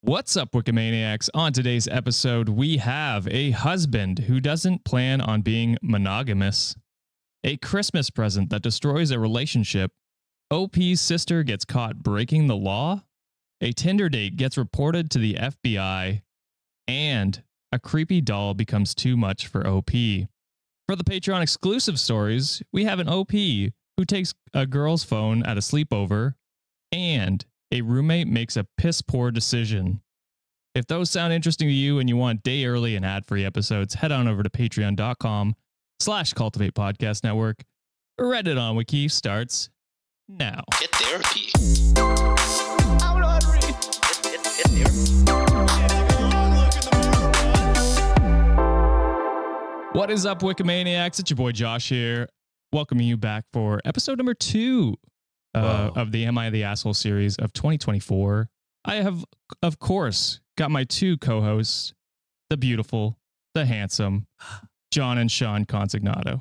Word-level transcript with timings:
What's 0.00 0.36
up, 0.36 0.52
Wikimaniacs? 0.52 1.28
On 1.34 1.52
today's 1.52 1.88
episode, 1.88 2.48
we 2.48 2.76
have 2.76 3.26
a 3.26 3.50
husband 3.50 4.20
who 4.20 4.38
doesn't 4.38 4.84
plan 4.84 5.20
on 5.20 5.42
being 5.42 5.76
monogamous, 5.82 6.76
a 7.42 7.56
Christmas 7.56 8.08
present 8.08 8.48
that 8.50 8.62
destroys 8.62 9.10
a 9.10 9.18
relationship, 9.18 9.90
OP's 10.52 11.00
sister 11.00 11.42
gets 11.42 11.64
caught 11.64 11.96
breaking 11.96 12.46
the 12.46 12.54
law, 12.54 13.02
a 13.60 13.72
Tinder 13.72 14.08
date 14.08 14.36
gets 14.36 14.56
reported 14.56 15.10
to 15.10 15.18
the 15.18 15.34
FBI, 15.34 16.22
and 16.86 17.42
a 17.72 17.80
creepy 17.80 18.20
doll 18.20 18.54
becomes 18.54 18.94
too 18.94 19.16
much 19.16 19.48
for 19.48 19.66
OP. 19.66 19.90
For 19.90 20.94
the 20.94 21.04
Patreon 21.04 21.42
exclusive 21.42 21.98
stories, 21.98 22.62
we 22.72 22.84
have 22.84 23.00
an 23.00 23.08
OP 23.08 23.32
who 23.32 24.04
takes 24.06 24.32
a 24.54 24.64
girl's 24.64 25.02
phone 25.02 25.42
at 25.42 25.58
a 25.58 25.60
sleepover, 25.60 26.34
and 26.92 27.44
a 27.70 27.82
roommate 27.82 28.28
makes 28.28 28.56
a 28.56 28.66
piss 28.76 29.02
poor 29.02 29.30
decision. 29.30 30.00
If 30.74 30.86
those 30.86 31.10
sound 31.10 31.32
interesting 31.32 31.68
to 31.68 31.74
you 31.74 31.98
and 31.98 32.08
you 32.08 32.16
want 32.16 32.42
day 32.42 32.64
early 32.64 32.94
and 32.96 33.04
ad 33.04 33.26
free 33.26 33.44
episodes, 33.44 33.94
head 33.94 34.12
on 34.12 34.28
over 34.28 34.42
to 34.42 34.50
patreon.com 34.50 35.56
slash 36.00 36.32
cultivate 36.32 36.74
podcast 36.74 37.24
network. 37.24 37.64
Reddit 38.20 38.60
on 38.60 38.76
Wiki 38.76 39.08
starts 39.08 39.70
now. 40.28 40.62
Get 40.80 40.90
therapy. 40.92 41.50
What 49.92 50.10
is 50.10 50.26
up, 50.26 50.42
Wikimaniacs? 50.42 51.18
It's 51.18 51.30
your 51.30 51.36
boy 51.36 51.52
Josh 51.52 51.88
here, 51.88 52.28
welcoming 52.72 53.06
you 53.06 53.16
back 53.16 53.44
for 53.52 53.80
episode 53.84 54.18
number 54.18 54.34
two 54.34 54.94
uh, 55.64 55.90
of 55.96 56.12
the 56.12 56.24
Am 56.24 56.38
I 56.38 56.50
the 56.50 56.64
Asshole 56.64 56.94
series 56.94 57.36
of 57.36 57.52
2024. 57.52 58.48
I 58.84 58.96
have, 58.96 59.24
of 59.62 59.78
course, 59.78 60.40
got 60.56 60.70
my 60.70 60.84
two 60.84 61.18
co 61.18 61.40
hosts, 61.40 61.94
the 62.50 62.56
beautiful, 62.56 63.18
the 63.54 63.66
handsome, 63.66 64.26
John 64.90 65.18
and 65.18 65.30
Sean 65.30 65.66
Consignato. 65.66 66.40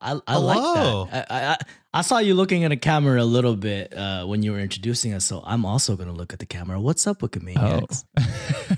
I, 0.00 0.20
I 0.26 0.36
like 0.36 1.10
that. 1.10 1.26
I, 1.30 1.52
I 1.52 1.56
I 1.94 2.02
saw 2.02 2.18
you 2.18 2.34
looking 2.34 2.64
at 2.64 2.72
a 2.72 2.76
camera 2.76 3.20
a 3.20 3.24
little 3.24 3.56
bit 3.56 3.96
uh, 3.96 4.26
when 4.26 4.42
you 4.42 4.52
were 4.52 4.58
introducing 4.58 5.14
us, 5.14 5.24
so 5.24 5.42
I'm 5.44 5.64
also 5.64 5.96
gonna 5.96 6.12
look 6.12 6.34
at 6.34 6.38
the 6.38 6.46
camera. 6.46 6.78
What's 6.78 7.06
up, 7.06 7.20
Wikimaniacs? 7.20 8.04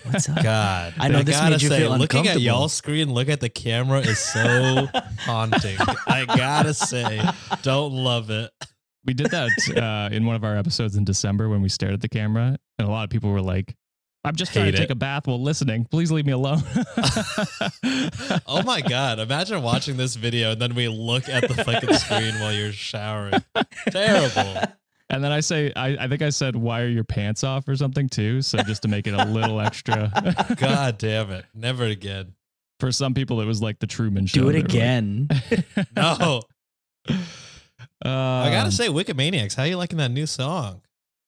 What's 0.05 0.29
up? 0.29 0.37
God, 0.43 0.95
I 0.99 1.09
know 1.09 1.23
this 1.25 1.37
gotta 1.37 1.51
made 1.51 1.63
you 1.63 1.69
say, 1.69 1.81
feel 1.81 1.91
looking 1.91 2.21
at 2.21 2.37
uncomfortable. 2.37 2.43
y'all's 2.43 2.73
screen, 2.73 3.13
look 3.13 3.29
at 3.29 3.41
the 3.41 3.49
camera 3.49 3.99
is 4.01 4.21
so 4.21 4.87
haunting. 5.19 5.77
I 6.07 6.25
gotta 6.27 6.73
say, 6.73 7.21
don't 7.63 7.93
love 7.93 8.31
it. 8.31 8.51
We 9.05 9.15
did 9.15 9.31
that 9.31 9.49
uh, 9.77 10.15
in 10.15 10.27
one 10.27 10.37
of 10.37 10.45
our 10.45 10.57
episodes 10.57 10.97
in 10.97 11.05
December 11.05 11.49
when 11.49 11.63
we 11.63 11.69
stared 11.69 11.95
at 11.95 12.01
the 12.01 12.09
camera, 12.09 12.57
and 12.79 12.89
a 12.89 12.91
lot 12.91 13.05
of 13.05 13.11
people 13.11 13.31
were 13.31 13.41
like, 13.41 13.75
I'm 14.25 14.35
just 14.35 14.53
trying 14.53 14.67
Hate 14.67 14.71
to 14.73 14.77
take 14.79 14.91
it. 14.91 14.93
a 14.93 14.97
bath 14.97 15.27
while 15.27 15.41
listening. 15.41 15.85
Please 15.87 16.11
leave 16.13 16.27
me 16.27 16.33
alone. 16.33 16.63
Oh 18.51 18.63
my 18.65 18.81
god! 18.81 19.19
Imagine 19.19 19.63
watching 19.63 19.97
this 19.97 20.17
video 20.17 20.53
and 20.53 20.61
then 20.61 20.75
we 20.75 20.89
look 20.89 21.29
at 21.29 21.47
the 21.49 21.55
fucking 21.65 21.93
screen 21.95 22.35
while 22.41 22.53
you're 22.53 22.73
showering. 22.73 23.43
Terrible. 23.91 24.63
And 25.11 25.23
then 25.25 25.33
I 25.33 25.41
say, 25.41 25.73
I, 25.75 25.97
I 26.05 26.09
think 26.09 26.21
I 26.23 26.31
said, 26.31 26.55
why 26.57 26.83
are 26.83 26.89
your 26.89 27.05
pants 27.05 27.43
off 27.45 27.67
or 27.69 27.77
something 27.77 28.09
too? 28.09 28.43
So 28.43 28.59
just 28.63 28.83
to 28.83 28.89
make 28.89 29.07
it 29.07 29.15
a 29.15 29.25
little 29.25 29.61
extra. 29.61 30.11
God 30.57 30.99
damn 30.99 31.31
it! 31.31 31.45
Never 31.55 31.85
again. 31.85 32.35
For 32.81 32.93
some 32.93 33.15
people, 33.15 33.41
it 33.41 33.47
was 33.47 33.61
like 33.63 33.79
the 33.79 33.87
Truman 33.87 34.27
Show. 34.27 34.43
Do 34.43 34.49
it 34.51 34.57
again. 34.57 35.29
were 35.31 35.37
like- 35.77 35.89
again. 35.97 36.41
No, 38.05 38.11
I 38.11 38.51
gotta 38.51 38.67
Um, 38.67 38.71
say, 38.71 38.89
Wikimaniacs, 38.89 39.55
how 39.55 39.65
you 39.65 39.77
liking 39.77 39.99
that 39.99 40.11
new 40.11 40.27
song? 40.27 40.83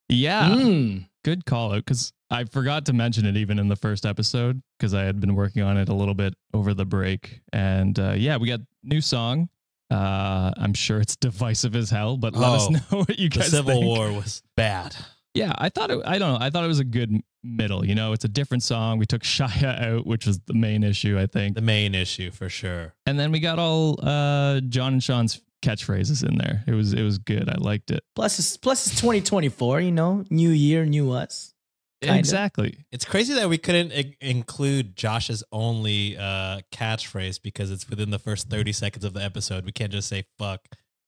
yeah, 0.09 0.49
Mm. 0.51 1.07
good 1.25 1.45
call 1.45 1.73
out 1.73 1.85
because 1.85 2.13
I 2.31 2.45
forgot 2.45 2.87
to 2.87 2.93
mention 2.93 3.27
it 3.27 3.37
even 3.37 3.59
in 3.59 3.69
the 3.69 3.77
first 3.77 4.07
episode 4.07 4.63
because 4.79 4.95
I 4.95 5.03
had 5.05 5.21
been 5.21 5.35
working 5.35 5.63
on 5.63 5.77
it 5.77 5.89
a 5.89 5.95
little 5.95 6.15
bit 6.15 6.35
over 6.55 6.75
the 6.75 6.85
break. 6.85 7.41
And 7.53 7.99
uh, 7.99 8.13
yeah, 8.17 8.37
we 8.37 8.47
got 8.49 8.61
new 8.85 9.01
song. 9.01 9.49
Uh, 9.91 10.53
I'm 10.57 10.75
sure 10.75 11.01
it's 11.01 11.17
divisive 11.21 11.75
as 11.75 11.91
hell, 11.91 12.17
but 12.17 12.35
let 12.35 12.51
us 12.53 12.69
Oh, 12.69 12.71
know 12.71 12.81
what 13.05 13.19
you 13.19 13.29
The 13.29 13.39
guys 13.41 13.51
Civil 13.51 13.73
think. 13.75 13.85
War 13.87 14.13
was 14.13 14.43
bad. 14.57 14.95
Yeah, 15.35 15.53
I 15.59 15.69
thought 15.69 15.91
it. 15.91 16.01
I 16.05 16.19
don't 16.19 16.39
know. 16.41 16.45
I 16.45 16.51
thought 16.51 16.65
it 16.65 16.69
was 16.69 16.81
a 16.81 16.85
good 16.85 17.21
middle. 17.45 17.85
You 17.85 17.95
know, 17.95 18.13
it's 18.13 18.25
a 18.25 18.29
different 18.29 18.63
song. 18.65 18.99
We 18.99 19.07
took 19.07 19.23
Shia 19.25 19.81
out, 19.81 20.07
which 20.07 20.27
was 20.27 20.39
the 20.47 20.55
main 20.55 20.83
issue, 20.85 21.19
I 21.19 21.27
think. 21.27 21.55
The 21.57 21.61
main 21.63 21.95
issue 21.95 22.31
for 22.31 22.49
sure. 22.49 22.95
and 23.07 23.19
then 23.19 23.33
we 23.33 23.41
got 23.41 23.59
all 23.59 23.99
uh 24.07 24.61
John 24.61 24.95
and 24.95 25.03
Sean's 25.03 25.41
catchphrases 25.63 26.27
in 26.27 26.39
there. 26.39 26.65
It 26.67 26.73
was 26.75 26.93
it 26.93 27.03
was 27.03 27.19
good. 27.19 27.49
I 27.49 27.57
liked 27.59 27.91
it. 27.91 28.03
Plus, 28.15 28.39
it's, 28.39 28.57
plus 28.57 28.87
it's 28.87 28.97
2024. 28.97 29.81
You 29.81 29.93
know, 29.93 30.25
new 30.31 30.51
year, 30.51 30.85
new 30.85 31.13
us. 31.13 31.55
Kinda. 32.03 32.19
Exactly. 32.19 32.87
It's 32.91 33.05
crazy 33.05 33.35
that 33.35 33.49
we 33.51 33.59
couldn't 33.59 33.93
I- 33.93 34.15
include 34.23 34.97
Josh's 34.97 35.45
only 35.53 36.17
uh, 36.17 36.61
catchphrase 36.73 37.43
because 37.43 37.71
it's 37.71 37.91
within 37.91 38.09
the 38.11 38.19
first 38.19 38.49
30 38.49 38.73
seconds 38.73 39.05
of 39.05 39.13
the 39.13 39.23
episode. 39.23 39.67
We 39.67 39.73
can't 39.73 39.93
just 39.93 40.09
say 40.09 40.25
fuck 40.39 40.61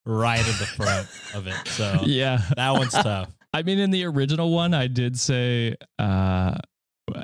right 0.04 0.40
in 0.40 0.44
the 0.58 0.66
front 0.76 1.08
of 1.34 1.46
it. 1.46 1.56
So 1.68 2.00
Yeah. 2.04 2.42
that 2.56 2.72
one's 2.72 2.92
tough. 2.92 3.30
I 3.54 3.62
mean, 3.62 3.78
in 3.78 3.90
the 3.90 4.04
original 4.04 4.50
one, 4.52 4.74
I 4.74 4.86
did 4.86 5.18
say 5.18 5.76
uh 5.98 6.56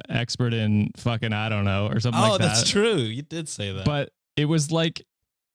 expert 0.09 0.55
in 0.55 0.91
fucking 0.97 1.33
I 1.33 1.49
don't 1.49 1.65
know 1.65 1.88
or 1.88 2.00
something 2.00 2.21
Oh, 2.22 2.31
like 2.31 2.41
that. 2.41 2.44
Oh, 2.44 2.49
that's 2.49 2.71
true. 2.71 2.97
You 2.97 3.22
did 3.22 3.49
say 3.49 3.72
that. 3.72 3.84
But 3.84 4.11
it 4.37 4.47
was 4.47 4.71
like 4.72 5.03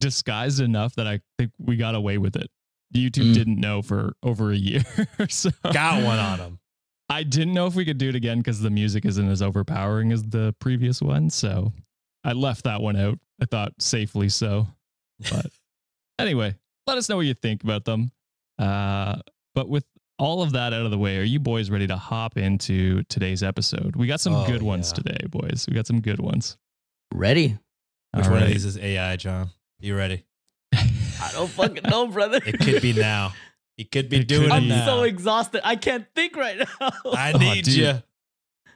disguised 0.04 0.60
enough 0.62 0.96
that 0.96 1.08
I 1.08 1.20
think 1.38 1.52
we 1.58 1.76
got 1.78 1.96
away 1.96 2.18
with 2.18 2.36
it. 2.36 2.50
YouTube 2.94 3.32
Mm. 3.32 3.34
didn't 3.34 3.60
know 3.60 3.82
for 3.82 4.14
over 4.22 4.52
a 4.52 4.56
year. 4.56 4.84
so 5.30 5.50
got 5.72 6.04
one 6.04 6.20
on 6.20 6.38
them. 6.38 6.60
I 7.10 7.24
didn't 7.24 7.54
know 7.54 7.66
if 7.68 7.76
we 7.76 7.86
could 7.86 7.98
do 7.98 8.10
it 8.10 8.16
again 8.16 8.38
because 8.38 8.60
the 8.62 8.70
music 8.70 9.06
isn't 9.06 9.30
as 9.30 9.42
overpowering 9.42 10.12
as 10.12 10.24
the 10.24 10.56
previous 10.60 11.02
one. 11.02 11.30
So 11.30 11.74
I 12.24 12.34
left 12.34 12.64
that 12.66 12.82
one 12.82 12.96
out. 12.96 13.20
I 13.42 13.46
thought 13.46 13.74
safely 13.80 14.30
so. 14.30 14.68
But 15.32 15.48
anyway, 16.20 16.56
let 16.88 16.98
us 16.98 17.10
know 17.10 17.16
what 17.18 17.26
you 17.26 17.34
think 17.34 17.64
about 17.64 17.84
them. 17.86 18.12
Uh, 18.60 19.18
but 19.56 19.68
with 19.70 19.86
all 20.20 20.42
of 20.44 20.52
that 20.54 20.72
out 20.74 20.86
of 20.86 20.92
the 20.92 20.98
way, 20.98 21.18
are 21.18 21.24
you 21.24 21.40
boys 21.40 21.70
ready 21.72 21.88
to 21.88 21.98
hop 21.98 22.38
into 22.38 23.04
today's 23.10 23.42
episode? 23.44 23.96
We 23.96 24.06
got 24.08 24.22
some 24.22 24.34
Oh, 24.36 24.46
good 24.46 24.62
ones 24.62 24.92
yeah. 24.92 25.04
today, 25.04 25.26
boys. 25.30 25.66
We 25.68 25.74
got 25.76 25.88
some 25.88 26.00
good 26.02 26.20
ones. 26.20 26.58
Ready? 27.14 27.58
Which 28.14 28.26
All 28.28 28.32
one 28.34 28.44
of 28.44 28.50
these 28.50 28.66
is 28.66 28.78
AI, 28.78 29.16
John? 29.18 29.50
You 29.84 29.98
ready? 29.98 30.24
I 30.74 31.30
don't 31.34 31.50
fucking 31.50 31.84
know, 31.90 32.08
brother. 32.08 32.40
It 32.46 32.58
could 32.60 32.82
be 32.82 32.94
now. 32.94 33.34
He 33.76 33.84
could 33.84 34.08
be 34.08 34.20
It 34.20 34.30
doing 34.30 34.44
could 34.44 34.52
it 34.52 34.56
I'm 34.56 34.68
now. 34.70 34.86
so 34.86 35.04
exhausted. 35.04 35.60
I 35.68 35.76
can't 35.76 36.06
think 36.16 36.38
right 36.38 36.58
now. 36.58 36.90
I 37.14 37.34
Oh, 37.34 37.38
need 37.38 37.66
dude. 37.66 37.74
you. 37.76 38.04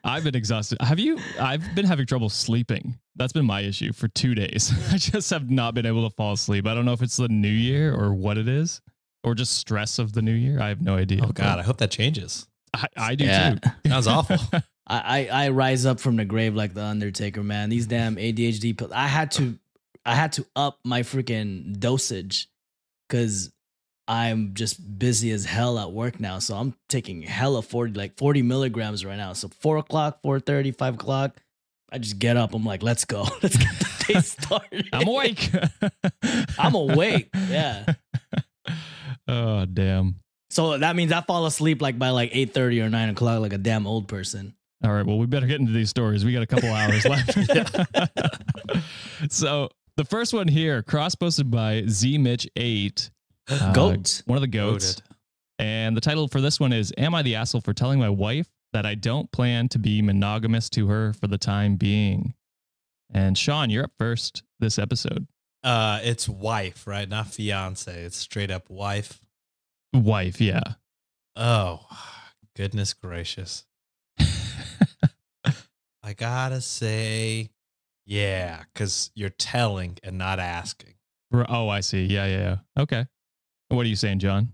I've 0.03 0.25
been 0.25 0.35
exhausted. 0.35 0.79
Have 0.81 0.99
you? 0.99 1.17
I've 1.39 1.63
been 1.75 1.85
having 1.85 2.05
trouble 2.07 2.27
sleeping. 2.29 2.97
That's 3.15 3.31
been 3.31 3.45
my 3.45 3.61
issue 3.61 3.93
for 3.93 4.09
two 4.09 4.35
days. 4.35 4.71
I 4.93 4.97
just 4.97 5.29
have 5.29 5.49
not 5.49 5.75
been 5.75 5.85
able 5.85 6.07
to 6.09 6.13
fall 6.15 6.33
asleep. 6.33 6.67
I 6.67 6.73
don't 6.73 6.83
know 6.83 6.91
if 6.93 7.01
it's 7.01 7.15
the 7.17 7.29
new 7.29 7.47
year 7.47 7.95
or 7.95 8.13
what 8.13 8.37
it 8.37 8.49
is, 8.49 8.81
or 9.23 9.33
just 9.33 9.53
stress 9.57 9.97
of 9.99 10.11
the 10.11 10.21
new 10.21 10.33
year. 10.33 10.59
I 10.59 10.67
have 10.67 10.81
no 10.81 10.97
idea. 10.97 11.21
Oh 11.23 11.31
God, 11.31 11.57
I 11.57 11.63
hope 11.63 11.77
that 11.77 11.91
changes. 11.91 12.47
I, 12.73 12.85
I 12.97 13.15
do 13.15 13.23
Yeah. 13.25 13.55
too. 13.55 13.89
Sounds 13.89 14.07
awful. 14.07 14.37
I, 14.89 15.27
I 15.31 15.45
I 15.45 15.49
rise 15.49 15.85
up 15.85 15.99
from 15.99 16.15
the 16.17 16.25
grave 16.25 16.53
like 16.55 16.73
the 16.73 16.83
Undertaker, 16.83 17.43
man. 17.43 17.69
These 17.69 17.87
damn 17.87 18.15
ADHD 18.17 18.77
pills. 18.77 18.91
I 18.93 19.07
had 19.07 19.31
to 19.31 19.57
I 20.07 20.15
had 20.15 20.31
to 20.33 20.45
up 20.55 20.79
my 20.85 21.01
freaking 21.01 21.79
dosage 21.79 22.47
because 23.07 23.51
I'm 24.07 24.53
just 24.53 24.97
busy 24.97 25.31
as 25.31 25.43
hell 25.43 25.77
at 25.77 25.91
work 25.91 26.21
now. 26.21 26.39
So 26.39 26.55
I'm 26.55 26.73
taking 26.87 27.21
hella 27.23 27.61
40, 27.61 27.93
like 27.93 28.17
40 28.17 28.41
milligrams 28.41 29.03
right 29.03 29.17
now. 29.17 29.33
So 29.33 29.49
four 29.49 29.75
o'clock, 29.77 30.21
4:30, 30.23 30.75
5 30.77 30.93
o'clock. 30.95 31.35
I 31.91 31.97
just 31.97 32.19
get 32.19 32.37
up. 32.37 32.53
I'm 32.53 32.65
like, 32.65 32.83
let's 32.83 33.03
go. 33.05 33.23
Let's 33.43 33.55
get 33.55 33.69
the 33.79 34.13
day 34.13 34.19
started. 34.21 34.89
I'm 34.91 35.07
awake. 35.07 35.51
I'm 36.59 36.75
awake. 36.75 37.29
Yeah. 37.49 37.85
oh 39.27 39.65
damn. 39.65 40.15
So 40.49 40.77
that 40.77 40.95
means 40.95 41.11
I 41.11 41.21
fall 41.21 41.45
asleep 41.45 41.81
like 41.81 41.99
by 41.99 42.09
like 42.09 42.31
8:30 42.31 42.83
or 42.83 42.89
9 42.89 43.09
o'clock, 43.09 43.41
like 43.41 43.53
a 43.53 43.57
damn 43.57 43.85
old 43.87 44.07
person. 44.07 44.55
All 44.83 44.91
right. 44.91 45.05
Well, 45.05 45.17
we 45.17 45.25
better 45.25 45.47
get 45.47 45.59
into 45.59 45.73
these 45.73 45.89
stories. 45.89 46.23
We 46.23 46.31
got 46.31 46.43
a 46.43 46.47
couple 46.47 46.71
hours 46.71 47.05
left. 47.05 47.37
so 49.29 49.69
the 49.97 50.05
first 50.05 50.33
one 50.33 50.47
here, 50.47 50.81
cross 50.83 51.15
posted 51.15 51.51
by 51.51 51.83
Z 51.87 52.17
Mitch 52.19 52.47
Eight. 52.55 53.09
uh, 53.49 53.73
Goats. 53.73 54.23
One 54.25 54.37
of 54.37 54.41
the 54.41 54.47
goats. 54.47 54.95
Goated. 54.95 55.01
And 55.59 55.97
the 55.97 56.01
title 56.01 56.27
for 56.27 56.39
this 56.39 56.59
one 56.59 56.71
is 56.71 56.93
Am 56.97 57.15
I 57.15 57.23
the 57.23 57.35
Asshole 57.35 57.61
for 57.61 57.73
Telling 57.73 57.99
My 57.99 58.09
Wife 58.09 58.47
That 58.73 58.85
I 58.85 58.93
Don't 58.93 59.31
Plan 59.31 59.67
to 59.69 59.79
Be 59.79 60.03
Monogamous 60.03 60.69
to 60.71 60.87
Her 60.87 61.13
for 61.13 61.27
the 61.27 61.39
Time 61.39 61.75
Being? 61.77 62.35
And 63.11 63.37
Sean, 63.37 63.69
you're 63.69 63.85
up 63.85 63.91
first 63.97 64.43
this 64.59 64.77
episode. 64.77 65.27
Uh, 65.63 65.99
it's 66.03 66.29
wife, 66.29 66.85
right? 66.85 67.09
Not 67.09 67.27
fiance. 67.27 67.91
It's 67.91 68.17
straight 68.17 68.51
up 68.51 68.69
wife. 68.69 69.19
Wife, 69.93 70.39
yeah. 70.39 70.61
Oh, 71.35 71.87
goodness 72.55 72.93
gracious. 72.93 73.65
I 74.19 76.13
gotta 76.15 76.61
say, 76.61 77.49
yeah, 78.07 78.63
because 78.73 79.11
you're 79.13 79.29
telling 79.29 79.99
and 80.01 80.17
not 80.17 80.39
asking. 80.39 80.93
oh, 81.33 81.67
I 81.67 81.81
see. 81.81 82.05
Yeah, 82.05 82.25
yeah, 82.25 82.37
yeah. 82.39 82.81
Okay. 82.81 83.05
What 83.67 83.85
are 83.85 83.89
you 83.89 83.97
saying, 83.97 84.19
John? 84.19 84.53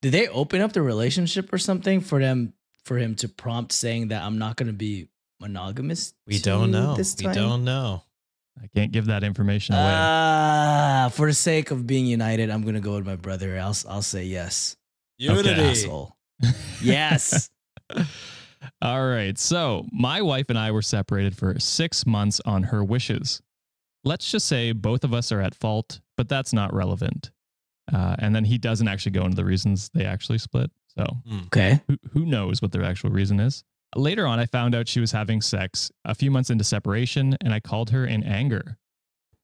Did 0.00 0.12
they 0.12 0.28
open 0.28 0.60
up 0.60 0.72
the 0.72 0.82
relationship 0.82 1.52
or 1.52 1.58
something 1.58 2.00
for 2.00 2.20
them 2.20 2.54
for 2.84 2.96
him 2.96 3.16
to 3.16 3.28
prompt 3.28 3.72
saying 3.72 4.08
that 4.08 4.22
I'm 4.22 4.38
not 4.38 4.56
going 4.56 4.68
to 4.68 4.72
be 4.72 5.08
monogamous? 5.40 6.14
We 6.26 6.38
don't 6.38 6.70
know. 6.70 6.94
This 6.94 7.16
We 7.20 7.32
don't 7.32 7.64
know. 7.64 8.04
I 8.62 8.68
can't 8.68 8.92
give 8.92 9.06
that 9.06 9.24
information 9.24 9.74
away. 9.74 9.82
Ah, 9.84 11.10
for 11.12 11.26
the 11.26 11.34
sake 11.34 11.72
of 11.72 11.88
being 11.88 12.06
united, 12.06 12.50
I'm 12.50 12.62
gonna 12.62 12.78
go 12.78 12.94
with 12.94 13.04
my 13.04 13.16
brother. 13.16 13.58
I'll 13.58 13.76
I'll 13.88 14.00
say 14.00 14.24
yes. 14.26 14.76
Unity. 15.18 15.50
Asshole. 15.50 16.16
Yes. 16.80 17.50
All 18.82 19.06
right. 19.06 19.38
So, 19.38 19.86
my 19.92 20.22
wife 20.22 20.46
and 20.48 20.58
I 20.58 20.70
were 20.70 20.82
separated 20.82 21.36
for 21.36 21.58
six 21.58 22.06
months 22.06 22.40
on 22.44 22.64
her 22.64 22.84
wishes. 22.84 23.40
Let's 24.04 24.30
just 24.30 24.46
say 24.46 24.72
both 24.72 25.04
of 25.04 25.14
us 25.14 25.32
are 25.32 25.40
at 25.40 25.54
fault, 25.54 26.00
but 26.16 26.28
that's 26.28 26.52
not 26.52 26.74
relevant. 26.74 27.30
Uh, 27.92 28.16
and 28.18 28.34
then 28.34 28.44
he 28.44 28.58
doesn't 28.58 28.88
actually 28.88 29.12
go 29.12 29.24
into 29.24 29.36
the 29.36 29.44
reasons 29.44 29.90
they 29.94 30.04
actually 30.04 30.38
split. 30.38 30.70
So, 30.96 31.06
okay. 31.46 31.80
who, 31.88 31.96
who 32.12 32.26
knows 32.26 32.62
what 32.62 32.72
their 32.72 32.84
actual 32.84 33.10
reason 33.10 33.40
is? 33.40 33.64
Later 33.96 34.26
on, 34.26 34.40
I 34.40 34.46
found 34.46 34.74
out 34.74 34.88
she 34.88 35.00
was 35.00 35.12
having 35.12 35.40
sex 35.40 35.90
a 36.04 36.14
few 36.14 36.30
months 36.30 36.50
into 36.50 36.64
separation, 36.64 37.36
and 37.40 37.52
I 37.52 37.60
called 37.60 37.90
her 37.90 38.04
in 38.06 38.22
anger. 38.24 38.78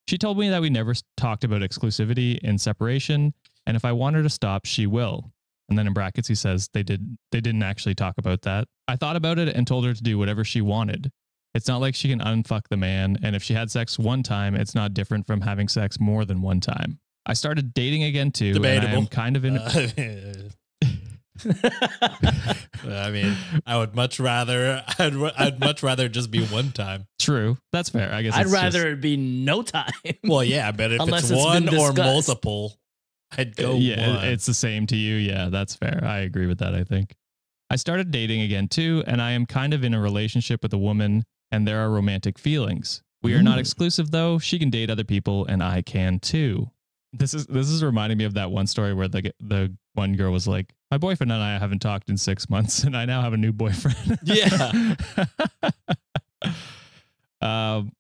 She 0.09 0.19
told 0.19 0.39
me 0.39 0.49
that 0.49 0.61
we 0.61 0.71
never 0.71 0.95
talked 1.17 1.45
about 1.45 1.61
exclusivity 1.61 2.39
in 2.39 2.59
separation, 2.59 3.33
and 3.67 3.77
if 3.77 3.85
I 3.85 3.93
want 3.93 4.17
her 4.17 4.23
to 4.23 4.29
stop, 4.29 4.67
she 4.67 4.87
will. 4.87 5.33
And 5.71 5.79
then 5.79 5.87
in 5.87 5.93
brackets, 5.93 6.27
he 6.29 6.35
says 6.35 6.69
they 6.75 6.83
did 6.83 7.17
they 7.33 7.41
didn't 7.41 7.63
actually 7.63 7.95
talk 7.95 8.17
about 8.19 8.43
that. 8.43 8.67
I 8.89 8.97
thought 8.97 9.17
about 9.17 9.39
it 9.39 9.49
and 9.55 9.67
told 9.67 9.87
her 9.87 9.95
to 9.95 10.03
do 10.03 10.19
whatever 10.19 10.45
she 10.45 10.61
wanted. 10.61 11.11
It's 11.55 11.67
not 11.69 11.81
like 11.81 11.95
she 11.95 12.09
can 12.09 12.21
unfuck 12.21 12.63
the 12.71 12.77
man, 12.77 13.19
and 13.23 13.35
if 13.35 13.43
she 13.43 13.55
had 13.55 13.71
sex 13.71 13.99
one 13.99 14.23
time, 14.23 14.55
it's 14.55 14.75
not 14.75 14.95
different 14.95 15.27
from 15.27 15.41
having 15.41 15.69
sex 15.69 15.99
more 15.99 16.25
than 16.25 16.43
one 16.43 16.61
time. 16.61 16.99
I 17.27 17.33
started 17.35 17.73
dating 17.75 18.03
again 18.05 18.31
too. 18.33 18.53
and 18.57 18.67
I 18.67 18.91
am 18.93 19.07
kind 19.07 19.37
of 19.37 19.45
in. 19.45 19.57
Uh, 19.59 19.89
I 22.85 23.11
mean, 23.11 23.37
I 23.67 23.79
would 23.79 23.95
much 23.95 24.21
rather. 24.21 24.83
I'd, 24.99 25.15
I'd 25.37 25.61
much 25.61 25.83
rather 25.83 26.09
just 26.09 26.31
be 26.31 26.45
one 26.45 26.73
time. 26.73 27.07
True, 27.19 27.57
that's 27.73 27.89
fair. 27.91 28.13
I 28.13 28.23
guess 28.23 28.35
I'd 28.35 28.43
it's 28.43 28.53
just- 28.53 28.63
rather 28.63 28.89
it 28.91 29.01
be 29.01 29.17
no 29.17 29.63
time. 29.63 29.91
Well, 30.25 30.45
yeah, 30.45 30.73
but 30.73 30.93
if 30.93 31.01
Unless 31.01 31.25
it's 31.25 31.33
it's 31.33 31.45
one 31.45 31.69
or 31.77 31.93
multiple, 31.93 32.75
I'd 33.39 33.57
go 33.57 33.75
yeah, 33.77 34.17
one. 34.17 34.25
it's 34.27 34.47
the 34.47 34.55
same 34.55 34.87
to 34.89 34.97
you. 34.97 35.15
Yeah, 35.17 35.49
that's 35.49 35.75
fair. 35.77 36.01
I 36.05 36.19
agree 36.19 36.47
with 36.47 36.59
that. 36.59 36.75
I 36.75 36.85
think 36.85 37.15
I 37.71 37.77
started 37.77 38.11
dating 38.11 38.41
again 38.43 38.69
too, 38.69 39.05
and 39.07 39.23
I 39.23 39.31
am 39.33 39.47
kind 39.47 39.73
of 39.73 39.85
in 39.85 39.95
a 39.95 40.01
relationship 40.01 40.63
with 40.63 40.73
a 40.73 40.79
woman, 40.79 41.25
and 41.53 41.67
there 41.69 41.79
are 41.81 41.91
romantic 41.91 42.39
feelings. 42.39 43.03
We 43.23 43.35
are 43.35 43.43
not 43.43 43.59
Mm. 43.59 43.61
exclusive 43.61 44.11
though. 44.11 44.39
She 44.39 44.59
can 44.59 44.71
date 44.71 44.91
other 44.91 45.05
people, 45.05 45.47
and 45.47 45.63
I 45.63 45.83
can 45.83 46.19
too. 46.21 46.71
This 47.13 47.35
is 47.35 47.47
this 47.47 47.69
is 47.69 47.83
reminding 47.85 48.19
me 48.19 48.25
of 48.25 48.35
that 48.35 48.51
one 48.51 48.67
story 48.67 48.95
where 48.95 49.09
the 49.09 49.33
the 49.41 49.73
one 49.95 50.15
girl 50.17 50.33
was 50.33 50.47
like, 50.49 50.73
"My 50.91 50.99
boyfriend 50.99 51.31
and 51.33 51.43
I 51.43 51.59
haven't 51.59 51.81
talked 51.81 52.09
in 52.09 52.17
six 52.17 52.49
months, 52.49 52.83
and 52.85 52.97
I 52.97 53.05
now 53.05 53.21
have 53.23 53.33
a 53.33 53.37
new 53.37 53.53
boyfriend." 53.53 54.19
Yeah. 54.25 54.95
um, 57.41 57.93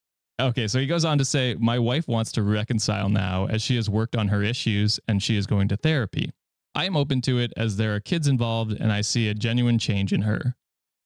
okay, 0.48 0.68
so 0.68 0.78
he 0.78 0.86
goes 0.86 1.04
on 1.04 1.18
to 1.18 1.24
say, 1.24 1.54
My 1.58 1.78
wife 1.78 2.08
wants 2.08 2.32
to 2.32 2.42
reconcile 2.42 3.08
now 3.08 3.46
as 3.46 3.62
she 3.62 3.76
has 3.76 3.88
worked 3.88 4.16
on 4.16 4.28
her 4.28 4.42
issues 4.42 5.00
and 5.08 5.22
she 5.22 5.36
is 5.36 5.46
going 5.46 5.68
to 5.68 5.76
therapy. 5.76 6.30
I 6.74 6.84
am 6.84 6.96
open 6.96 7.20
to 7.22 7.38
it 7.38 7.52
as 7.56 7.76
there 7.76 7.94
are 7.94 8.00
kids 8.00 8.28
involved 8.28 8.72
and 8.72 8.92
I 8.92 9.00
see 9.00 9.28
a 9.28 9.34
genuine 9.34 9.78
change 9.78 10.12
in 10.12 10.22
her. 10.22 10.54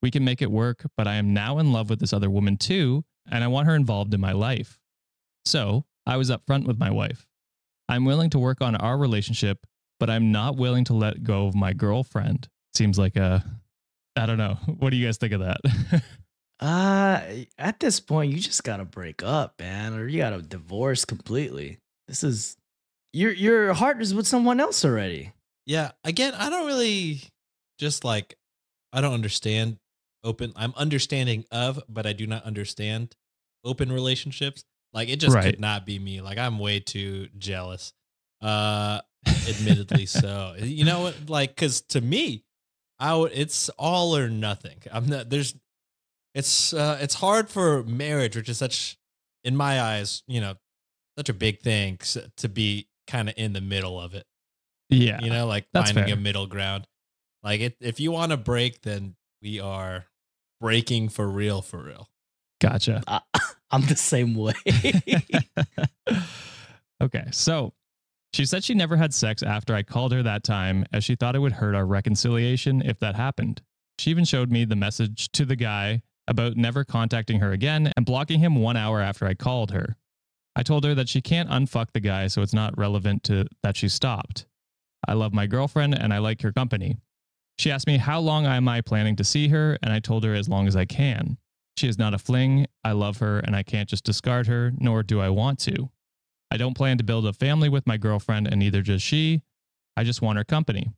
We 0.03 0.11
can 0.11 0.25
make 0.25 0.43
it 0.43 0.51
work, 0.51 0.85
but 0.97 1.07
I 1.07 1.15
am 1.15 1.33
now 1.33 1.59
in 1.59 1.73
love 1.73 1.89
with 1.89 2.01
this 2.01 2.13
other 2.13 2.29
woman 2.29 2.59
too, 2.59 3.05
and 3.31 3.43
I 3.43 3.47
want 3.49 3.67
her 3.67 3.75
involved 3.75 4.13
in 4.13 4.21
my 4.21 4.33
life. 4.33 4.79
So 5.47 5.85
I 6.07 6.19
was 6.19 6.31
upfront 6.31 6.67
with 6.67 6.79
my 6.79 6.91
wife. 6.91 7.27
I'm 7.89 8.05
willing 8.05 8.31
to 8.31 8.39
work 8.39 8.61
on 8.61 8.77
our 8.77 8.99
relationship, 8.99 9.67
but 9.99 10.11
I'm 10.11 10.33
not 10.33 10.57
willing 10.57 10.85
to 10.85 10.95
let 10.95 11.23
go 11.23 11.47
of 11.47 11.55
my 11.55 11.73
girlfriend. 11.73 12.49
Seems 12.75 12.99
like 12.99 13.17
a, 13.17 13.45
I 14.17 14.27
don't 14.27 14.39
know. 14.39 14.59
What 14.79 14.91
do 14.91 14.97
you 14.97 15.07
guys 15.07 15.17
think 15.17 15.33
of 15.33 15.41
that? 15.41 15.61
Uh 16.65 17.21
at 17.59 17.79
this 17.81 18.01
point, 18.01 18.33
you 18.33 18.39
just 18.39 18.65
gotta 18.65 18.85
break 18.87 19.23
up, 19.23 19.55
man, 19.59 19.95
or 19.95 20.09
you 20.09 20.19
gotta 20.19 20.41
divorce 20.41 21.05
completely. 21.05 21.79
This 22.09 22.25
is 22.25 22.57
your 23.13 23.33
your 23.33 23.75
heart 23.75 24.01
is 24.01 24.15
with 24.15 24.27
someone 24.27 24.61
else 24.61 24.85
already. 24.85 25.33
yeah. 25.67 25.93
Again, 26.05 26.33
I 26.35 26.49
don't 26.51 26.67
really 26.67 27.21
just 27.79 28.05
like. 28.05 28.37
I 28.93 29.01
don't 29.01 29.13
understand 29.15 29.77
open. 30.23 30.53
I'm 30.57 30.73
understanding 30.77 31.45
of, 31.51 31.83
but 31.89 32.07
I 32.07 32.13
do 32.15 32.27
not 32.27 32.45
understand 32.45 33.15
open 33.65 33.91
relationships. 33.93 34.65
Like 34.93 35.09
it 35.09 35.17
just 35.21 35.35
Right. 35.35 35.45
could 35.45 35.61
not 35.61 35.85
be 35.85 35.99
me. 35.99 36.21
Like 36.23 36.39
I'm 36.39 36.59
way 36.59 36.81
too 36.81 37.29
jealous. 37.37 37.93
Uh, 38.41 39.01
admittedly 39.49 40.07
so. 40.07 40.55
You 40.59 40.85
know 40.85 41.03
what? 41.03 41.29
Like, 41.29 41.51
because 41.51 41.81
to 41.91 42.01
me, 42.01 42.45
I 42.99 43.15
would. 43.17 43.33
It's 43.35 43.69
all 43.71 44.17
or 44.17 44.29
nothing. 44.31 44.79
I'm 44.91 45.07
not. 45.07 45.29
There's. 45.29 45.55
It's 46.35 46.73
uh, 46.75 46.99
it's 47.01 47.15
hard 47.15 47.49
for 47.49 47.85
marriage, 47.85 48.37
which 48.37 48.49
is 48.49 48.59
such, 48.59 48.99
in 49.45 49.57
my 49.57 49.81
eyes, 49.81 50.23
you 50.27 50.41
know, 50.41 50.55
such 51.17 51.29
a 51.29 51.35
big 51.35 51.61
thing 51.61 51.99
to 52.37 52.49
be 52.49 52.89
kind 53.07 53.29
of 53.29 53.35
in 53.37 53.53
the 53.53 53.61
middle 53.61 54.01
of 54.01 54.15
it. 54.15 54.27
yeah. 54.89 55.21
You 55.21 55.31
know, 55.31 55.47
like 55.47 55.67
that's 55.73 55.93
finding 55.93 56.13
fair. 56.13 56.15
a 56.15 56.21
middle 56.21 56.47
ground. 56.47 56.87
Like 57.43 57.61
it, 57.61 57.77
if 57.81 58.01
you 58.01 58.11
want 58.11 58.33
to 58.33 58.37
break, 58.37 58.83
then 58.83 59.15
we 59.43 59.61
are 59.61 60.07
breaking 60.61 61.11
for 61.11 61.29
real, 61.29 61.63
for 61.63 61.79
real. 61.79 62.09
Gotcha. 62.61 63.03
I, 63.07 63.21
I'm 63.71 63.83
the 63.83 63.97
same 63.97 64.35
way. 64.35 64.55
okay. 67.03 67.27
So 67.31 67.75
she 68.33 68.47
said 68.47 68.65
she 68.65 68.75
never 68.75 68.97
had 68.97 69.13
sex 69.15 69.43
after 69.43 69.75
I 69.75 69.83
called 69.83 70.13
her 70.13 70.23
that 70.23 70.43
time 70.43 70.87
as 70.93 71.05
she 71.05 71.15
thought 71.15 71.37
it 71.37 71.41
would 71.41 71.53
hurt 71.53 71.75
our 71.75 71.87
reconciliation 71.87 72.83
if 72.83 72.99
that 73.01 73.15
happened. 73.15 73.63
She 73.99 74.11
even 74.11 74.25
showed 74.25 74.51
me 74.51 74.65
the 74.65 74.77
message 74.77 75.31
to 75.33 75.45
the 75.45 75.57
guy 75.57 76.03
about 76.27 76.57
never 76.57 76.85
contacting 76.85 77.41
her 77.41 77.53
again 77.53 77.93
and 77.97 78.07
blocking 78.07 78.41
him 78.41 78.57
one 78.57 78.77
hour 78.77 79.01
after 79.01 79.27
I 79.27 79.35
called 79.35 79.71
her. 79.73 79.97
I 80.57 80.63
told 80.63 80.85
her 80.85 80.95
that 80.95 81.09
she 81.09 81.21
can't 81.21 81.51
unfuck 81.51 81.93
the 81.93 82.01
guy, 82.01 82.29
so 82.29 82.43
it's 82.43 82.55
not 82.55 82.79
relevant 82.79 83.25
to 83.25 83.47
that 83.63 83.77
she 83.77 83.89
stopped. 83.89 84.47
I 85.07 85.15
love 85.15 85.35
my 85.35 85.47
girlfriend 85.47 85.99
and 85.99 86.15
I 86.15 86.19
like 86.19 86.43
her 86.43 86.53
company. 86.53 86.99
She 87.59 87.71
asked 87.71 87.87
me 87.87 87.99
how 87.99 88.21
long 88.21 88.47
am 88.47 88.69
I 88.69 88.81
planning 88.81 89.17
to 89.17 89.25
see 89.25 89.49
her, 89.49 89.79
and 89.83 89.93
I 89.93 90.01
told 90.01 90.25
her 90.25 90.35
as 90.35 90.49
long 90.49 90.67
as 90.67 90.77
I 90.77 90.85
can. 90.85 91.39
She 91.77 91.89
is 91.89 91.99
not 91.99 92.15
a 92.15 92.19
fling. 92.19 92.67
I 92.85 92.93
love 92.93 93.19
her 93.19 93.41
and 93.41 93.55
I 93.57 93.63
can't 93.63 93.89
just 93.89 94.05
discard 94.05 94.47
her, 94.47 94.73
nor 94.79 95.03
do 95.03 95.21
I 95.21 95.29
want 95.29 95.59
to. 95.61 95.91
I 96.51 96.57
don't 96.57 96.77
plan 96.77 96.99
to 96.99 97.05
build 97.05 97.27
a 97.27 97.33
family 97.33 97.69
with 97.69 97.87
my 97.87 97.97
girlfriend, 97.97 98.47
and 98.47 98.61
neither 98.61 98.83
does 98.83 99.03
she. 99.03 99.43
I 99.97 100.05
just 100.05 100.23
want 100.23 100.39
her 100.39 100.45
company. 100.45 100.91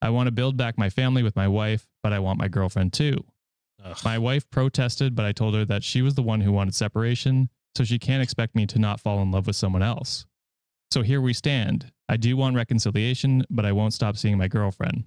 I 0.00 0.10
want 0.10 0.26
to 0.26 0.32
build 0.32 0.56
back 0.56 0.76
my 0.76 0.90
family 0.90 1.22
with 1.22 1.36
my 1.36 1.46
wife, 1.46 1.86
but 2.02 2.12
I 2.12 2.18
want 2.18 2.38
my 2.38 2.48
girlfriend 2.48 2.92
too. 2.92 3.24
Ugh. 3.84 3.96
My 4.04 4.18
wife 4.18 4.48
protested, 4.50 5.14
but 5.14 5.24
I 5.24 5.32
told 5.32 5.54
her 5.54 5.64
that 5.64 5.82
she 5.82 6.02
was 6.02 6.14
the 6.14 6.22
one 6.22 6.40
who 6.40 6.52
wanted 6.52 6.74
separation, 6.74 7.48
so 7.76 7.84
she 7.84 7.98
can't 7.98 8.22
expect 8.22 8.54
me 8.54 8.66
to 8.66 8.78
not 8.78 9.00
fall 9.00 9.20
in 9.22 9.30
love 9.30 9.46
with 9.46 9.56
someone 9.56 9.82
else. 9.82 10.26
So 10.90 11.02
here 11.02 11.20
we 11.20 11.32
stand. 11.32 11.90
I 12.08 12.16
do 12.16 12.36
want 12.36 12.56
reconciliation, 12.56 13.44
but 13.48 13.64
I 13.64 13.72
won't 13.72 13.94
stop 13.94 14.16
seeing 14.16 14.36
my 14.36 14.48
girlfriend. 14.48 15.04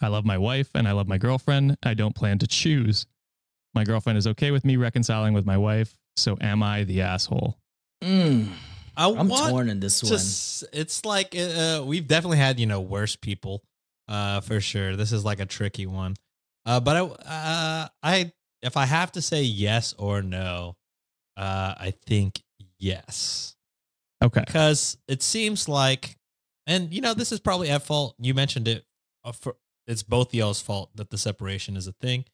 I 0.00 0.08
love 0.08 0.24
my 0.24 0.36
wife 0.36 0.70
and 0.74 0.88
I 0.88 0.92
love 0.92 1.06
my 1.06 1.18
girlfriend. 1.18 1.76
I 1.82 1.94
don't 1.94 2.14
plan 2.14 2.38
to 2.38 2.46
choose. 2.46 3.06
My 3.74 3.84
girlfriend 3.84 4.18
is 4.18 4.26
okay 4.26 4.50
with 4.50 4.64
me 4.64 4.76
reconciling 4.76 5.32
with 5.32 5.46
my 5.46 5.56
wife, 5.56 5.96
so 6.16 6.36
am 6.40 6.62
I 6.62 6.84
the 6.84 7.02
asshole? 7.02 7.56
Mm, 8.02 8.48
I 8.96 9.10
I'm 9.10 9.28
torn 9.28 9.68
in 9.68 9.80
this 9.80 10.02
one. 10.02 10.10
just 10.10 10.64
it's 10.72 11.04
like 11.04 11.36
uh, 11.36 11.82
we've 11.84 12.06
definitely 12.06 12.38
had 12.38 12.60
you 12.60 12.66
know 12.66 12.80
worse 12.80 13.16
people 13.16 13.62
uh 14.08 14.40
for 14.40 14.60
sure 14.60 14.96
this 14.96 15.12
is 15.12 15.24
like 15.24 15.38
a 15.38 15.46
tricky 15.46 15.86
one 15.86 16.16
uh 16.66 16.80
but 16.80 16.96
i 16.96 17.00
uh 17.00 17.88
i 18.02 18.32
if 18.62 18.76
i 18.76 18.86
have 18.86 19.12
to 19.12 19.22
say 19.22 19.42
yes 19.42 19.94
or 19.98 20.22
no 20.22 20.76
uh 21.36 21.74
i 21.78 21.92
think 22.06 22.42
yes. 22.82 23.56
Okay. 24.22 24.42
because 24.46 24.96
it 25.08 25.22
seems 25.22 25.68
like 25.68 26.16
and 26.66 26.92
you 26.92 27.00
know 27.00 27.14
this 27.14 27.32
is 27.32 27.40
probably 27.40 27.70
at 27.70 27.82
fault. 27.82 28.14
You 28.20 28.34
mentioned 28.34 28.68
it 28.68 28.84
uh, 29.24 29.32
for 29.32 29.56
it's 29.86 30.02
both 30.02 30.32
y'all's 30.32 30.60
fault 30.62 30.90
that 30.94 31.10
the 31.10 31.18
separation 31.18 31.76
is 31.76 31.86
a 31.86 31.92
thing. 31.92 32.24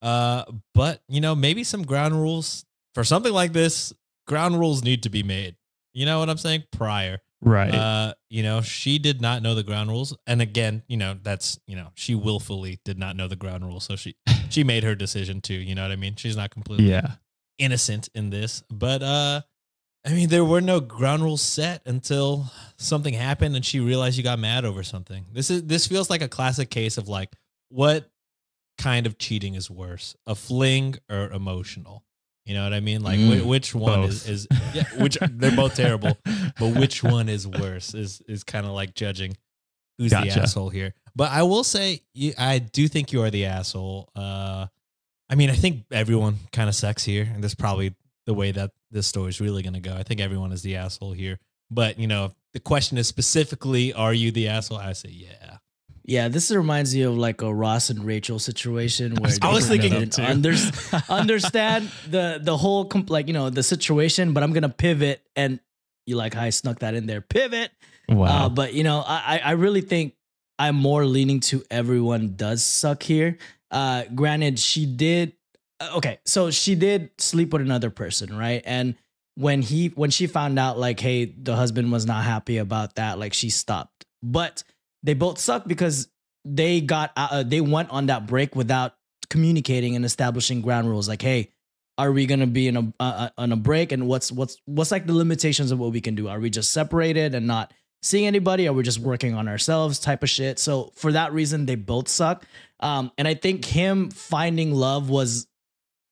Uh 0.00 0.44
but 0.74 1.02
you 1.08 1.20
know 1.20 1.34
maybe 1.34 1.64
some 1.64 1.82
ground 1.82 2.14
rules 2.14 2.64
for 2.94 3.04
something 3.04 3.32
like 3.32 3.52
this 3.52 3.92
ground 4.26 4.58
rules 4.58 4.82
need 4.84 5.02
to 5.02 5.10
be 5.10 5.22
made. 5.22 5.56
You 5.92 6.06
know 6.06 6.18
what 6.18 6.30
i'm 6.30 6.38
saying? 6.38 6.64
Prior 6.72 7.20
Right. 7.44 7.74
uh 7.74 8.14
you 8.30 8.42
know 8.42 8.62
she 8.62 8.98
did 8.98 9.20
not 9.20 9.42
know 9.42 9.54
the 9.54 9.62
ground 9.62 9.90
rules. 9.90 10.16
And 10.26 10.40
again 10.42 10.82
you 10.88 10.96
know 10.96 11.16
that's 11.22 11.58
you 11.66 11.76
know 11.76 11.88
she 11.94 12.14
willfully 12.14 12.80
did 12.84 12.98
not 12.98 13.16
know 13.16 13.28
the 13.28 13.36
ground 13.36 13.64
rules. 13.64 13.84
So 13.84 13.96
she 13.96 14.16
she 14.50 14.64
made 14.64 14.84
her 14.84 14.94
decision 14.94 15.40
too. 15.40 15.54
You 15.54 15.74
know 15.74 15.82
what 15.82 15.92
i 15.92 15.96
mean? 15.96 16.16
She's 16.16 16.36
not 16.36 16.50
completely 16.50 16.90
yeah. 16.90 17.12
innocent 17.58 18.08
in 18.14 18.30
this. 18.30 18.62
But 18.70 19.02
uh 19.02 19.42
i 20.06 20.10
mean 20.10 20.28
there 20.28 20.44
were 20.44 20.60
no 20.60 20.80
ground 20.80 21.22
rules 21.22 21.42
set 21.42 21.82
until 21.86 22.50
something 22.76 23.14
happened 23.14 23.56
and 23.56 23.64
she 23.64 23.80
realized 23.80 24.16
you 24.16 24.22
got 24.24 24.38
mad 24.38 24.64
over 24.64 24.82
something. 24.82 25.26
This 25.32 25.50
is 25.50 25.64
this 25.64 25.86
feels 25.86 26.10
like 26.10 26.22
a 26.22 26.28
classic 26.28 26.70
case 26.70 26.98
of 26.98 27.08
like 27.08 27.30
what 27.68 28.10
kind 28.78 29.06
of 29.06 29.18
cheating 29.18 29.54
is 29.54 29.70
worse 29.70 30.16
a 30.26 30.34
fling 30.34 30.96
or 31.08 31.30
emotional 31.30 32.04
you 32.46 32.54
know 32.54 32.62
what 32.64 32.72
i 32.74 32.80
mean 32.80 33.02
like 33.02 33.18
Mm, 33.18 33.40
whi- 33.40 33.46
which 33.48 33.74
one 33.74 34.04
is, 34.04 34.22
both. 34.24 34.30
is 34.30 34.48
yeah 34.74 34.84
which 35.02 35.16
they're 35.20 35.54
both 35.56 35.74
terrible 35.74 36.16
but 36.58 36.76
which 36.76 37.02
one 37.02 37.28
is 37.28 37.46
worse 37.46 37.94
is 37.94 38.20
is 38.28 38.44
kind 38.44 38.66
of 38.66 38.72
like 38.72 38.94
judging 38.94 39.36
who's 39.98 40.10
the 40.10 40.16
asshole 40.42 40.68
here 40.70 40.92
But 41.16 41.30
I 41.30 41.44
will 41.44 41.62
say, 41.64 42.00
you, 42.12 42.32
I 42.36 42.58
do 42.58 42.88
think 42.88 43.12
you 43.12 43.22
are 43.22 43.30
the 43.30 43.44
asshole. 43.46 44.10
Uh, 44.16 44.66
I 45.30 45.36
mean, 45.36 45.48
I 45.48 45.54
think 45.54 45.84
everyone 45.92 46.38
kind 46.50 46.68
of 46.68 46.74
sucks 46.74 47.04
here, 47.04 47.30
and 47.32 47.42
that's 47.42 47.54
probably 47.54 47.94
the 48.26 48.34
way 48.34 48.50
that 48.50 48.72
this 48.90 49.06
story 49.06 49.28
is 49.28 49.40
really 49.40 49.62
going 49.62 49.74
to 49.74 49.80
go. 49.90 49.94
I 49.94 50.02
think 50.02 50.20
everyone 50.20 50.50
is 50.50 50.62
the 50.62 50.74
asshole 50.74 51.12
here. 51.12 51.38
But 51.70 52.00
you 52.00 52.08
know, 52.08 52.34
the 52.52 52.58
question 52.58 52.98
is 52.98 53.06
specifically, 53.06 53.92
are 53.92 54.12
you 54.12 54.32
the 54.32 54.48
asshole? 54.48 54.78
I 54.78 54.92
say, 54.94 55.10
yeah. 55.10 55.58
Yeah, 56.06 56.28
this 56.28 56.50
reminds 56.50 56.94
me 56.94 57.02
of 57.02 57.16
like 57.16 57.40
a 57.42 57.52
Ross 57.52 57.88
and 57.90 58.04
Rachel 58.04 58.38
situation 58.38 59.14
where 59.14 59.32
I 59.40 59.52
was 59.52 59.66
thinking 59.66 59.90
didn't 59.90 60.18
under- 60.18 60.54
understand 61.08 61.90
the 62.10 62.38
the 62.42 62.56
whole 62.56 62.84
comp- 62.84 63.10
like 63.10 63.26
you 63.26 63.32
know 63.32 63.50
the 63.50 63.62
situation, 63.62 64.32
but 64.32 64.42
I'm 64.42 64.52
gonna 64.52 64.68
pivot 64.68 65.22
and 65.36 65.60
you 66.06 66.16
like 66.16 66.36
I 66.36 66.50
snuck 66.50 66.80
that 66.80 66.94
in 66.94 67.06
there. 67.06 67.20
Pivot. 67.22 67.70
Wow. 68.08 68.46
Uh, 68.46 68.48
but 68.50 68.74
you 68.74 68.84
know, 68.84 69.02
I 69.06 69.36
I 69.36 69.38
I 69.38 69.50
really 69.52 69.80
think 69.80 70.14
I'm 70.58 70.76
more 70.76 71.06
leaning 71.06 71.40
to 71.40 71.64
everyone 71.70 72.34
does 72.36 72.62
suck 72.64 73.02
here. 73.02 73.38
Uh, 73.70 74.04
granted, 74.14 74.58
she 74.58 74.86
did. 74.86 75.32
uh, 75.80 75.92
Okay, 75.96 76.18
so 76.26 76.50
she 76.50 76.74
did 76.74 77.10
sleep 77.18 77.52
with 77.52 77.62
another 77.62 77.90
person, 77.90 78.36
right? 78.36 78.62
And 78.66 78.94
when 79.36 79.62
he 79.62 79.88
when 79.88 80.10
she 80.10 80.26
found 80.26 80.58
out 80.58 80.78
like, 80.78 81.00
hey, 81.00 81.24
the 81.24 81.56
husband 81.56 81.90
was 81.90 82.04
not 82.06 82.24
happy 82.24 82.58
about 82.58 82.96
that, 82.96 83.18
like 83.18 83.32
she 83.32 83.48
stopped. 83.50 84.04
But 84.22 84.62
they 85.04 85.14
both 85.14 85.38
suck 85.38 85.68
because 85.68 86.08
they 86.44 86.80
got 86.80 87.12
uh, 87.16 87.44
they 87.44 87.60
went 87.60 87.90
on 87.90 88.06
that 88.06 88.26
break 88.26 88.56
without 88.56 88.94
communicating 89.30 89.94
and 89.94 90.04
establishing 90.04 90.60
ground 90.60 90.88
rules. 90.88 91.08
Like, 91.08 91.22
hey, 91.22 91.50
are 91.96 92.10
we 92.10 92.26
gonna 92.26 92.46
be 92.46 92.66
in 92.66 92.76
a 92.76 92.92
uh, 92.98 93.28
on 93.38 93.52
a 93.52 93.56
break? 93.56 93.92
And 93.92 94.08
what's 94.08 94.32
what's 94.32 94.56
what's 94.64 94.90
like 94.90 95.06
the 95.06 95.14
limitations 95.14 95.70
of 95.70 95.78
what 95.78 95.92
we 95.92 96.00
can 96.00 96.14
do? 96.14 96.28
Are 96.28 96.40
we 96.40 96.50
just 96.50 96.72
separated 96.72 97.34
and 97.34 97.46
not 97.46 97.72
seeing 98.02 98.26
anybody? 98.26 98.66
Are 98.66 98.72
we 98.72 98.82
just 98.82 98.98
working 98.98 99.34
on 99.34 99.46
ourselves? 99.46 99.98
Type 100.00 100.22
of 100.22 100.30
shit. 100.30 100.58
So 100.58 100.90
for 100.96 101.12
that 101.12 101.32
reason, 101.32 101.66
they 101.66 101.76
both 101.76 102.08
suck. 102.08 102.44
Um, 102.80 103.12
and 103.16 103.28
I 103.28 103.34
think 103.34 103.64
him 103.64 104.10
finding 104.10 104.72
love 104.72 105.08
was 105.08 105.46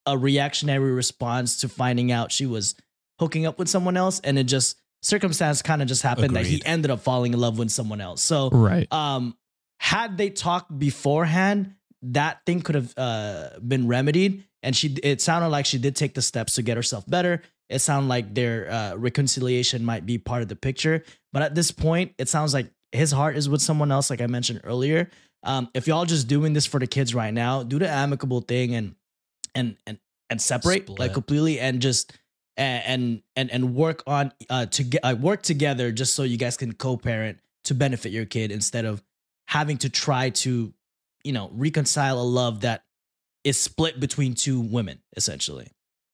a 0.07 0.17
reactionary 0.17 0.93
response 0.93 1.61
to 1.61 1.69
finding 1.69 2.13
out 2.13 2.33
she 2.33 2.47
was 2.47 2.75
hooking 3.19 3.47
up 3.47 3.59
with 3.59 3.69
someone 3.69 3.97
else, 3.97 4.21
and 4.21 4.39
it 4.39 4.45
just 4.45 4.77
circumstance 5.03 5.63
kind 5.63 5.83
of 5.83 5.89
just 5.89 6.03
happened 6.03 6.37
that 6.37 6.47
he 6.47 6.65
ended 6.65 6.91
up 6.91 7.01
falling 7.01 7.33
in 7.33 7.41
love 7.41 7.59
with 7.59 7.71
someone 7.71 8.01
else. 8.01 8.23
So 8.23 8.51
right. 8.51 8.91
um 8.93 9.37
had 9.79 10.17
they 10.17 10.31
talked 10.31 10.77
beforehand 10.77 11.75
that 12.03 12.41
thing 12.47 12.63
could 12.63 12.75
have 12.75 12.95
uh 12.97 13.59
been 13.61 13.89
remedied. 13.89 14.45
And 14.63 14.77
she 14.77 14.89
it 15.03 15.21
sounded 15.21 15.49
like 15.49 15.67
she 15.67 15.79
did 15.79 15.97
take 15.97 16.15
the 16.15 16.23
steps 16.23 16.55
to 16.55 16.63
get 16.63 16.77
herself 16.77 17.05
better. 17.07 17.43
It 17.69 17.81
sounded 17.81 18.09
like 18.09 18.35
their 18.35 18.71
uh, 18.71 18.95
reconciliation 18.97 19.85
might 19.85 20.05
be 20.05 20.19
part 20.19 20.43
of 20.43 20.49
the 20.49 20.57
picture. 20.57 21.03
But 21.33 21.43
at 21.43 21.55
this 21.55 21.71
point 21.71 22.15
it 22.19 22.29
sounds 22.29 22.55
like 22.55 22.71
his 22.93 23.11
heart 23.11 23.37
is 23.37 23.49
with 23.49 23.63
someone 23.63 23.91
else 23.91 24.11
like 24.11 24.21
i 24.21 24.27
mentioned 24.27 24.61
earlier. 24.65 25.11
Um 25.43 25.69
if 25.75 25.89
y'all 25.89 26.05
just 26.05 26.29
doing 26.29 26.53
this 26.53 26.67
for 26.67 26.79
the 26.79 26.87
kids 26.87 27.15
right 27.15 27.35
now 27.35 27.65
do 27.65 27.79
the 27.79 27.89
amicable 27.89 28.41
thing 28.41 28.75
and 28.75 28.95
and 29.55 29.77
and 29.87 29.99
and 30.31 30.41
separate 30.41 30.89
like 30.89 31.13
completely 31.13 31.61
and 31.61 31.83
just 31.83 32.13
and 32.57 33.23
and 33.37 33.51
and 33.51 33.75
work 33.75 34.03
on 34.07 34.33
uh 34.51 34.67
to 34.67 34.85
get 34.85 35.01
uh, 35.05 35.15
work 35.19 35.43
together 35.43 35.91
just 35.93 36.15
so 36.15 36.23
you 36.23 36.37
guys 36.37 36.57
can 36.57 36.73
co-parent 36.73 37.39
to 37.65 37.75
benefit 37.75 38.13
your 38.13 38.27
kid 38.27 38.53
instead 38.53 38.85
of 38.85 39.03
having 39.49 39.79
to 39.79 39.89
try 39.89 40.31
to 40.31 40.73
you 41.25 41.33
know 41.33 41.51
reconcile 41.55 42.21
a 42.21 42.23
love 42.23 42.61
that 42.61 42.85
is 43.45 43.59
split 43.59 43.99
between 44.01 44.35
two 44.35 44.61
women 44.61 45.01
essentially 45.17 45.69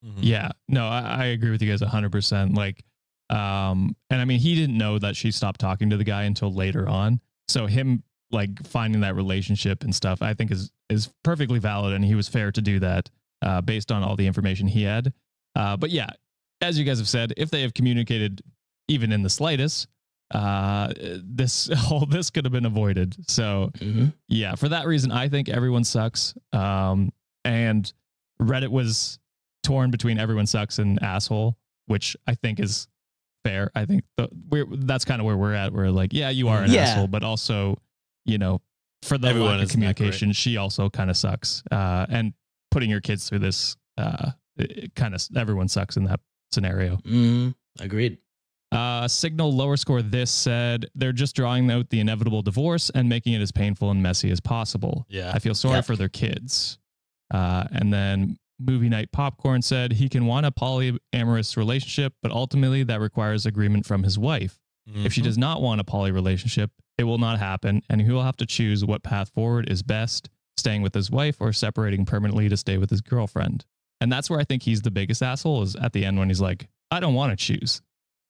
Mhm. 0.05 0.19
Yeah, 0.21 0.51
no, 0.69 0.87
I, 0.87 1.01
I 1.01 1.25
agree 1.27 1.51
with 1.51 1.61
you 1.61 1.69
guys 1.69 1.81
hundred 1.81 2.13
percent. 2.13 2.55
Like, 2.55 2.85
um, 3.31 3.97
and 4.11 4.21
I 4.21 4.25
mean, 4.25 4.39
he 4.39 4.55
didn't 4.55 4.79
know 4.79 4.99
that 4.99 5.17
she 5.17 5.31
stopped 5.33 5.61
talking 5.61 5.91
to 5.91 5.97
the 5.97 6.05
guy 6.05 6.23
until 6.23 6.53
later 6.53 6.89
on. 6.89 7.21
So 7.49 7.67
him 7.67 8.03
like 8.31 8.65
finding 8.67 9.01
that 9.01 9.17
relationship 9.17 9.83
and 9.83 9.95
stuff, 9.95 10.23
I 10.23 10.35
think 10.35 10.53
is 10.53 10.71
is 10.89 11.13
perfectly 11.25 11.59
valid, 11.59 11.95
and 11.95 12.05
he 12.05 12.15
was 12.15 12.29
fair 12.29 12.53
to 12.53 12.63
do 12.63 12.79
that 12.79 13.11
uh, 13.43 13.61
based 13.61 13.91
on 13.91 14.03
all 14.03 14.15
the 14.15 14.27
information 14.27 14.69
he 14.69 14.83
had. 14.85 15.13
Uh, 15.57 15.77
but 15.77 15.91
yeah, 15.91 16.11
as 16.61 16.79
you 16.79 16.85
guys 16.85 16.99
have 16.99 17.09
said, 17.09 17.33
if 17.37 17.51
they 17.51 17.63
have 17.63 17.75
communicated 17.75 18.43
even 18.89 19.13
in 19.13 19.23
the 19.23 19.31
slightest, 19.31 19.87
uh, 20.33 20.93
this 21.23 21.71
all 21.91 22.07
this 22.07 22.31
could 22.31 22.45
have 22.45 22.53
been 22.53 22.67
avoided. 22.67 23.17
So 23.31 23.71
yeah, 24.29 24.55
for 24.55 24.69
that 24.69 24.87
reason, 24.87 25.11
I 25.13 25.29
think 25.29 25.49
everyone 25.49 25.85
sucks. 25.85 26.35
Um, 26.53 27.13
and 27.45 27.91
Reddit 28.41 28.69
was 28.69 29.19
torn 29.63 29.91
between 29.91 30.19
everyone 30.19 30.47
sucks 30.47 30.79
and 30.79 31.03
asshole, 31.03 31.57
which 31.87 32.17
I 32.27 32.35
think 32.35 32.61
is 32.61 32.89
fair. 33.45 33.71
I 33.75 33.85
think 33.87 34.05
the, 34.17 34.29
we're 34.51 34.67
that's 34.71 35.05
kind 35.05 35.21
of 35.21 35.27
where 35.27 35.37
we're 35.37 35.55
at. 35.55 35.73
We're 35.73 35.91
like, 35.91 36.13
yeah, 36.13 36.31
you 36.31 36.49
are 36.49 36.63
an 36.63 36.71
Yeah. 36.71 36.83
asshole, 36.83 37.09
but 37.09 37.23
also, 37.23 37.77
you 38.27 38.39
know, 38.39 38.61
for 39.03 39.17
the 39.17 39.29
Everyone 39.29 39.51
lack 39.53 39.59
of 39.59 39.63
isn't 39.71 39.81
that 39.81 39.87
great. 39.87 39.97
communication, 39.97 40.33
she 40.33 40.57
also 40.57 40.91
kind 40.91 41.09
of 41.09 41.17
sucks. 41.17 41.63
Uh, 41.71 42.05
and 42.11 42.33
putting 42.71 42.91
your 42.91 43.01
kids 43.01 43.29
through 43.29 43.39
this, 43.39 43.77
uh, 43.97 44.33
kind 44.97 45.15
of 45.15 45.23
everyone 45.37 45.69
sucks 45.69 45.97
in 45.97 46.05
that 46.05 46.21
scenario. 46.53 46.97
mm 46.99 47.55
agreed 47.81 48.19
Uh, 48.73 49.09
Signal 49.09 49.51
lower 49.53 49.77
score 49.79 50.03
this 50.03 50.31
said 50.31 50.87
they're 50.95 51.13
just 51.13 51.35
drawing 51.37 51.71
out 51.71 51.89
the 51.91 52.01
inevitable 52.01 52.43
divorce 52.43 52.91
and 52.91 53.09
making 53.09 53.33
it 53.33 53.41
as 53.41 53.51
painful 53.53 53.91
and 53.91 54.03
messy 54.03 54.31
as 54.31 54.41
possible. 54.41 55.07
Yeah. 55.09 55.33
I 55.35 55.39
feel 55.39 55.55
sorry 55.55 55.77
Yep. 55.77 55.85
for 55.87 55.97
their 55.97 56.09
kids. 56.11 56.79
Uh, 57.33 57.65
and 57.73 57.93
then 57.93 58.37
Movie 58.61 58.89
Night 58.91 59.11
Popcorn 59.13 59.63
said 59.63 59.93
he 59.93 60.09
can 60.09 60.27
want 60.27 60.45
a 60.45 60.51
polyamorous 60.51 61.57
relationship, 61.57 62.13
but 62.21 62.31
ultimately 62.33 62.83
that 62.83 63.01
requires 63.01 63.47
agreement 63.47 63.87
from 63.87 64.03
his 64.03 64.19
wife. 64.19 64.59
If 65.05 65.13
she 65.13 65.21
Mhm. 65.21 65.25
does 65.25 65.39
not 65.39 65.63
want 65.63 65.81
a 65.81 65.85
poly 65.85 66.11
relationship, 66.11 66.71
it 66.99 67.05
will 67.05 67.19
not 67.19 67.39
happen, 67.39 67.83
and 67.89 68.01
he 68.03 68.11
will 68.11 68.23
have 68.25 68.39
to 68.39 68.47
choose 68.47 68.85
what 68.85 69.03
path 69.03 69.29
forward 69.31 69.69
is 69.71 69.83
best 69.83 70.29
staying 70.57 70.83
with 70.83 70.95
his 70.95 71.11
wife 71.11 71.37
or 71.41 71.53
separating 71.53 72.05
permanently 72.05 72.49
to 72.49 72.57
stay 72.57 72.77
with 72.79 72.91
his 72.91 73.01
girlfriend. 73.03 73.65
And 74.01 74.13
that's 74.13 74.31
where 74.31 74.39
I 74.39 74.45
think 74.45 74.63
he's 74.63 74.83
the 74.83 74.91
biggest 74.91 75.23
asshole 75.23 75.63
is 75.63 75.75
at 75.77 75.93
the 75.93 76.05
end 76.05 76.19
when 76.19 76.29
he's 76.29 76.41
like, 76.41 76.69
I 76.91 77.01
don't 77.01 77.15
want 77.15 77.37
to 77.39 77.45
choose. 77.45 77.83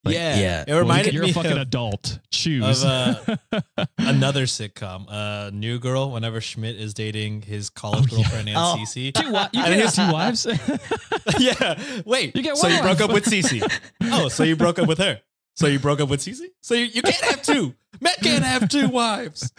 Like, 0.04 0.14
yeah, 0.14 0.38
yeah. 0.38 0.64
It 0.66 0.72
reminded 0.78 1.12
you're 1.12 1.24
me 1.24 1.30
a 1.30 1.34
fucking 1.34 1.52
of 1.52 1.58
adult. 1.58 2.20
Choose. 2.30 2.84
of, 2.84 3.38
another 3.98 4.44
sitcom, 4.44 5.06
uh, 5.10 5.50
New 5.52 5.78
Girl. 5.80 6.12
Whenever 6.12 6.40
Schmidt 6.40 6.76
is 6.76 6.94
dating 6.94 7.42
his 7.42 7.68
college 7.68 8.04
Oh, 8.12 8.16
yeah. 8.16 8.22
girlfriend 8.22 8.48
Oh. 8.56 8.76
and 8.78 8.86
Cece. 8.86 9.12
Two 9.12 9.22
wi- 9.24 9.48
you 9.52 9.62
And 9.62 9.66
can 9.66 9.72
have 9.72 9.82
his- 9.82 9.96
two 9.96 10.12
wives. 10.12 10.46
yeah. 11.38 12.02
Wait. 12.06 12.34
You 12.36 12.42
get 12.42 12.56
so 12.56 12.68
one 12.68 12.76
you 12.76 12.82
broke 12.82 13.00
up 13.00 13.12
with 13.12 13.24
Cece. 13.24 13.80
Oh, 14.10 14.28
so 14.28 14.44
you 14.44 14.56
broke 14.56 14.78
up 14.78 14.88
with 14.88 14.98
her. 14.98 15.20
So 15.56 15.66
you 15.66 15.78
broke 15.80 16.00
up 16.00 16.08
with 16.08 16.20
Cece. 16.20 16.46
So 16.62 16.74
you, 16.74 16.84
you 16.86 17.02
can't 17.02 17.16
have 17.24 17.42
two. 17.42 17.74
Matt 18.00 18.18
can't 18.22 18.44
have 18.44 18.68
two 18.68 18.88
wives. 18.88 19.52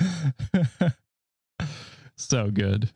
so 2.16 2.50
good. 2.52 2.90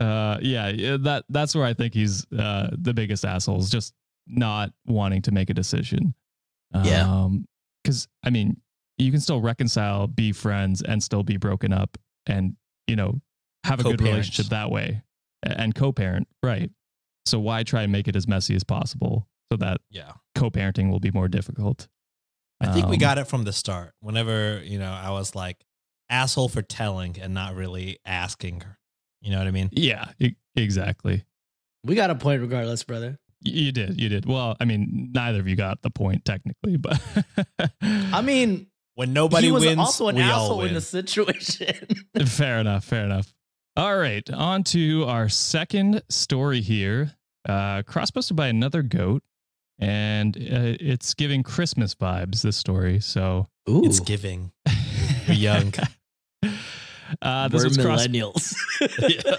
Uh, 0.00 0.38
yeah, 0.40 0.96
that 0.98 1.24
that's 1.28 1.54
where 1.54 1.64
I 1.64 1.74
think 1.74 1.92
he's 1.94 2.26
uh, 2.32 2.70
the 2.72 2.94
biggest 2.94 3.24
asshole 3.24 3.60
is 3.60 3.68
just 3.70 3.92
not 4.26 4.72
wanting 4.86 5.22
to 5.22 5.30
make 5.32 5.50
a 5.50 5.54
decision. 5.54 6.14
Yeah. 6.74 7.06
Um, 7.06 7.46
because 7.84 8.08
I 8.24 8.30
mean, 8.30 8.60
you 8.98 9.10
can 9.10 9.20
still 9.20 9.40
reconcile, 9.40 10.06
be 10.06 10.32
friends, 10.32 10.82
and 10.82 11.02
still 11.02 11.22
be 11.22 11.36
broken 11.36 11.72
up, 11.72 11.98
and 12.26 12.56
you 12.86 12.96
know, 12.96 13.20
have 13.64 13.80
a 13.80 13.82
good 13.82 14.00
relationship 14.00 14.46
that 14.46 14.70
way, 14.70 15.02
and 15.42 15.74
co-parent, 15.74 16.28
right? 16.42 16.70
So 17.26 17.38
why 17.38 17.62
try 17.62 17.82
and 17.82 17.92
make 17.92 18.08
it 18.08 18.16
as 18.16 18.26
messy 18.26 18.54
as 18.56 18.64
possible 18.64 19.28
so 19.52 19.56
that 19.58 19.80
Yeah. 19.90 20.12
co-parenting 20.34 20.90
will 20.90 21.00
be 21.00 21.10
more 21.10 21.28
difficult? 21.28 21.88
I 22.60 22.72
think 22.72 22.88
we 22.88 22.96
Um, 22.96 23.00
got 23.00 23.18
it 23.18 23.24
from 23.24 23.44
the 23.44 23.52
start. 23.52 23.94
Whenever, 24.00 24.62
you 24.64 24.78
know, 24.78 24.90
I 24.92 25.10
was 25.10 25.34
like 25.34 25.64
asshole 26.08 26.48
for 26.48 26.62
telling 26.62 27.18
and 27.20 27.32
not 27.34 27.54
really 27.54 27.98
asking 28.04 28.60
her. 28.62 28.78
You 29.20 29.30
know 29.32 29.38
what 29.38 29.46
I 29.46 29.50
mean? 29.50 29.68
Yeah, 29.72 30.06
e- 30.18 30.34
exactly. 30.56 31.24
we 31.84 31.94
got 31.94 32.10
a 32.10 32.14
point 32.14 32.40
regardless 32.40 32.82
brother 32.84 33.18
You 33.42 33.72
did. 33.72 34.00
You 34.00 34.08
did. 34.08 34.26
Well, 34.26 34.56
I 34.60 34.64
mean, 34.64 35.10
neither 35.14 35.40
of 35.40 35.48
you 35.48 35.56
got 35.56 35.82
the 35.82 35.90
point 35.90 36.24
technically, 36.24 36.76
but 36.76 37.00
i 37.82 38.20
mean 38.22 38.66
When 38.94 39.12
nobody 39.12 39.46
he 39.46 39.52
was 39.52 39.64
wins, 39.64 39.78
also 39.78 40.08
an 40.08 40.16
we 40.16 40.22
all 40.22 40.44
asshole 40.44 40.58
win. 40.58 40.68
in 40.68 40.74
the 40.74 40.80
situation 40.80 41.74
fair 42.26 42.58
enough. 42.58 42.84
Fair 42.84 43.04
enough. 43.04 43.32
All 43.76 43.96
right, 43.96 44.28
on 44.30 44.64
to 44.64 45.04
our 45.04 45.28
second 45.28 46.02
story 46.10 46.60
here. 46.60 47.12
Uh, 47.48 47.82
cross 47.82 48.10
posted 48.10 48.36
by 48.36 48.48
another 48.48 48.82
goat, 48.82 49.22
and 49.78 50.36
uh, 50.36 50.76
it's 50.80 51.14
giving 51.14 51.42
Christmas 51.42 51.94
vibes. 51.94 52.42
This 52.42 52.56
story, 52.56 53.00
so 53.00 53.46
Ooh, 53.70 53.84
It's 53.84 54.00
giving. 54.00 54.52
We're 55.28 55.34
young. 55.34 55.72
Uh, 57.22 57.48
this 57.48 57.62
we're 57.62 57.68
was 57.68 57.78
cross, 57.78 58.06
millennials 58.06 58.54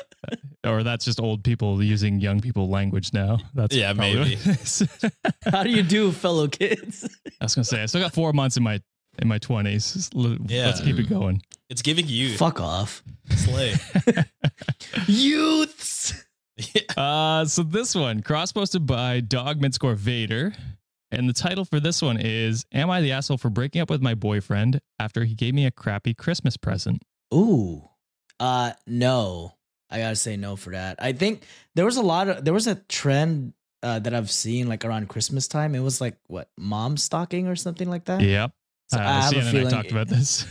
or 0.66 0.84
that's 0.84 1.06
just 1.06 1.20
old 1.20 1.44
people 1.44 1.82
using 1.82 2.20
young 2.20 2.40
people 2.42 2.70
language 2.70 3.14
now. 3.14 3.40
That's 3.54 3.76
Yeah, 3.76 3.94
maybe. 3.94 4.20
what 4.20 4.28
it 4.28 4.46
is. 4.62 4.84
how 5.52 5.64
do 5.64 5.70
you 5.70 5.84
do 5.84 6.12
fellow 6.12 6.48
kids 6.48 7.08
I 7.40 7.46
was 7.46 7.56
gonna 7.56 7.66
say 7.66 7.82
I 7.82 7.86
still 7.86 8.02
got 8.02 8.14
four 8.14 8.34
months 8.34 8.58
in 8.58 8.64
my 8.64 8.82
in 9.20 9.28
my 9.28 9.38
twenties. 9.38 10.10
Yeah. 10.14 10.68
Let's 10.68 10.82
keep 10.82 10.98
it 10.98 11.10
going. 11.10 11.42
It's 11.70 11.82
giving 11.82 12.08
you 12.08 12.38
fuck 12.38 12.60
off 12.62 13.04
slay. 13.30 13.76
youths 15.08 16.14
Yeah. 16.74 16.82
Uh, 16.98 17.46
so 17.46 17.64
this 17.64 17.96
one 17.96 18.22
cross 18.22 18.52
posted 18.52 18.86
by 18.86 19.20
Dog 19.22 19.60
Midscore 19.60 19.96
Vader, 19.96 20.54
and 21.12 21.28
the 21.28 21.34
title 21.34 21.66
for 21.66 21.80
this 21.80 22.02
one 22.02 22.18
is 22.20 22.66
"Am 22.74 22.90
I 22.90 23.02
the 23.02 23.12
asshole 23.14 23.38
for 23.38 23.50
breaking 23.50 23.82
up 23.82 23.90
with 23.90 24.02
my 24.02 24.14
boyfriend 24.14 24.80
after 25.00 25.24
he 25.24 25.34
gave 25.34 25.54
me 25.54 25.66
a 25.66 25.72
crappy 25.72 26.14
Christmas 26.14 26.58
present?" 26.58 27.02
Ooh. 27.34 27.84
Uh, 28.40 28.72
no, 28.88 29.54
I 29.90 30.00
gotta 30.00 30.16
say 30.16 30.36
no 30.38 30.56
for 30.56 30.72
that. 30.72 30.98
I 31.00 31.14
think 31.14 31.44
there 31.76 31.86
was 31.86 31.98
a 31.98 32.02
lot 32.02 32.28
of 32.30 32.44
there 32.46 32.54
was 32.54 32.68
a 32.68 32.76
trend 32.76 33.54
uh, 33.84 34.00
that 34.00 34.14
I've 34.14 34.32
seen 34.32 34.68
like 34.68 34.84
around 34.86 35.10
Christmas 35.10 35.48
time. 35.48 35.76
It 35.76 35.80
was 35.80 36.02
like 36.02 36.18
what 36.28 36.50
mom 36.58 36.98
stocking 36.98 37.48
or 37.48 37.56
something 37.56 37.90
like 37.90 38.06
that. 38.06 38.22
Yep. 38.22 38.52
So 38.92 38.98
Uh, 39.00 39.02
I 39.04 39.22
have 39.22 39.32
a 39.34 39.36
CNN 39.36 39.40
and 39.40 39.48
I 39.48 39.52
feeling- 39.52 39.70
talked 39.72 39.92
about 39.92 40.08
this. 40.10 40.46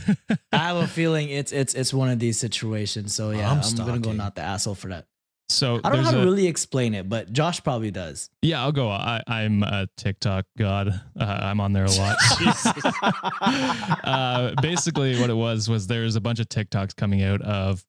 I 0.53 0.57
have 0.57 0.77
a 0.77 0.87
feeling 0.99 1.29
it's 1.31 1.53
it's 1.53 1.75
it's 1.75 1.93
one 1.93 2.09
of 2.11 2.19
these 2.19 2.39
situations. 2.39 3.15
So 3.15 3.31
yeah, 3.33 3.49
Mom 3.55 3.61
I'm 3.65 3.87
gonna 3.87 3.99
go 3.99 4.13
not 4.13 4.35
the 4.37 4.43
asshole 4.43 4.75
for 4.77 4.89
that. 4.89 5.07
So 5.50 5.80
I 5.83 5.90
don't 5.90 5.99
know 5.99 6.04
how 6.04 6.11
to 6.12 6.21
a- 6.21 6.25
really 6.25 6.47
explain 6.47 6.95
it, 6.95 7.09
but 7.09 7.33
Josh 7.33 7.62
probably 7.62 7.90
does. 7.90 8.30
Yeah, 8.42 8.62
I'll 8.62 8.73
go. 8.73 8.88
I, 8.88 9.23
I'm 9.26 9.62
a 9.62 9.88
TikTok 9.97 10.47
god. 10.57 10.88
Uh, 11.19 11.25
I'm 11.25 11.61
on 11.61 11.73
there 11.73 11.85
a 11.85 11.90
lot. 11.90 12.16
uh, 14.04 14.54
basically, 14.62 15.21
what 15.21 15.30
it 15.30 15.35
was 15.35 15.69
was 15.69 15.87
there's 15.87 16.16
a 16.16 16.21
bunch 16.21 16.40
of 16.40 16.49
TikToks 16.49 16.95
coming 16.97 17.23
out 17.23 17.42
of 17.42 17.85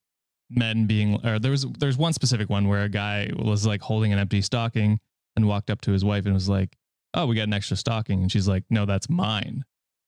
men 0.50 0.86
being, 0.88 1.25
or 1.25 1.39
there 1.39 1.51
was 1.51 1.65
there's 1.80 1.98
one 1.98 2.13
specific 2.13 2.50
one 2.50 2.68
where 2.68 2.84
a 2.84 2.89
guy 2.89 3.32
was 3.36 3.65
like 3.65 3.82
holding 3.82 4.12
an 4.12 4.20
empty 4.20 4.41
stocking 4.41 5.00
and 5.36 5.48
walked 5.48 5.70
up 5.70 5.82
to 5.82 5.91
his 5.91 6.03
wife 6.03 6.25
and 6.25 6.34
was 6.34 6.50
like, 6.50 6.75
"Oh, 7.13 7.27
we 7.27 7.36
got 7.36 7.44
an 7.44 7.53
extra 7.53 7.77
stocking," 7.77 8.22
and 8.22 8.32
she's 8.32 8.48
like, 8.48 8.63
"No, 8.70 8.86
that's 8.86 9.10
mine." 9.10 9.63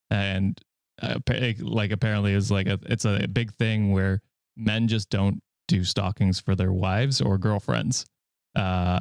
And 0.09 0.59
uh, 1.01 1.19
like 1.59 1.91
apparently 1.91 2.33
it's 2.33 2.51
like 2.51 2.67
a 2.67 2.79
it's 2.87 3.05
a 3.05 3.27
big 3.27 3.53
thing 3.53 3.91
where 3.91 4.21
men 4.57 4.87
just 4.87 5.09
don't 5.09 5.41
do 5.67 5.83
stockings 5.83 6.39
for 6.39 6.55
their 6.55 6.71
wives 6.71 7.21
or 7.21 7.37
girlfriends. 7.37 8.05
Uh, 8.55 8.99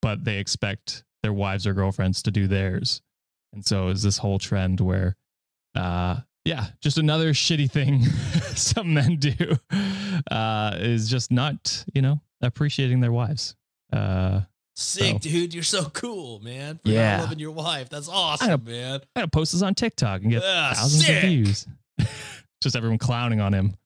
but 0.00 0.24
they 0.24 0.38
expect 0.38 1.04
their 1.22 1.32
wives 1.32 1.66
or 1.66 1.74
girlfriends 1.74 2.22
to 2.22 2.30
do 2.30 2.46
theirs. 2.46 3.00
And 3.52 3.64
so 3.64 3.88
is 3.88 4.02
this 4.02 4.18
whole 4.18 4.38
trend 4.38 4.80
where, 4.80 5.16
uh, 5.74 6.20
yeah, 6.44 6.66
just 6.82 6.98
another 6.98 7.32
shitty 7.32 7.70
thing 7.70 8.02
some 8.54 8.92
men 8.94 9.16
do 9.16 9.34
uh, 10.30 10.76
is 10.78 11.08
just 11.08 11.30
not, 11.30 11.84
you 11.94 12.02
know, 12.02 12.20
appreciating 12.42 13.00
their 13.00 13.12
wives. 13.12 13.56
Uh, 13.92 14.40
Sick, 14.76 15.12
So- 15.12 15.18
dude. 15.18 15.54
You're 15.54 15.62
so 15.62 15.84
cool, 15.84 16.40
man. 16.40 16.80
For 16.84 16.90
Yeah. 16.90 17.20
loving 17.20 17.38
your 17.38 17.52
wife. 17.52 17.88
That's 17.88 18.08
awesome, 18.08 18.50
I- 18.50 18.56
man. 18.70 19.00
I 19.14 19.20
gotta 19.20 19.30
post 19.30 19.52
this 19.52 19.62
on 19.62 19.74
TikTok 19.74 20.22
and 20.22 20.30
get 20.32 20.42
Ah, 20.44 20.72
thousands 20.74 21.06
sick. 21.06 21.22
of 21.22 21.28
views. 21.30 21.66
just 22.60 22.74
everyone 22.76 22.98
clowning 22.98 23.40
on 23.40 23.52
him. 23.54 23.76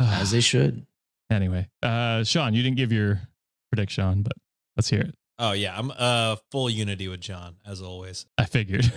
As 0.00 0.30
they 0.30 0.40
should. 0.40 0.86
Anyway, 1.30 1.68
uh, 1.82 2.24
Sean, 2.24 2.54
you 2.54 2.62
didn't 2.62 2.76
give 2.76 2.92
your 2.92 3.20
prediction, 3.70 4.22
but 4.22 4.32
let's 4.76 4.88
hear 4.88 5.00
it. 5.00 5.14
Oh 5.38 5.52
yeah, 5.52 5.78
I'm 5.78 5.92
uh 5.96 6.36
full 6.50 6.68
unity 6.68 7.06
with 7.08 7.20
John 7.20 7.56
as 7.66 7.80
always. 7.80 8.26
I 8.36 8.44
figured. 8.44 8.90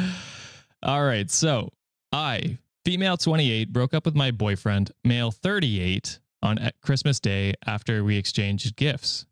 All 0.82 1.04
right. 1.04 1.30
So 1.30 1.70
I, 2.12 2.58
female 2.84 3.16
28, 3.16 3.72
broke 3.72 3.92
up 3.94 4.04
with 4.06 4.14
my 4.14 4.30
boyfriend, 4.30 4.92
male 5.04 5.30
38, 5.30 6.18
on 6.42 6.58
Christmas 6.82 7.20
Day 7.20 7.54
after 7.66 8.02
we 8.04 8.16
exchanged 8.16 8.76
gifts. 8.76 9.26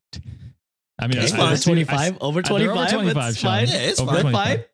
I 0.98 1.06
mean, 1.06 1.18
It's 1.18 1.32
I- 1.32 1.36
fine. 1.36 1.46
I- 1.46 1.52
Over 1.52 1.54
I- 1.54 1.62
25? 1.62 2.18
Over 2.20 2.42
they're 2.42 2.52
over 2.72 2.86
25? 2.90 2.90
25, 2.92 3.14
That's 3.14 3.36
Sean. 3.38 3.50
fine. 3.50 3.68
Yeah, 3.68 3.88
it's 3.88 4.00
Over 4.00 4.10
fine. 4.12 4.20
25. 4.22 4.64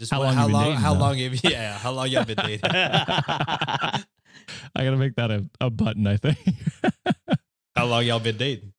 Just 0.00 0.12
How 0.12 0.22
long 0.22 0.34
how 0.34 0.46
you 0.48 0.52
long 0.52 0.64
dating, 0.64 0.78
how 0.78 0.94
long 0.94 1.18
have 1.18 1.34
you 1.34 1.40
yeah, 1.50 1.78
how 1.78 1.92
long 1.92 2.08
y'all 2.08 2.24
been 2.24 2.36
dating? 2.36 2.60
I 4.74 4.84
gotta 4.84 4.96
make 4.96 5.16
that 5.16 5.30
a, 5.30 5.48
a 5.60 5.70
button. 5.70 6.06
I 6.06 6.16
think. 6.16 6.38
how 7.76 7.86
long 7.86 8.04
y'all 8.04 8.20
been 8.20 8.36
dating? 8.36 8.72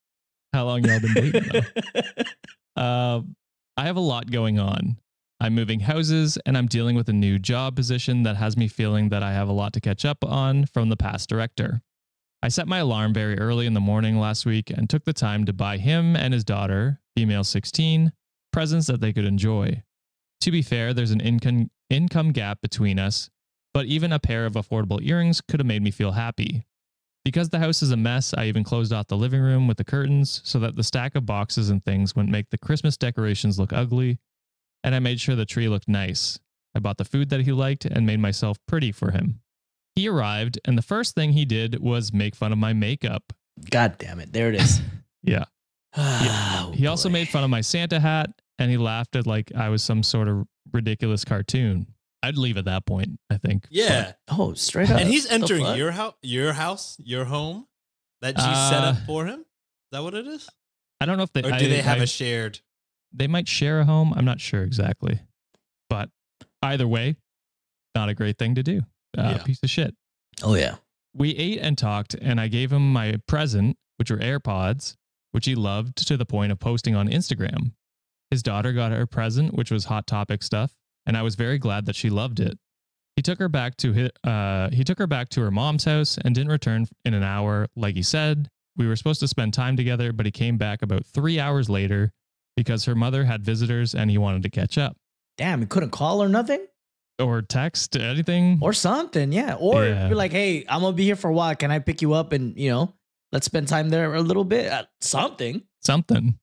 How 0.54 0.66
long 0.66 0.84
y'all 0.84 1.00
been 1.00 1.14
dating? 1.14 1.50
though? 1.52 2.82
Uh, 2.82 3.22
I 3.78 3.84
have 3.86 3.98
a 3.98 4.02
lot 4.02 4.32
going 4.32 4.58
on. 4.58 4.98
I'm 5.42 5.54
moving 5.54 5.82
houses 5.82 6.38
and 6.46 6.58
I'm 6.58 6.68
dealing 6.68 6.96
with 6.96 7.10
a 7.10 7.14
new 7.14 7.38
job 7.38 7.76
position 7.76 8.24
that 8.24 8.38
has 8.38 8.56
me 8.56 8.70
feeling 8.70 9.10
that 9.10 9.22
I 9.22 9.34
have 9.34 9.50
a 9.50 9.54
lot 9.54 9.74
to 9.74 9.82
catch 9.82 10.06
up 10.06 10.24
on 10.24 10.66
from 10.66 10.88
the 10.88 10.96
past 10.96 11.28
director. 11.28 11.82
I 12.42 12.48
set 12.48 12.68
my 12.68 12.78
alarm 12.78 13.14
very 13.14 13.38
early 13.38 13.66
in 13.66 13.74
the 13.74 13.82
morning 13.82 14.18
last 14.18 14.46
week 14.46 14.70
and 14.70 14.90
took 14.90 15.04
the 15.04 15.14
time 15.14 15.46
to 15.46 15.54
buy 15.54 15.78
him 15.78 16.16
and 16.16 16.34
his 16.34 16.44
daughter, 16.44 17.02
female 17.18 17.44
16, 17.44 18.14
presents 18.54 18.88
that 18.88 19.02
they 19.02 19.12
could 19.12 19.26
enjoy. 19.26 19.84
To 20.42 20.52
be 20.52 20.62
fair, 20.62 20.94
there's 20.94 21.12
an 21.12 21.22
income 21.22 21.70
income 21.90 22.32
gap 22.32 22.62
between 22.62 23.00
us, 23.00 23.30
but 23.76 23.88
even 23.88 24.14
a 24.14 24.20
pair 24.20 24.46
of 24.46 24.54
affordable 24.54 25.06
earrings 25.06 25.42
could 25.42 25.60
have 25.60 25.68
made 25.68 25.82
me 25.82 25.92
feel 25.92 26.14
happy. 26.14 26.66
Because 27.26 27.50
the 27.50 27.60
house 27.60 27.84
is 27.84 27.92
a 27.92 27.98
mess, 27.98 28.34
I 28.34 28.46
even 28.46 28.64
closed 28.64 28.94
off 28.94 29.08
the 29.08 29.18
living 29.18 29.42
room 29.42 29.68
with 29.68 29.76
the 29.76 29.84
curtains 29.84 30.40
so 30.46 30.60
that 30.60 30.78
the 30.78 30.84
stack 30.84 31.14
of 31.14 31.26
boxes 31.26 31.70
and 31.70 31.84
things 31.84 32.16
wouldn't 32.16 32.32
make 32.32 32.52
the 32.52 32.58
Christmas 32.58 32.96
decorations 32.96 33.60
look 33.60 33.74
ugly. 33.74 34.18
And 34.82 34.96
I 34.96 35.00
made 35.00 35.20
sure 35.20 35.36
the 35.36 35.46
tree 35.46 35.68
looked 35.68 35.90
nice. 35.90 36.40
I 36.74 36.80
bought 36.80 36.98
the 36.98 37.04
food 37.04 37.28
that 37.32 37.42
he 37.42 37.52
liked 37.52 37.84
and 37.84 38.06
made 38.06 38.22
myself 38.22 38.58
pretty 38.66 38.94
for 38.94 39.12
him. 39.12 39.42
He 39.98 40.08
arrived, 40.08 40.58
and 40.64 40.78
the 40.78 40.82
first 40.82 41.14
thing 41.14 41.34
he 41.34 41.44
did 41.44 41.82
was 41.82 42.14
make 42.14 42.34
fun 42.34 42.54
of 42.54 42.58
my 42.58 42.72
makeup. 42.72 43.34
God 43.70 43.98
damn 43.98 44.22
it. 44.22 44.32
There 44.32 44.48
it 44.48 44.56
is. 44.56 44.80
Yeah. 45.22 45.46
Oh, 45.98 46.72
he 46.76 46.86
also 46.86 47.10
made 47.10 47.28
fun 47.28 47.44
of 47.44 47.50
my 47.50 47.62
Santa 47.62 48.00
hat, 48.00 48.30
and 48.60 48.70
he 48.70 48.78
laughed 48.78 49.16
at 49.16 49.26
like 49.26 49.52
I 49.56 49.70
was 49.70 49.82
some 49.82 50.04
sort 50.04 50.28
of 50.28 50.46
ridiculous 50.72 51.26
cartoon. 51.26 51.88
I'd 52.26 52.38
leave 52.38 52.58
at 52.58 52.66
that 52.66 52.86
point, 52.86 53.20
I 53.30 53.38
think. 53.38 53.66
Yeah. 53.70 54.14
Oh, 54.30 54.54
straight 54.54 54.90
up. 54.90 55.00
and 55.00 55.10
he's 55.10 55.26
entering 55.28 55.76
your 55.76 55.92
house 55.92 56.14
your 56.22 56.54
house, 56.54 56.98
your 57.04 57.26
home 57.26 57.68
that 58.22 58.36
you 58.38 58.44
set 58.44 58.84
Uh, 58.84 58.88
up 58.92 58.98
for 59.06 59.26
him? 59.26 59.40
Is 59.42 59.46
that 59.92 60.04
what 60.04 60.14
it 60.14 60.26
is? 60.28 60.50
I 61.00 61.06
don't 61.06 61.18
know 61.18 61.24
if 61.24 61.34
they 61.34 61.42
Or 61.42 61.50
do 61.50 61.56
I- 61.56 61.60
they 61.60 61.82
have 61.82 62.00
I- 62.00 62.04
a 62.04 62.08
shared 62.08 62.60
they 63.18 63.28
might 63.28 63.48
share 63.48 63.80
a 63.80 63.86
home. 63.86 64.14
I'm 64.14 64.26
not 64.26 64.42
sure 64.42 64.64
exactly, 64.64 65.20
but 65.90 66.10
either 66.62 66.86
way, 66.88 67.16
not 67.96 68.10
a 68.10 68.14
great 68.14 68.38
thing 68.38 68.56
to 68.56 68.64
do. 68.64 68.82
Uh, 69.18 69.36
Yeah. 69.38 69.44
Piece 69.44 69.64
of 69.64 69.70
shit. 69.70 69.96
Oh, 70.44 70.56
yeah. 70.56 70.76
We 71.14 71.30
ate 71.38 71.60
and 71.60 71.78
talked, 71.78 72.14
and 72.16 72.42
I 72.42 72.50
gave 72.50 72.74
him 72.74 72.92
my 72.92 73.16
present, 73.26 73.78
which 73.96 74.12
were 74.12 74.18
AirPods, 74.18 74.98
which 75.32 75.46
he 75.46 75.56
loved 75.56 75.96
to 76.08 76.18
the 76.18 76.26
point 76.26 76.52
of 76.52 76.60
posting 76.60 76.94
on 76.94 77.08
Instagram. 77.08 77.72
His 78.32 78.44
daughter 78.44 78.74
got 78.74 78.92
her 78.92 79.08
present, 79.08 79.54
which 79.54 79.72
was 79.72 79.86
hot 79.86 80.08
topic 80.08 80.44
stuff, 80.44 80.76
and 81.06 81.16
I 81.18 81.22
was 81.22 81.36
very 81.36 81.58
glad 81.58 81.86
that 81.86 81.96
she 81.96 82.10
loved 82.10 82.40
it. 82.40 82.58
He 83.16 83.22
took 83.22 83.40
her 83.40 83.48
back 83.50 83.78
to 83.78 83.94
his, 83.94 84.10
uh, 84.24 84.70
he 84.72 84.84
took 84.84 84.98
her 85.00 85.08
back 85.08 85.30
to 85.30 85.42
her 85.42 85.52
mom's 85.52 85.86
house 85.86 86.18
and 86.18 86.36
didn't 86.36 86.52
return 86.52 86.86
in 87.06 87.14
an 87.14 87.24
hour, 87.24 87.68
like 87.76 87.96
he 87.96 88.04
said. 88.04 88.50
We 88.78 88.88
were 88.88 88.96
supposed 88.98 89.22
to 89.22 89.28
spend 89.30 89.54
time 89.54 89.78
together, 89.78 90.12
but 90.12 90.26
he 90.26 90.32
came 90.34 90.58
back 90.58 90.82
about 90.82 91.06
three 91.06 91.40
hours 91.40 91.70
later 91.70 92.12
because 92.58 92.84
her 92.86 92.96
mother 92.96 93.24
had 93.24 93.44
visitors 93.46 93.96
and 93.96 94.10
he 94.12 94.18
wanted 94.18 94.44
to 94.44 94.50
catch 94.50 94.78
up 94.78 94.98
Damn, 95.38 95.62
he 95.62 95.66
couldn't 95.68 95.92
call 95.92 96.22
or 96.22 96.28
nothing? 96.30 96.66
or 97.18 97.42
text 97.42 97.96
anything. 97.96 98.60
Or 98.62 98.74
something, 98.74 99.32
yeah. 99.32 99.56
Or 99.56 99.86
Yeah. 99.86 100.10
be 100.10 100.16
like, 100.16 100.34
hey, 100.34 100.66
I'm 100.68 100.82
going 100.82 100.92
to 100.92 100.98
be 100.98 101.06
here 101.06 101.16
for 101.16 101.30
a 101.30 101.34
while. 101.34 101.56
Can 101.56 101.72
I 101.72 101.80
pick 101.80 102.02
you 102.02 102.12
up 102.12 102.34
and, 102.34 102.58
you 102.60 102.70
know, 102.70 102.94
let's 103.32 103.46
spend 103.46 103.70
time 103.70 103.88
there 103.88 104.14
a 104.16 104.22
little 104.22 104.44
bit? 104.44 104.70
Uh, 104.70 104.84
something. 105.00 105.64
something. 105.82 106.38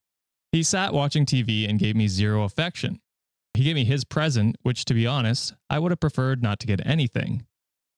He 0.53 0.63
sat 0.63 0.95
watching 0.95 1.27
TV 1.27 1.69
and 1.69 1.79
gave 1.79 1.95
me 1.95 2.09
zero 2.09 2.45
affection. 2.45 3.02
He 3.55 3.65
gave 3.65 3.75
me 3.75 3.85
his 3.85 4.05
present, 4.05 4.57
which, 4.63 4.85
to 4.87 4.95
be 4.95 5.07
honest, 5.07 5.55
I 5.69 5.79
would 5.79 5.93
have 5.93 6.01
preferred 6.01 6.43
not 6.43 6.59
to 6.61 6.67
get 6.67 6.85
anything. 6.87 7.45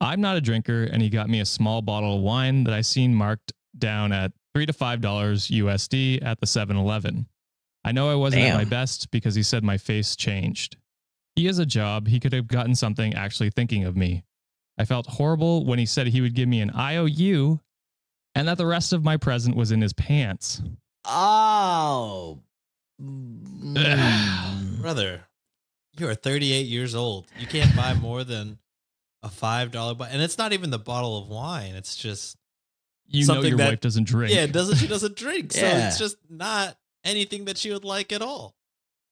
I'm 0.01 0.21
not 0.21 0.37
a 0.37 0.41
drinker, 0.41 0.85
and 0.85 1.01
he 1.01 1.09
got 1.09 1.31
me 1.31 1.41
a 1.41 1.47
small 1.47 1.81
bottle 1.81 2.17
of 2.17 2.23
wine 2.23 2.65
that 2.65 2.75
I 2.75 2.81
seen 2.81 3.15
marked 3.15 3.53
down 3.79 4.13
at 4.13 4.33
three 4.55 4.67
to 4.67 4.73
five 4.73 5.01
dollars 5.01 5.49
USD 5.49 6.25
at 6.25 6.41
the 6.41 6.47
7-Eleven. 6.47 7.27
I 7.85 7.93
know 7.93 8.11
I 8.11 8.15
wasn't 8.15 8.45
at 8.45 8.55
my 8.55 8.65
best 8.65 9.11
because 9.11 9.35
he 9.35 9.43
said 9.43 9.63
my 9.63 9.77
face 9.77 10.17
changed. 10.17 10.77
He 11.37 11.47
has 11.47 11.59
a 11.59 11.67
job; 11.67 12.09
he 12.09 12.19
could 12.19 12.33
have 12.33 12.49
gotten 12.49 12.75
something 12.75 13.15
actually 13.15 13.51
thinking 13.51 13.85
of 13.85 13.97
me. 13.97 14.25
I 14.79 14.85
felt 14.85 15.07
horrible 15.07 15.65
when 15.65 15.79
he 15.79 15.87
said 15.87 16.09
he 16.09 16.21
would 16.21 16.35
give 16.35 16.49
me 16.49 16.61
an 16.61 16.71
IOU, 16.71 17.61
and 18.35 18.49
that 18.49 18.59
the 18.59 18.67
rest 18.67 18.93
of 18.93 19.05
my 19.05 19.17
present 19.17 19.57
was 19.57 19.71
in 19.71 19.81
his 19.81 19.93
pants. 19.93 20.63
Oh. 21.05 22.41
Mm. 23.01 24.81
brother? 24.81 25.24
You 25.99 26.09
are 26.09 26.15
38 26.15 26.67
years 26.67 26.95
old. 26.95 27.27
You 27.39 27.47
can't 27.47 27.75
buy 27.77 27.95
more 27.95 28.25
than 28.25 28.59
a 29.23 29.29
five 29.29 29.71
dollar 29.71 29.95
bottle, 29.95 30.13
and 30.13 30.23
it's 30.23 30.37
not 30.39 30.53
even 30.53 30.71
the 30.71 30.79
bottle 30.79 31.17
of 31.19 31.29
wine. 31.29 31.75
It's 31.77 31.97
just 31.97 32.37
You 33.07 33.27
know 33.27 33.43
your 33.43 33.57
that- 33.59 33.69
wife 33.71 33.81
doesn't 33.81 34.05
drink. 34.05 34.35
yeah, 34.35 34.47
doesn't 34.59 34.77
she 34.77 34.87
doesn't 34.87 35.17
drink, 35.17 35.53
so 35.53 35.61
Yeah. 35.61 35.89
it's 35.89 35.99
just 35.99 36.17
not 36.29 36.77
anything 37.05 37.45
that 37.47 37.57
she 37.59 37.71
would 37.73 37.85
like 37.85 38.13
at 38.13 38.23
all. 38.23 38.55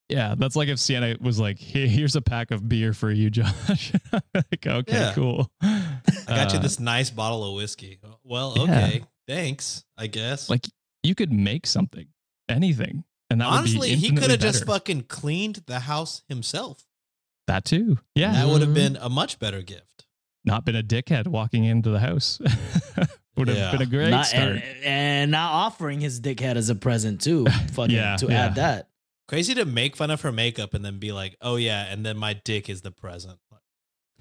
Yeah, 0.09 0.35
that's 0.37 0.57
like 0.57 0.69
if 0.69 0.79
Sienna 0.79 1.17
was 1.21 1.39
like, 1.39 1.59
"Here- 1.59 1.87
"Here's 1.87 2.17
a 2.17 2.21
pack 2.21 2.51
of 2.51 2.69
beer 2.69 2.93
for 2.93 3.11
you, 3.11 3.31
Josh." 3.39 3.93
like, 4.35 4.67
okay, 4.67 4.93
Yeah. 4.93 5.13
cool. 5.15 5.51
I 5.63 6.01
got 6.27 6.53
you 6.53 6.59
Uh, 6.59 6.63
this 6.63 6.79
nice 6.81 7.09
bottle 7.11 7.45
of 7.49 7.55
whiskey. 7.55 7.99
Well, 8.25 8.55
Yeah. 8.57 8.63
okay, 8.65 9.05
thanks. 9.27 9.85
I 9.97 10.09
guess. 10.09 10.51
Like, 10.51 10.67
you 11.03 11.15
could 11.15 11.33
make 11.33 11.67
something, 11.67 12.09
anything, 12.49 13.05
and 13.33 13.41
that 13.41 13.47
honestly, 13.49 13.91
would 13.91 14.01
be 14.01 14.09
he 14.09 14.15
could 14.15 14.31
have 14.31 14.41
just 14.41 14.65
fucking 14.67 15.03
cleaned 15.05 15.63
the 15.67 15.81
house 15.81 16.23
himself. 16.29 16.85
that 17.47 17.65
too. 17.65 17.99
Yeah, 18.15 18.33
That 18.33 18.47
would 18.49 18.61
have 18.63 18.75
been 18.75 18.97
a 18.97 19.09
much 19.09 19.39
better 19.39 19.63
gift. 19.63 20.07
not 20.45 20.65
been 20.65 20.77
a 20.77 20.83
dickhead 20.83 21.27
walking 21.27 21.65
into 21.65 21.91
the 21.91 22.01
house. 22.01 22.41
would 23.37 23.49
have 23.49 23.57
Yeah. 23.57 23.73
been 23.73 23.83
a 23.83 23.87
great 23.87 24.11
Not, 24.11 24.27
start. 24.27 24.43
and, 24.57 24.63
and 24.85 25.31
not 25.31 25.53
offering 25.53 26.01
his 26.01 26.21
dickhead 26.21 26.57
as 26.57 26.69
a 26.69 26.75
present, 26.75 27.21
too. 27.21 27.47
Fucking 27.73 27.95
Yeah, 27.95 28.17
to 28.17 28.27
yeah. 28.27 28.45
add 28.47 28.55
that. 28.57 28.89
Crazy 29.29 29.55
to 29.55 29.65
make 29.65 29.97
fun 29.97 30.11
of 30.11 30.21
her 30.23 30.33
makeup 30.33 30.75
and 30.75 30.85
then 30.85 30.99
be 30.99 31.11
like, 31.13 31.37
"Oh 31.41 31.57
yeah," 31.57 31.87
and 31.91 32.05
then 32.05 32.19
my 32.19 32.35
dick 32.35 32.69
is 32.69 32.83
the 32.83 32.91
present. 32.91 33.39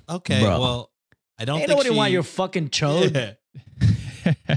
Okay, 0.08 0.40
Bro. 0.42 0.60
well, 0.62 0.92
I 1.38 1.44
don't 1.46 1.60
Ain't 1.60 1.68
think 1.68 1.78
nobody 1.78 1.90
she, 1.90 1.98
want 1.98 2.12
your 2.12 2.24
fucking 2.24 2.70
chode. 2.70 3.36
Yeah. 4.26 4.56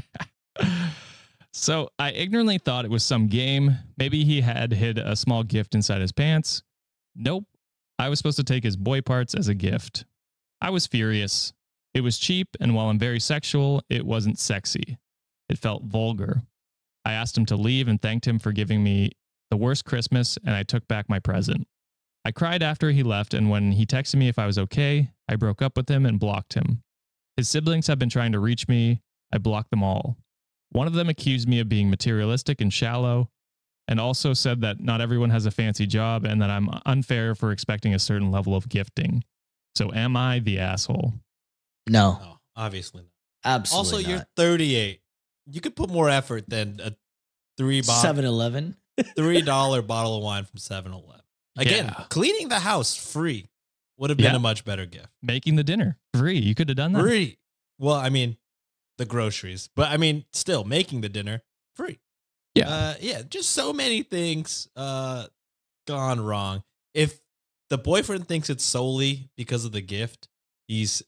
So 1.56 1.88
I 2.00 2.10
ignorantly 2.10 2.58
thought 2.58 2.84
it 2.84 2.90
was 2.90 3.04
some 3.04 3.28
game. 3.28 3.78
Maybe 3.96 4.24
he 4.24 4.40
had 4.40 4.72
hid 4.72 4.98
a 4.98 5.14
small 5.14 5.44
gift 5.44 5.76
inside 5.76 6.00
his 6.00 6.10
pants. 6.10 6.64
Nope. 7.14 7.44
I 7.96 8.08
was 8.08 8.18
supposed 8.18 8.38
to 8.38 8.44
take 8.44 8.64
his 8.64 8.76
boy 8.76 9.02
parts 9.02 9.34
as 9.36 9.46
a 9.46 9.54
gift. 9.54 10.04
I 10.60 10.70
was 10.70 10.88
furious. 10.88 11.52
It 11.94 12.00
was 12.00 12.18
cheap, 12.18 12.48
and 12.58 12.74
while 12.74 12.88
I'm 12.88 12.98
very 12.98 13.20
sexual, 13.20 13.84
it 13.88 14.04
wasn't 14.04 14.40
sexy. 14.40 14.98
It 15.48 15.58
felt 15.58 15.84
vulgar. 15.84 16.42
I 17.04 17.12
asked 17.12 17.38
him 17.38 17.46
to 17.46 17.56
leave 17.56 17.86
and 17.86 18.02
thanked 18.02 18.26
him 18.26 18.40
for 18.40 18.50
giving 18.50 18.82
me 18.82 19.12
the 19.52 19.56
worst 19.56 19.84
Christmas, 19.84 20.36
and 20.44 20.56
I 20.56 20.64
took 20.64 20.88
back 20.88 21.08
my 21.08 21.20
present. 21.20 21.68
I 22.24 22.32
cried 22.32 22.64
after 22.64 22.90
he 22.90 23.04
left, 23.04 23.32
and 23.32 23.48
when 23.48 23.70
he 23.70 23.86
texted 23.86 24.16
me 24.16 24.26
if 24.26 24.40
I 24.40 24.46
was 24.46 24.58
okay, 24.58 25.12
I 25.28 25.36
broke 25.36 25.62
up 25.62 25.76
with 25.76 25.88
him 25.88 26.04
and 26.04 26.18
blocked 26.18 26.54
him. 26.54 26.82
His 27.36 27.48
siblings 27.48 27.86
have 27.86 28.00
been 28.00 28.10
trying 28.10 28.32
to 28.32 28.40
reach 28.40 28.66
me. 28.66 29.02
I 29.32 29.38
blocked 29.38 29.70
them 29.70 29.84
all. 29.84 30.16
One 30.74 30.86
of 30.86 30.92
them 30.92 31.08
accused 31.08 31.48
me 31.48 31.60
of 31.60 31.68
being 31.68 31.88
materialistic 31.88 32.60
and 32.60 32.70
shallow, 32.72 33.30
and 33.88 33.98
also 34.00 34.34
said 34.34 34.60
that 34.62 34.80
not 34.80 35.00
everyone 35.00 35.30
has 35.30 35.46
a 35.46 35.50
fancy 35.50 35.86
job 35.86 36.24
and 36.24 36.42
that 36.42 36.50
I'm 36.50 36.68
unfair 36.84 37.34
for 37.34 37.52
expecting 37.52 37.94
a 37.94 37.98
certain 37.98 38.30
level 38.30 38.54
of 38.56 38.68
gifting. 38.68 39.24
So, 39.76 39.92
am 39.92 40.16
I 40.16 40.40
the 40.40 40.58
asshole? 40.58 41.14
No, 41.88 42.18
No, 42.20 42.38
obviously 42.56 43.02
not. 43.02 43.08
absolutely 43.44 43.96
Also, 44.04 44.08
you're 44.10 44.26
38. 44.36 45.00
You 45.46 45.60
could 45.60 45.76
put 45.76 45.90
more 45.90 46.08
effort 46.10 46.48
than 46.48 46.80
a 46.82 46.94
three 47.58 47.80
bottle 47.82 48.14
7-Eleven. 48.14 48.76
three 49.16 49.42
dollar 49.54 49.80
bottle 49.82 50.16
of 50.16 50.22
wine 50.22 50.44
from 50.44 50.58
7-Eleven. 50.58 51.20
Again, 51.56 51.86
Yeah. 51.86 52.04
cleaning 52.10 52.48
the 52.48 52.58
house 52.60 52.96
free 52.96 53.48
would 53.98 54.10
have 54.10 54.16
been 54.16 54.26
Yeah. 54.32 54.36
a 54.36 54.40
much 54.40 54.64
better 54.64 54.86
gift. 54.86 55.08
Making 55.22 55.54
the 55.56 55.62
dinner 55.64 55.98
free. 56.16 56.38
You 56.38 56.54
could 56.56 56.68
have 56.68 56.76
done 56.76 56.92
that. 56.94 57.02
Free. 57.02 57.38
Well, 57.78 57.94
I 57.94 58.08
mean, 58.08 58.36
the 58.98 59.04
groceries, 59.04 59.68
but 59.74 59.90
I 59.90 59.96
mean, 59.96 60.24
still 60.32 60.64
making 60.64 61.00
the 61.00 61.08
dinner 61.08 61.42
free. 61.74 61.98
Yeah. 62.54 62.68
uh, 62.68 62.94
yeah. 63.00 63.22
Just 63.28 63.50
so 63.50 63.72
many 63.72 64.02
things 64.02 64.68
uh 64.76 65.26
gone 65.86 66.20
wrong. 66.20 66.62
If 66.94 67.18
the 67.70 67.78
boyfriend 67.78 68.28
thinks 68.28 68.48
it's 68.50 68.64
solely 68.64 69.28
because 69.36 69.64
of 69.64 69.72
the 69.72 69.80
gift, 69.80 70.28
he's 70.68 71.02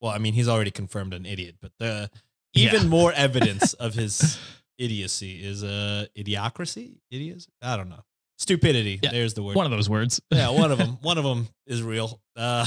well. 0.00 0.12
I 0.12 0.18
mean, 0.18 0.34
he's 0.34 0.48
already 0.48 0.70
confirmed 0.72 1.14
an 1.14 1.24
idiot, 1.26 1.56
but 1.62 1.72
the 1.78 2.10
even 2.54 2.82
Yeah. 2.82 2.88
more 2.88 3.12
evidence 3.16 3.74
of 3.74 3.94
his 3.94 4.38
idiocy 4.78 5.42
is 5.44 5.62
uh 5.62 6.06
idiocracy. 6.16 6.96
Idiocy. 7.10 7.50
I 7.62 7.76
don't 7.76 7.88
know. 7.88 8.02
Stupidity. 8.38 8.98
Yeah. 9.02 9.10
There's 9.12 9.34
the 9.34 9.42
word. 9.42 9.56
One 9.56 9.66
of 9.66 9.72
those 9.72 9.88
words. 9.90 10.20
yeah, 10.32 10.50
one 10.50 10.70
of 10.72 10.78
them. 10.78 10.98
One 11.02 11.18
of 11.18 11.24
them 11.24 11.48
is 11.66 11.82
real. 11.82 12.20
Uh, 12.36 12.66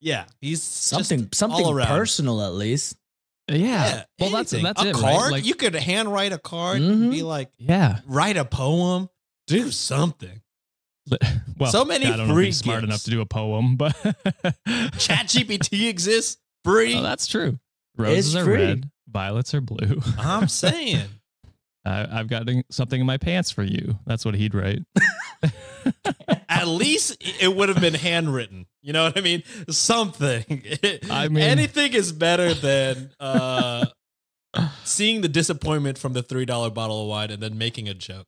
yeah, 0.00 0.24
he's 0.40 0.60
just 0.60 0.84
Something 0.84 1.28
something 1.32 1.64
all 1.64 1.72
around. 1.72 1.86
personal 1.88 2.42
at 2.42 2.52
least. 2.54 2.96
Yeah. 3.48 3.56
Yeah, 3.58 4.04
Well, 4.20 4.30
that's 4.30 4.52
anything. 4.52 4.64
that's 4.64 4.82
a 4.82 4.88
it, 4.90 4.94
card. 4.94 5.04
right? 5.22 5.30
Like, 5.32 5.44
you 5.46 5.54
could 5.54 5.74
handwrite 5.74 6.32
a 6.32 6.38
card 6.38 6.80
and 6.80 7.04
Mhm. 7.04 7.10
be 7.10 7.22
like, 7.22 7.50
yeah. 7.58 8.00
write 8.06 8.36
a 8.36 8.44
poem, 8.44 9.08
do 9.46 9.70
something. 9.70 10.40
Well, 11.58 11.70
So 11.70 11.84
many 11.84 12.06
I 12.06 12.16
don't 12.16 12.28
know 12.28 12.38
if 12.38 12.44
he's 12.46 12.58
smart 12.58 12.82
enough 12.84 13.02
to 13.04 13.10
do 13.10 13.20
a 13.20 13.26
poem, 13.26 13.76
but 13.76 13.92
Chat 14.98 15.26
GPT 15.28 15.88
exists 15.88 16.40
free. 16.64 16.94
Oh, 16.96 17.02
that's 17.02 17.26
true. 17.26 17.58
Roses 17.96 18.34
It's 18.34 18.40
are 18.40 18.44
free. 18.44 18.54
red, 18.54 18.90
violets 19.08 19.52
are 19.54 19.60
blue. 19.60 20.00
I'm 20.18 20.48
saying. 20.64 21.06
I, 21.84 22.20
I've 22.20 22.28
got 22.28 22.48
something 22.70 23.00
in 23.00 23.06
my 23.06 23.16
pants 23.18 23.50
for 23.50 23.62
you. 23.64 23.98
That's 24.06 24.24
what 24.24 24.34
he'd 24.36 24.54
write. 24.54 24.80
At 26.48 26.68
least 26.68 27.16
it 27.20 27.54
would 27.54 27.68
have 27.68 27.80
been 27.80 27.94
handwritten. 27.94 28.66
You 28.84 28.92
know 28.92 29.04
what 29.04 29.16
I 29.16 29.20
mean? 29.20 29.44
Something. 29.70 30.64
I 31.10 31.28
mean- 31.28 31.42
anything 31.44 31.92
is 31.94 32.10
better 32.12 32.52
than 32.52 33.12
uh, 33.20 33.86
seeing 34.84 35.20
the 35.20 35.28
disappointment 35.28 35.98
from 35.98 36.12
the 36.12 36.22
three 36.22 36.44
dollar 36.44 36.70
bottle 36.70 37.02
of 37.02 37.08
wine 37.08 37.30
and 37.30 37.42
then 37.42 37.56
making 37.58 37.88
a 37.88 37.94
joke. 37.94 38.26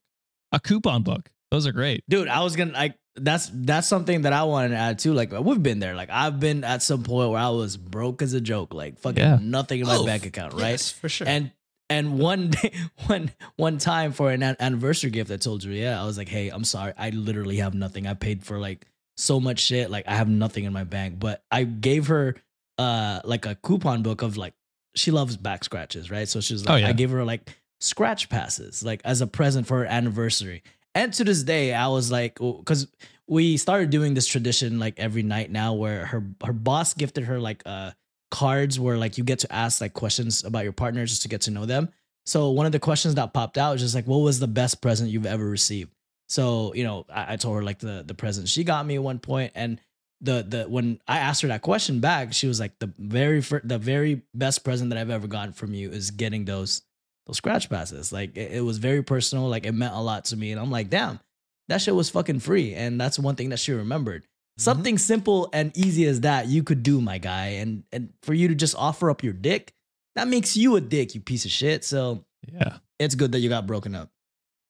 A 0.53 0.61
coupon 0.61 1.03
book. 1.03 1.29
Those 1.51 1.67
are 1.67 1.73
great. 1.73 2.05
Dude, 2.09 2.29
I 2.29 2.43
was 2.43 2.57
gonna 2.57 2.73
like 2.73 2.97
that's 3.17 3.51
that's 3.53 3.87
something 3.89 4.23
that 4.23 4.33
I 4.33 4.45
wanted 4.45 4.69
to 4.71 4.77
add 4.77 4.99
too. 4.99 5.13
Like 5.13 5.33
we've 5.33 5.63
been 5.63 5.79
there. 5.81 5.95
Like 5.95 6.11
I've 6.11 6.41
been 6.41 6.65
at 6.65 6.83
some 6.83 7.03
point 7.03 7.31
where 7.31 7.41
I 7.41 7.49
was 7.51 7.77
broke 7.77 8.23
as 8.23 8.33
a 8.35 8.41
joke, 8.41 8.73
like 8.75 8.99
fucking 8.99 9.23
Yeah. 9.23 9.39
nothing 9.41 9.81
in 9.81 9.87
my 9.87 9.97
Oh, 9.97 10.07
bank 10.07 10.25
account, 10.27 10.53
right? 10.55 10.71
Yes, 10.71 10.91
for 10.91 11.09
sure. 11.09 11.27
And 11.29 11.51
and 11.91 12.19
one 12.19 12.51
day, 12.63 12.73
one 13.07 13.31
one 13.57 13.79
time 13.79 14.13
for 14.13 14.31
an 14.31 14.43
an- 14.43 14.57
anniversary 14.59 15.11
gift, 15.11 15.31
I 15.31 15.37
told 15.37 15.61
Juliet, 15.61 15.97
I 15.99 16.05
was 16.05 16.17
like, 16.17 16.29
"Hey, 16.29 16.49
I'm 16.49 16.65
sorry, 16.65 16.93
I 16.97 17.11
literally 17.11 17.57
have 17.59 17.75
nothing. 17.75 18.07
I 18.07 18.15
paid 18.15 18.43
for 18.45 18.59
like 18.59 18.87
so 19.17 19.41
much 19.41 19.61
shit, 19.61 19.91
like 19.91 20.07
I 20.09 20.15
have 20.15 20.29
nothing 20.29 20.65
in 20.65 20.73
my 20.73 20.85
bank." 20.85 21.19
But 21.19 21.43
I 21.51 21.65
gave 21.65 22.09
her 22.09 22.37
uh 22.79 23.21
like 23.25 23.47
a 23.47 23.55
coupon 23.55 24.03
book 24.03 24.23
of 24.23 24.37
like 24.37 24.55
she 24.97 25.11
loves 25.11 25.37
back 25.37 25.65
scratches, 25.65 26.11
right? 26.11 26.29
So 26.29 26.41
she's 26.41 26.65
like, 26.65 26.73
Oh, 26.73 26.77
yeah. 26.77 26.89
I 26.89 26.93
gave 26.93 27.11
her 27.11 27.25
like 27.25 27.51
scratch 27.81 28.29
passes, 28.29 28.85
like 28.85 29.01
as 29.05 29.21
a 29.21 29.27
present 29.27 29.67
for 29.67 29.79
her 29.79 29.87
anniversary. 29.87 30.63
And 30.95 31.13
to 31.15 31.25
this 31.25 31.43
day, 31.43 31.75
I 31.75 31.89
was 31.89 32.13
like, 32.13 32.39
because 32.39 32.87
we 33.27 33.57
started 33.57 33.91
doing 33.91 34.15
this 34.15 34.27
tradition 34.27 34.79
like 34.79 34.99
every 34.99 35.23
night 35.23 35.51
now, 35.51 35.75
where 35.75 36.07
her 36.07 36.25
her 36.45 36.53
boss 36.53 36.95
gifted 36.95 37.25
her 37.25 37.41
like 37.41 37.63
uh 37.67 37.93
cards 38.31 38.81
where 38.81 38.99
like 38.99 39.19
you 39.19 39.25
get 39.25 39.41
to 39.41 39.53
ask 39.53 39.81
like 39.81 39.95
questions 39.95 40.45
about 40.45 40.65
your 40.65 40.73
partner 40.73 41.07
just 41.07 41.23
to 41.23 41.29
get 41.29 41.43
to 41.43 41.51
know 41.51 41.67
them. 41.67 41.89
So 42.27 42.51
one 42.51 42.67
of 42.67 42.73
the 42.73 42.81
questions 42.81 43.15
that 43.17 43.35
popped 43.35 43.59
out 43.59 43.73
was 43.73 43.83
just 43.83 43.95
like, 43.95 44.07
what 44.07 44.19
was 44.19 44.41
the 44.41 44.49
best 44.49 44.81
present 44.81 45.11
you've 45.11 45.27
ever 45.27 45.45
received? 45.45 45.93
So 46.29 46.75
you 46.75 46.85
know, 46.85 47.07
I, 47.09 47.35
I 47.35 47.37
told 47.37 47.57
her 47.57 47.63
like 47.63 47.79
the 47.79 48.03
the 48.07 48.15
present 48.15 48.49
she 48.49 48.65
got 48.65 48.87
me 48.87 48.97
at 48.97 49.03
one 49.03 49.19
point, 49.19 49.53
and 49.55 49.81
the 50.21 50.43
the 50.47 50.65
when 50.69 51.01
I 51.07 51.19
asked 51.19 51.43
her 51.43 51.49
that 51.49 51.63
question 51.63 52.01
back, 52.01 52.33
she 52.33 52.47
was 52.47 52.59
like, 52.61 52.79
the 52.79 52.91
very 52.99 53.43
fir- 53.43 53.61
the 53.65 53.79
very 53.79 54.23
best 54.35 54.65
present 54.65 54.91
that 54.91 54.99
I've 54.99 55.11
ever 55.11 55.27
gotten 55.27 55.53
from 55.53 55.75
you 55.75 55.91
is 55.91 56.11
getting 56.11 56.45
those 56.45 56.83
those 57.27 57.37
scratch 57.37 57.69
passes. 57.69 58.13
Like 58.13 58.37
it, 58.37 58.53
it 58.53 58.61
was 58.63 58.79
very 58.79 59.03
personal, 59.03 59.49
like 59.49 59.67
it 59.67 59.73
meant 59.73 59.95
a 59.95 60.01
lot 60.01 60.27
to 60.27 60.37
me, 60.37 60.51
and 60.53 60.61
I'm 60.61 60.71
like, 60.71 60.89
damn, 60.91 61.21
that 61.69 61.81
shit 61.83 61.95
was 61.95 62.11
fucking 62.11 62.41
free, 62.41 62.75
and 62.75 63.01
that's 63.01 63.19
one 63.19 63.37
thing 63.37 63.51
that 63.51 63.59
she 63.59 63.73
remembered. 63.73 64.23
Mm-hmm. 64.23 64.63
Something 64.63 64.99
simple 64.99 65.51
and 65.53 65.77
easy 65.77 66.07
as 66.07 66.21
that 66.23 66.47
you 66.47 66.63
could 66.63 66.83
do, 66.83 67.01
my 67.01 67.19
guy, 67.19 67.47
and 67.61 67.85
and 67.93 68.13
for 68.23 68.33
you 68.33 68.49
to 68.49 68.55
just 68.55 68.77
offer 68.77 69.11
up 69.11 69.23
your 69.23 69.33
dick, 69.35 69.75
that 70.15 70.29
makes 70.29 70.57
you 70.57 70.77
a 70.77 70.81
dick, 70.81 71.15
you 71.15 71.21
piece 71.21 71.45
of 71.45 71.51
shit. 71.51 71.85
So 71.85 72.25
Yeah. 72.51 72.79
it's 72.99 73.15
good 73.15 73.33
that 73.33 73.41
you 73.41 73.49
got 73.51 73.67
broken 73.67 73.95
up. 73.95 74.11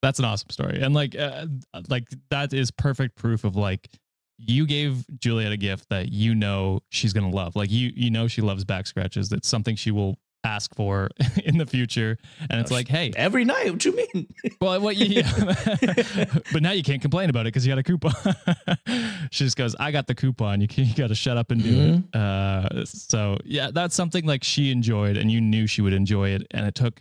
That's 0.05 0.19
an 0.19 0.27
awesome 0.27 0.51
story. 0.51 0.81
And 0.83 0.95
like 0.95 1.17
uh, 1.17 1.47
like 1.89 2.05
that 2.31 2.53
is 2.53 2.71
perfect 2.71 3.17
proof 3.17 3.45
of 3.45 3.57
like 3.57 3.89
you 4.39 4.67
gave 4.67 5.05
Juliet 5.19 5.53
a 5.53 5.57
gift 5.57 5.89
that 5.89 6.11
you 6.13 6.35
know 6.35 6.81
she's 6.91 7.13
going 7.15 7.31
to 7.31 7.35
love. 7.35 7.57
Like 7.57 7.71
you 7.71 7.91
you 7.95 8.11
know 8.11 8.29
she 8.29 8.43
loves 8.43 8.65
back 8.65 8.87
scratches. 8.87 9.31
That's 9.31 9.49
something 9.49 9.77
she 9.77 9.91
will 9.91 10.19
ask 10.45 10.75
for 10.75 11.09
in 11.47 11.57
the 11.57 11.65
future 11.65 12.19
and 12.51 12.61
it's 12.61 12.71
Oh, 12.71 12.75
like, 12.75 12.87
"Hey, 12.87 13.13
Every 13.17 13.47
night, 13.47 13.71
what 13.73 13.83
you 13.83 13.97
mean? 13.97 14.27
Well, 14.61 14.79
what 14.79 14.97
you, 14.97 15.23
but 16.53 16.61
now 16.61 16.73
you 16.73 16.83
can't 16.83 17.01
complain 17.01 17.31
about 17.31 17.43
it 17.47 17.55
because 17.55 17.67
you 17.67 17.73
got 17.73 17.79
a 17.79 17.83
coupon. 17.83 18.13
she 19.31 19.45
just 19.45 19.57
goes, 19.57 19.75
"I 19.81 19.91
got 19.91 20.07
the 20.07 20.15
coupon. 20.15 20.61
You 20.61 20.69
can, 20.69 20.85
you 20.85 20.95
got 20.95 21.07
to 21.09 21.15
shut 21.15 21.39
up 21.39 21.51
and 21.51 21.63
do 21.63 22.05
it." 22.13 22.15
Uh, 22.21 22.85
so 22.85 23.39
yeah, 23.45 23.71
that's 23.73 23.95
something 23.95 24.27
like 24.27 24.45
she 24.45 24.71
enjoyed, 24.71 25.17
and 25.17 25.31
you 25.33 25.41
knew 25.41 25.67
she 25.67 25.81
would 25.81 25.95
enjoy 25.95 26.29
it, 26.31 26.47
and 26.51 26.67
it 26.67 26.75
took 26.75 27.01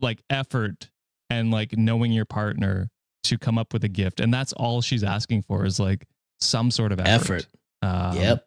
like 0.00 0.20
effort 0.28 0.90
and 1.32 1.50
like 1.50 1.76
knowing 1.76 2.12
your 2.12 2.24
partner 2.24 2.88
to 3.24 3.38
come 3.38 3.58
up 3.58 3.72
with 3.72 3.84
a 3.84 3.88
gift, 3.88 4.20
and 4.20 4.32
that's 4.32 4.52
all 4.52 4.80
she's 4.80 5.04
asking 5.04 5.42
for 5.42 5.64
is 5.64 5.78
like 5.78 6.06
some 6.40 6.70
sort 6.70 6.92
of 6.92 7.00
effort. 7.00 7.12
Effort. 7.12 7.46
Um, 7.82 8.16
yep. 8.16 8.46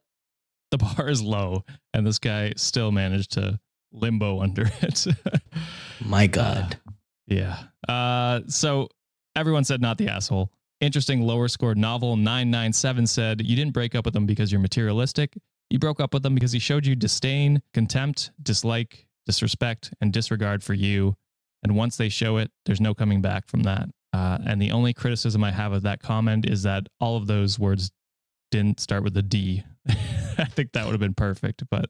the 0.72 0.78
bar 0.78 1.10
is 1.10 1.22
low, 1.22 1.64
and 1.94 2.06
this 2.06 2.20
guy 2.20 2.54
still 2.58 2.92
managed 2.92 3.32
to 3.32 3.60
limbo 3.92 4.42
under 4.42 4.70
it. 4.82 5.06
My 6.06 6.28
God. 6.28 6.78
Yeah. 7.28 7.58
Uh, 7.88 8.42
so 8.48 8.90
everyone 9.36 9.64
said 9.64 9.82
not 9.82 9.98
the 9.98 10.08
asshole. 10.08 10.52
Interesting 10.82 11.22
lower 11.22 11.48
scored 11.48 11.78
novel 11.78 12.18
997 12.18 13.08
said 13.08 13.42
you 13.42 13.56
didn't 13.56 13.74
break 13.74 13.96
up 13.96 14.06
with 14.06 14.16
him 14.16 14.26
because 14.26 14.52
you're 14.52 14.62
materialistic. 14.62 15.38
You 15.70 15.80
broke 15.80 16.00
up 16.00 16.14
with 16.14 16.26
him 16.26 16.36
because 16.36 16.52
he 16.52 16.60
showed 16.60 16.86
you 16.86 16.96
disdain, 16.96 17.62
contempt, 17.74 18.32
dislike, 18.42 19.08
disrespect, 19.26 19.94
and 20.02 20.14
disregard 20.14 20.64
for 20.64 20.74
you. 20.74 21.16
And 21.66 21.76
once 21.76 21.98
they 21.98 22.10
show 22.10 22.38
it, 22.38 22.52
there's 22.68 22.80
no 22.80 22.94
coming 22.94 23.22
back 23.22 23.48
from 23.48 23.64
that. 23.64 23.90
Uh, 24.14 24.38
and 24.46 24.62
the 24.62 24.70
only 24.72 24.94
criticism 24.94 25.44
I 25.44 25.52
have 25.52 25.74
of 25.74 25.82
that 25.82 26.00
comment 26.00 26.46
is 26.48 26.62
that 26.62 26.86
all 27.00 27.18
of 27.18 27.26
those 27.26 27.58
words 27.58 27.90
didn't 28.52 28.80
start 28.80 29.04
with 29.04 29.18
a 29.18 29.24
D. 29.24 29.64
I 29.90 30.46
think 30.46 30.74
that 30.74 30.86
would 30.86 30.92
have 30.92 31.00
been 31.00 31.16
perfect, 31.16 31.64
but 31.72 31.90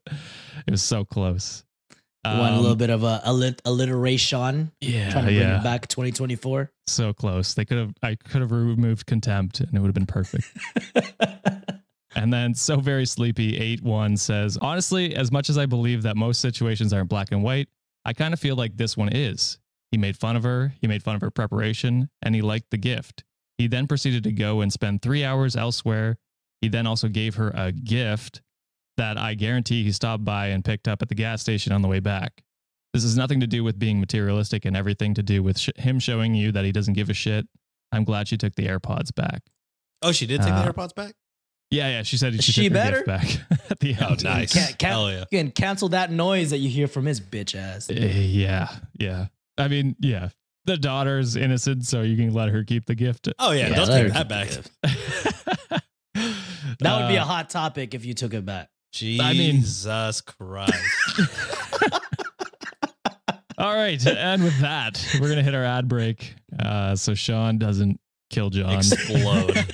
it 0.65 0.71
was 0.71 0.81
so 0.81 1.03
close. 1.03 1.65
You 1.91 2.31
want 2.39 2.53
a 2.53 2.57
Um, 2.57 2.61
little 2.61 2.77
bit 2.77 2.89
of 2.89 3.03
a 3.03 3.21
allit- 3.25 3.59
alliteration, 3.65 4.71
yeah, 4.79 5.09
trying 5.11 5.25
to 5.25 5.31
bring 5.31 5.39
yeah 5.41 5.59
it 5.59 5.63
back 5.65 5.87
2024. 5.89 6.71
so 6.87 7.11
close. 7.13 7.53
They 7.53 7.65
could 7.65 7.77
have 7.77 7.93
I 8.01 8.15
could 8.15 8.39
have 8.41 8.51
removed 8.53 9.05
contempt 9.07 9.59
and 9.59 9.73
it 9.75 9.79
would 9.81 9.87
have 9.87 9.93
been 9.93 10.05
perfect. 10.07 10.47
and 12.15 12.31
then 12.33 12.53
so 12.55 12.77
very 12.77 13.05
sleepy 13.05 13.77
8-1 13.77 14.17
says, 14.17 14.57
"Honestly, 14.57 15.15
as 15.15 15.31
much 15.33 15.49
as 15.49 15.57
I 15.57 15.65
believe 15.65 16.03
that 16.03 16.15
most 16.15 16.39
situations 16.41 16.93
aren't 16.93 17.09
black 17.09 17.31
and 17.31 17.43
white, 17.43 17.67
I 18.05 18.13
kind 18.13 18.33
of 18.33 18.39
feel 18.39 18.55
like 18.55 18.77
this 18.77 18.95
one 18.95 19.09
is. 19.09 19.59
He 19.95 19.97
made 19.97 20.17
fun 20.17 20.35
of 20.35 20.43
her, 20.43 20.73
he 20.81 20.87
made 20.87 21.01
fun 21.03 21.15
of 21.15 21.21
her 21.21 21.31
preparation, 21.31 22.09
and 22.21 22.35
he 22.35 22.41
liked 22.41 22.69
the 22.69 22.77
gift. 22.77 23.23
He 23.57 23.67
then 23.67 23.87
proceeded 23.87 24.25
to 24.25 24.31
go 24.33 24.59
and 24.59 24.73
spend 24.73 25.01
3 25.01 25.23
hours 25.23 25.55
elsewhere. 25.55 26.17
He 26.59 26.67
then 26.67 26.85
also 26.85 27.07
gave 27.07 27.35
her 27.35 27.53
a 27.55 27.71
gift 27.71 28.41
that 28.97 29.17
I 29.17 29.35
guarantee 29.35 29.85
he 29.85 29.93
stopped 29.93 30.25
by 30.25 30.47
and 30.47 30.65
picked 30.65 30.89
up 30.89 31.01
at 31.01 31.07
the 31.07 31.15
gas 31.15 31.39
station 31.41 31.71
on 31.71 31.81
the 31.81 31.87
way 31.87 32.01
back. 32.01 32.43
This 32.93 33.03
has 33.03 33.15
nothing 33.15 33.39
to 33.39 33.47
do 33.47 33.63
with 33.63 33.79
being 33.79 34.01
materialistic 34.01 34.65
and 34.65 34.75
everything 34.75 35.13
to 35.13 35.23
do 35.23 35.41
with 35.41 35.57
sh- 35.57 35.69
him 35.77 35.99
showing 35.99 36.35
you 36.35 36.51
that 36.51 36.65
he 36.65 36.73
doesn't 36.73 36.95
give 36.95 37.09
a 37.09 37.13
shit. 37.13 37.47
I'm 37.93 38.03
glad 38.03 38.27
she 38.27 38.35
took 38.35 38.55
the 38.55 38.67
AirPods 38.67 39.15
back. 39.15 39.43
Oh, 40.01 40.11
she 40.11 40.25
did 40.25 40.41
take 40.41 40.51
Uh, 40.51 40.61
the 40.65 40.73
AirPods 40.73 40.93
back. 40.93 41.13
Yeah, 41.71 41.87
yeah. 41.87 42.03
She 42.03 42.17
said 42.17 42.33
she, 42.43 42.51
She 42.51 42.63
took 42.69 42.73
her 42.77 42.83
better? 42.83 42.95
gift 42.97 43.07
back 43.07 43.61
at 43.71 43.79
the 43.79 43.91
end. 43.93 44.01
Oh, 44.01 44.15
nice. 44.23 44.51
Can't, 44.51 44.77
can't, 44.77 44.91
Hell 44.91 45.09
yeah. 45.09 45.23
You 45.31 45.39
can 45.39 45.51
cancel 45.51 45.87
that 45.89 46.11
noise 46.11 46.49
that 46.49 46.57
you 46.57 46.67
hear 46.67 46.89
from 46.89 47.05
his 47.05 47.21
bitch 47.21 47.55
ass. 47.55 47.89
Eh, 47.89 47.93
Yeah, 47.95 48.69
yeah. 48.99 49.27
I 49.57 49.67
mean, 49.67 49.95
yeah. 49.99 50.29
The 50.65 50.77
daughter's 50.77 51.35
innocent, 51.35 51.85
so 51.85 52.01
you 52.01 52.17
can 52.17 52.33
let 52.33 52.49
her 52.49 52.63
keep 52.63 52.85
the 52.87 52.95
gift. 52.95 53.29
Oh 53.37 53.51
yeah, 53.51 53.67
Yeah, 53.67 53.75
don't 53.75 53.87
let 53.89 54.01
take 54.01 54.13
her 54.13 54.23
that 54.25 54.49
keep 54.81 54.83
back. 54.83 55.01
the 55.71 55.81
That 56.79 56.99
would 57.01 57.07
be 57.09 57.15
a 57.17 57.21
Uh, 57.21 57.25
hot 57.25 57.49
topic 57.51 57.93
if 57.93 58.03
you 58.05 58.13
took 58.15 58.33
it 58.33 58.45
back. 58.45 58.69
I 59.01 59.33
mean- 59.33 59.61
Jesus 59.61 60.21
Christ. 60.21 60.73
All 63.57 63.73
right, 63.73 64.05
and 64.05 64.43
with 64.43 64.59
that, 64.59 65.05
we're 65.21 65.29
gonna 65.29 65.43
hit 65.43 65.55
our 65.55 65.63
ad 65.63 65.87
break, 65.87 66.35
uh, 66.59 66.95
so 66.95 67.13
Sean 67.13 67.57
doesn't 67.57 67.99
kill 68.29 68.49
John. 68.49 68.73
Explode. 68.75 69.65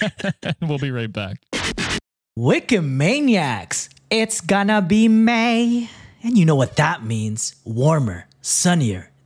we'll 0.61 0.77
be 0.77 0.91
right 0.91 1.11
back. 1.11 1.37
Wikimaniacs, 2.37 3.89
it's 4.11 4.41
gonna 4.41 4.81
be 4.81 5.07
May. 5.07 5.89
And 6.23 6.37
you 6.37 6.45
know 6.45 6.55
what 6.55 6.75
that 6.75 7.03
means 7.03 7.55
warmer, 7.65 8.27
sunnier 8.41 9.10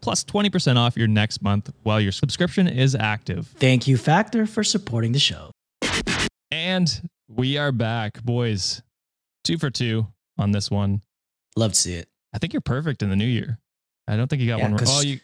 plus 0.00 0.24
20% 0.24 0.76
off 0.76 0.96
your 0.96 1.08
next 1.08 1.42
month 1.42 1.70
while 1.82 2.00
your 2.00 2.12
subscription 2.12 2.68
is 2.68 2.94
active. 2.94 3.48
Thank 3.58 3.86
you, 3.86 3.96
Factor, 3.96 4.46
for 4.46 4.62
supporting 4.64 5.12
the 5.12 5.18
show. 5.18 5.50
And 6.50 7.08
we 7.28 7.58
are 7.58 7.72
back, 7.72 8.22
boys. 8.22 8.82
Two 9.44 9.58
for 9.58 9.70
two 9.70 10.06
on 10.38 10.52
this 10.52 10.70
one. 10.70 11.02
Love 11.56 11.72
to 11.72 11.78
see 11.78 11.94
it. 11.94 12.08
I 12.32 12.38
think 12.38 12.52
you're 12.52 12.60
perfect 12.60 13.02
in 13.02 13.10
the 13.10 13.16
new 13.16 13.26
year. 13.26 13.58
I 14.06 14.16
don't 14.16 14.28
think 14.28 14.40
you 14.42 14.48
got 14.48 14.58
Yeah, 14.58 14.68
one. 14.68 14.78
'cause- 14.78 14.98
Oh, 14.98 15.00
you 15.02 15.20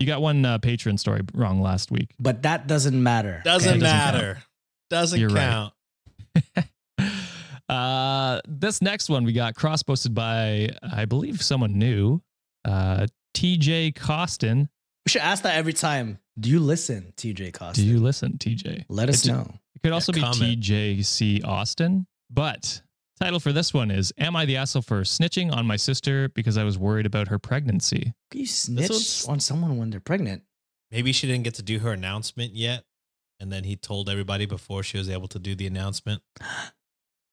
you 0.00 0.06
got 0.06 0.22
one 0.22 0.44
uh, 0.44 0.58
patron 0.58 0.96
story 0.96 1.22
wrong 1.34 1.60
last 1.60 1.90
week. 1.90 2.14
But 2.20 2.42
that 2.42 2.68
doesn't 2.68 3.02
matter. 3.02 3.42
Doesn't 3.44 3.80
doesn't 3.80 3.82
matter. 3.82 4.42
Doesn't 4.90 5.18
You're 5.18 5.28
right. 5.30 5.70
count. 6.54 6.68
uh, 7.68 8.40
this 8.46 8.80
next 8.80 9.08
one 9.08 9.24
we 9.24 9.32
got 9.32 9.54
cross 9.54 9.82
posted 9.82 10.14
by 10.14 10.70
I 10.82 11.04
believe 11.04 11.42
someone 11.42 11.78
new, 11.78 12.20
uh, 12.64 13.06
TJ 13.38 13.94
Costin. 13.94 14.68
We 15.06 15.10
should 15.10 15.22
ask 15.22 15.42
that 15.44 15.54
every 15.56 15.72
time. 15.72 16.18
Do 16.38 16.50
you 16.50 16.60
listen, 16.60 17.12
TJ 17.16 17.52
Costin? 17.52 17.84
Do 17.84 17.90
you 17.90 18.00
listen, 18.00 18.38
TJ? 18.38 18.84
Let 18.88 19.08
us 19.08 19.24
It- 19.24 19.28
know. 19.28 19.58
It 19.74 19.82
could 19.82 19.92
also 19.92 20.12
be 20.12 20.20
comment. 20.20 20.60
TJC 20.60 21.44
Austin, 21.44 22.06
but 22.30 22.82
title 23.20 23.38
for 23.38 23.52
this 23.52 23.72
one 23.72 23.92
is 23.92 24.12
"Am 24.18 24.34
I 24.34 24.44
the 24.44 24.56
asshole 24.56 24.82
for 24.82 25.02
snitching 25.02 25.52
on 25.52 25.66
my 25.66 25.76
sister 25.76 26.28
because 26.30 26.58
I 26.58 26.64
was 26.64 26.76
worried 26.76 27.06
about 27.06 27.28
her 27.28 27.38
pregnancy?" 27.38 28.12
You 28.34 28.44
snitch 28.46 29.24
on 29.28 29.38
someone 29.38 29.78
when 29.78 29.90
they're 29.90 30.00
pregnant. 30.00 30.42
Maybe 30.90 31.12
she 31.12 31.26
didn't 31.28 31.44
get 31.44 31.54
to 31.54 31.62
do 31.62 31.78
her 31.78 31.92
announcement 31.92 32.54
yet. 32.54 32.84
And 33.40 33.52
then 33.52 33.62
he 33.62 33.76
told 33.76 34.08
everybody 34.08 34.46
before 34.46 34.82
she 34.82 34.98
was 34.98 35.08
able 35.08 35.28
to 35.28 35.38
do 35.38 35.54
the 35.54 35.66
announcement. 35.66 36.22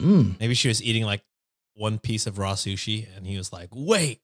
Mm. 0.02 0.38
Maybe 0.42 0.54
she 0.56 0.68
was 0.68 0.84
eating 0.84 1.06
like 1.06 1.24
one 1.74 2.00
piece 2.00 2.28
of 2.28 2.38
raw 2.38 2.54
sushi 2.56 3.08
and 3.16 3.26
he 3.26 3.38
was 3.38 3.54
like, 3.54 3.70
wait. 3.72 4.20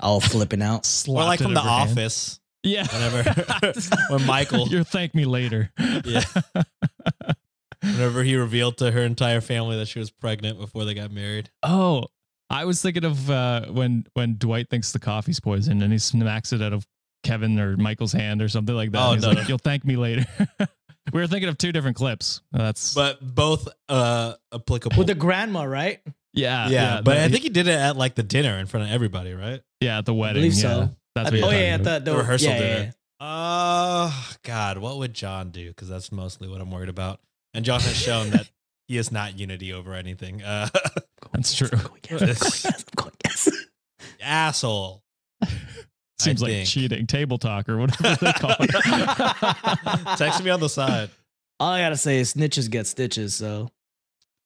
All 0.00 0.20
flipping 0.20 0.62
out. 0.62 0.80
Or 0.80 0.84
Slapped 0.84 1.26
like 1.28 1.40
from 1.40 1.54
the 1.54 1.60
over 1.60 1.68
hand. 1.68 1.90
office. 1.90 2.40
Yeah. 2.62 2.86
Whenever 2.92 3.72
when 4.10 4.26
Michael 4.26 4.66
You'll 4.68 4.84
thank 4.84 5.14
me 5.14 5.24
later. 5.26 5.70
Yeah. 6.04 6.24
whenever 7.82 8.22
he 8.22 8.36
revealed 8.36 8.78
to 8.78 8.90
her 8.90 9.02
entire 9.02 9.40
family 9.40 9.76
that 9.76 9.88
she 9.88 9.98
was 9.98 10.10
pregnant 10.10 10.58
before 10.58 10.84
they 10.84 10.94
got 10.94 11.10
married. 11.10 11.50
oh, 11.62 12.06
I 12.50 12.66
was 12.66 12.80
thinking 12.82 13.04
of 13.04 13.30
uh, 13.30 13.66
when 13.66 14.06
when 14.14 14.36
Dwight 14.38 14.68
thinks 14.68 14.92
the 14.92 14.98
coffee's 14.98 15.40
poisoned 15.40 15.82
and 15.82 15.92
he 15.92 15.98
smacks 15.98 16.52
it 16.52 16.60
out 16.62 16.72
of 16.74 16.86
Kevin 17.22 17.58
or 17.58 17.76
Michael's 17.76 18.12
hand 18.12 18.42
or 18.42 18.48
something 18.48 18.74
like 18.74 18.92
that. 18.92 19.00
Oh, 19.08 19.12
he's 19.14 19.22
no, 19.22 19.28
like, 19.30 19.38
no. 19.38 19.44
"You'll 19.48 19.58
thank 19.58 19.84
me 19.84 19.96
later." 19.96 20.24
we 21.12 21.20
were 21.20 21.26
thinking 21.26 21.48
of 21.48 21.56
two 21.58 21.72
different 21.72 21.96
clips. 21.96 22.42
That's 22.52 22.94
But 22.94 23.18
both 23.34 23.66
uh 23.88 24.34
applicable. 24.52 24.98
With 24.98 25.06
the 25.06 25.14
grandma, 25.14 25.64
right? 25.64 26.00
Yeah, 26.34 26.68
yeah, 26.68 27.00
but 27.02 27.14
that- 27.14 27.24
I 27.24 27.28
think 27.28 27.42
he 27.42 27.48
did 27.48 27.66
it 27.68 27.78
at 27.78 27.96
like 27.96 28.14
the 28.14 28.22
dinner 28.22 28.58
in 28.58 28.66
front 28.66 28.86
of 28.86 28.92
everybody, 28.92 29.32
right? 29.32 29.60
yeah, 29.80 29.98
at 29.98 30.06
the 30.06 30.14
wedding. 30.14 30.42
believe 30.42 30.54
yeah. 30.54 30.60
so. 30.60 30.96
That's 31.14 31.30
oh, 31.30 31.32
what 31.32 31.40
you're 31.52 31.60
yeah, 31.60 31.74
about. 31.76 31.84
the, 31.84 31.98
the, 32.00 32.10
The 32.10 32.16
rehearsal 32.16 32.48
yeah, 32.50 32.58
yeah, 32.58 32.76
dinner. 32.76 32.94
Uh 33.20 34.22
God, 34.42 34.78
what 34.78 34.98
would 34.98 35.14
John 35.14 35.50
do? 35.50 35.68
Because 35.68 35.88
that's 35.88 36.10
mostly 36.10 36.48
what 36.48 36.60
I'm 36.60 36.70
worried 36.70 36.88
about. 36.88 37.20
And 37.54 37.64
John 37.64 37.80
has 37.80 37.96
shown 37.96 38.30
that 38.30 38.50
he 38.88 38.98
is 38.98 39.12
not 39.12 39.38
unity 39.38 39.72
over 39.72 39.94
anything. 39.94 40.42
Uh 40.42 40.68
That's 41.32 41.54
true. 41.54 41.68
I'm 41.72 41.78
going 41.78 42.00
yes, 42.10 42.64
I'm 42.66 42.72
going 42.96 43.12
yes, 43.24 43.48
I'm 43.48 43.54
going 43.54 43.92
yes. 44.18 44.18
asshole. 44.20 45.02
Seems 46.20 46.42
I 46.42 46.46
like 46.46 46.54
think. 46.54 46.68
cheating, 46.68 47.06
table 47.06 47.38
talk 47.38 47.68
or 47.68 47.78
whatever 47.78 48.16
they 48.24 48.32
call 48.32 48.56
it. 48.60 50.18
Text 50.18 50.42
me 50.44 50.50
on 50.50 50.60
the 50.60 50.68
side. 50.68 51.10
All 51.60 51.70
I 51.70 51.80
gotta 51.80 51.96
say 51.96 52.18
is 52.18 52.34
snitches 52.34 52.70
get 52.70 52.86
stitches. 52.86 53.34
So 53.34 53.70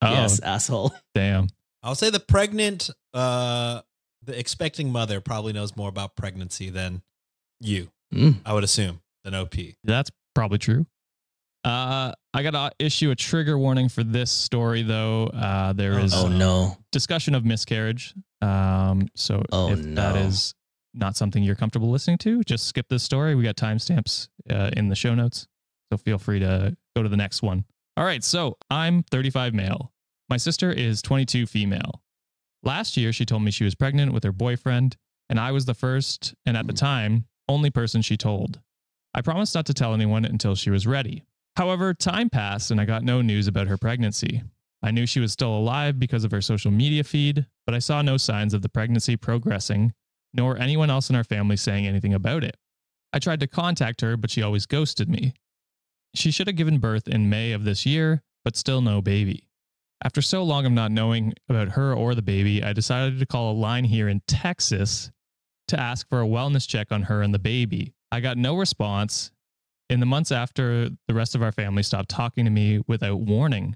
oh, 0.01 0.11
yes, 0.11 0.39
asshole. 0.39 0.93
damn. 1.15 1.47
I'll 1.83 1.95
say 1.95 2.09
the 2.09 2.19
pregnant, 2.19 2.89
uh, 3.13 3.81
the 4.23 4.37
expecting 4.37 4.91
mother 4.91 5.21
probably 5.21 5.53
knows 5.53 5.75
more 5.75 5.89
about 5.89 6.15
pregnancy 6.15 6.69
than 6.69 7.01
you. 7.61 7.89
Mm. 8.13 8.37
I 8.45 8.53
would 8.53 8.63
assume 8.63 9.01
than 9.23 9.33
OP. 9.35 9.55
That's 9.83 10.11
probably 10.35 10.57
true. 10.57 10.85
Uh, 11.63 12.13
I 12.33 12.43
got 12.43 12.51
to 12.51 12.71
issue 12.79 13.11
a 13.11 13.15
trigger 13.15 13.57
warning 13.57 13.89
for 13.89 14.03
this 14.03 14.31
story, 14.31 14.81
though. 14.81 15.27
Uh, 15.27 15.73
there 15.73 15.93
Oh, 15.99 16.07
Oh 16.13 16.27
no. 16.27 16.77
discussion 16.91 17.35
of 17.35 17.43
miscarriage. 17.45 18.13
Um, 18.41 19.07
so 19.15 19.43
Oh, 19.51 19.71
if 19.71 19.79
that 19.95 20.15
no. 20.15 20.21
is 20.21 20.55
not 20.93 21.15
something 21.17 21.43
you're 21.43 21.55
comfortable 21.55 21.89
listening 21.91 22.17
to, 22.19 22.41
just 22.43 22.67
skip 22.67 22.87
this 22.89 23.03
story. 23.03 23.35
We 23.35 23.43
got 23.43 23.57
timestamps 23.57 24.29
uh, 24.49 24.71
in 24.75 24.87
the 24.89 24.95
show 24.95 25.13
notes. 25.15 25.47
So 25.91 25.97
feel 25.97 26.17
free 26.17 26.39
to 26.39 26.75
go 26.95 27.03
to 27.03 27.09
the 27.09 27.17
next 27.17 27.41
one. 27.41 27.65
All 27.97 28.05
right. 28.05 28.23
So 28.23 28.57
I'm 28.71 29.03
35 29.03 29.53
male. 29.53 29.91
My 30.29 30.37
sister 30.37 30.71
is 30.71 31.01
22 31.01 31.47
female. 31.47 32.03
Last 32.61 32.97
year, 32.97 33.11
she 33.11 33.25
told 33.25 33.41
me 33.41 33.51
she 33.51 33.63
was 33.63 33.73
pregnant 33.73 34.13
with 34.13 34.23
her 34.23 34.31
boyfriend, 34.31 34.95
and 35.27 35.39
I 35.39 35.51
was 35.51 35.65
the 35.65 35.73
first, 35.73 36.35
and 36.45 36.55
at 36.55 36.67
the 36.67 36.73
hmm. 36.73 36.77
time, 36.77 37.25
only 37.47 37.71
person 37.71 38.01
she 38.01 38.15
told. 38.15 38.59
I 39.13 39.21
promised 39.21 39.55
not 39.55 39.65
to 39.65 39.73
tell 39.73 39.93
anyone 39.93 40.25
until 40.25 40.53
she 40.53 40.69
was 40.69 40.85
ready. 40.85 41.23
However, 41.55 41.95
time 41.95 42.29
passed 42.29 42.69
and 42.69 42.79
I 42.79 42.85
got 42.85 43.03
no 43.03 43.21
news 43.21 43.47
about 43.47 43.67
her 43.67 43.77
pregnancy. 43.77 44.43
I 44.83 44.91
knew 44.91 45.07
she 45.07 45.19
was 45.19 45.33
still 45.33 45.53
alive 45.53 45.99
because 45.99 46.23
of 46.23 46.31
her 46.31 46.41
social 46.41 46.71
media 46.71 47.03
feed, 47.03 47.47
but 47.65 47.73
I 47.73 47.79
saw 47.79 48.01
no 48.01 48.17
signs 48.17 48.53
of 48.53 48.61
the 48.61 48.69
pregnancy 48.69 49.17
progressing, 49.17 49.93
nor 50.33 50.57
anyone 50.57 50.91
else 50.91 51.09
in 51.09 51.15
our 51.15 51.23
family 51.23 51.57
saying 51.57 51.87
anything 51.87 52.13
about 52.13 52.43
it. 52.43 52.55
I 53.11 53.19
tried 53.19 53.39
to 53.39 53.47
contact 53.47 54.01
her, 54.01 54.15
but 54.15 54.29
she 54.29 54.43
always 54.43 54.67
ghosted 54.67 55.09
me. 55.09 55.33
She 56.13 56.29
should 56.29 56.47
have 56.47 56.55
given 56.55 56.77
birth 56.77 57.07
in 57.07 57.29
May 57.29 57.51
of 57.51 57.65
this 57.65 57.85
year, 57.85 58.21
but 58.45 58.55
still 58.55 58.81
no 58.81 59.01
baby. 59.01 59.48
After 60.03 60.21
so 60.21 60.43
long 60.43 60.65
of 60.65 60.71
not 60.71 60.91
knowing 60.91 61.33
about 61.49 61.69
her 61.69 61.93
or 61.93 62.15
the 62.15 62.21
baby, 62.21 62.63
I 62.63 62.71
decided 62.73 63.19
to 63.19 63.25
call 63.25 63.51
a 63.51 63.53
line 63.53 63.83
here 63.83 64.07
in 64.07 64.21
Texas 64.27 65.11
to 65.67 65.79
ask 65.79 66.07
for 66.07 66.21
a 66.21 66.25
wellness 66.25 66.67
check 66.67 66.91
on 66.91 67.03
her 67.03 67.21
and 67.21 67.33
the 67.33 67.39
baby. 67.39 67.93
I 68.11 68.21
got 68.21 68.37
no 68.37 68.55
response. 68.55 69.31
In 69.89 69.99
the 69.99 70.05
months 70.05 70.31
after, 70.31 70.89
the 71.07 71.13
rest 71.13 71.35
of 71.35 71.41
our 71.43 71.51
family 71.51 71.83
stopped 71.83 72.09
talking 72.09 72.45
to 72.45 72.51
me 72.51 72.81
without 72.87 73.19
warning. 73.19 73.75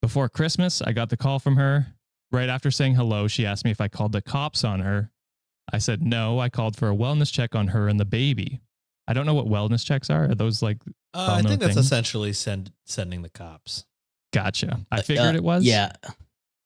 Before 0.00 0.28
Christmas, 0.28 0.80
I 0.80 0.92
got 0.92 1.10
the 1.10 1.16
call 1.16 1.38
from 1.38 1.56
her. 1.56 1.94
Right 2.32 2.48
after 2.48 2.70
saying 2.70 2.94
hello, 2.94 3.26
she 3.28 3.44
asked 3.44 3.64
me 3.64 3.70
if 3.70 3.80
I 3.80 3.88
called 3.88 4.12
the 4.12 4.22
cops 4.22 4.64
on 4.64 4.80
her. 4.80 5.10
I 5.72 5.78
said 5.78 6.02
no, 6.02 6.38
I 6.38 6.48
called 6.48 6.76
for 6.76 6.88
a 6.90 6.94
wellness 6.96 7.32
check 7.32 7.54
on 7.54 7.68
her 7.68 7.88
and 7.88 8.00
the 8.00 8.04
baby. 8.04 8.60
I 9.06 9.12
don't 9.12 9.26
know 9.26 9.34
what 9.34 9.46
wellness 9.46 9.84
checks 9.84 10.08
are. 10.10 10.24
Are 10.30 10.34
those 10.34 10.62
like, 10.62 10.78
Uh, 11.14 11.36
I 11.38 11.42
think 11.42 11.60
that's 11.60 11.74
thing. 11.74 11.80
essentially 11.82 12.32
send 12.32 12.72
sending 12.84 13.22
the 13.22 13.30
cops. 13.30 13.84
Gotcha. 14.32 14.80
I 14.90 14.98
Uh, 14.98 15.02
figured 15.02 15.34
uh, 15.34 15.38
it 15.38 15.42
was. 15.42 15.64
Yeah. 15.64 15.92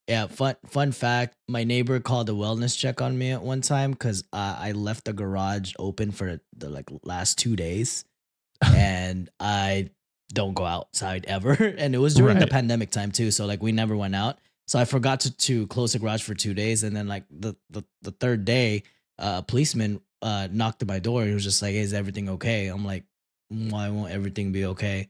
Yeah, 0.08 0.26
fun 0.26 0.56
fun 0.66 0.90
fact. 0.90 1.36
My 1.48 1.62
neighbor 1.62 2.00
called 2.00 2.28
a 2.28 2.32
wellness 2.32 2.76
check 2.76 3.00
on 3.00 3.16
me 3.16 3.30
at 3.30 3.40
one 3.40 3.60
time 3.60 3.92
because 3.92 4.24
uh, 4.32 4.56
I 4.58 4.72
left 4.72 5.04
the 5.04 5.12
garage 5.12 5.74
open 5.78 6.10
for 6.10 6.40
the 6.56 6.68
like 6.68 6.90
last 7.04 7.38
two 7.38 7.54
days, 7.54 8.04
and 8.74 9.30
I 9.38 9.90
don't 10.34 10.54
go 10.54 10.64
outside 10.64 11.24
ever. 11.28 11.52
And 11.78 11.94
it 11.94 11.98
was 11.98 12.14
during 12.14 12.38
the 12.40 12.48
pandemic 12.48 12.90
time 12.90 13.12
too, 13.12 13.30
so 13.30 13.46
like 13.46 13.62
we 13.62 13.70
never 13.70 13.96
went 13.96 14.16
out. 14.16 14.38
So 14.66 14.78
I 14.78 14.84
forgot 14.86 15.20
to, 15.20 15.36
to 15.36 15.66
close 15.68 15.92
the 15.92 16.00
garage 16.00 16.22
for 16.22 16.34
two 16.34 16.52
days, 16.52 16.82
and 16.82 16.94
then 16.96 17.06
like 17.06 17.24
the 17.30 17.54
the, 17.70 17.84
the 18.02 18.10
third 18.10 18.44
day, 18.44 18.82
uh, 19.20 19.36
a 19.38 19.42
policeman 19.42 20.00
uh, 20.20 20.48
knocked 20.50 20.82
at 20.82 20.88
my 20.88 20.98
door. 20.98 21.24
He 21.24 21.32
was 21.32 21.44
just 21.44 21.62
like, 21.62 21.72
hey, 21.72 21.78
"Is 21.78 21.94
everything 21.94 22.28
okay?" 22.30 22.66
I'm 22.66 22.84
like, 22.84 23.04
"Why 23.50 23.88
won't 23.88 24.10
everything 24.10 24.50
be 24.50 24.64
okay?" 24.66 25.08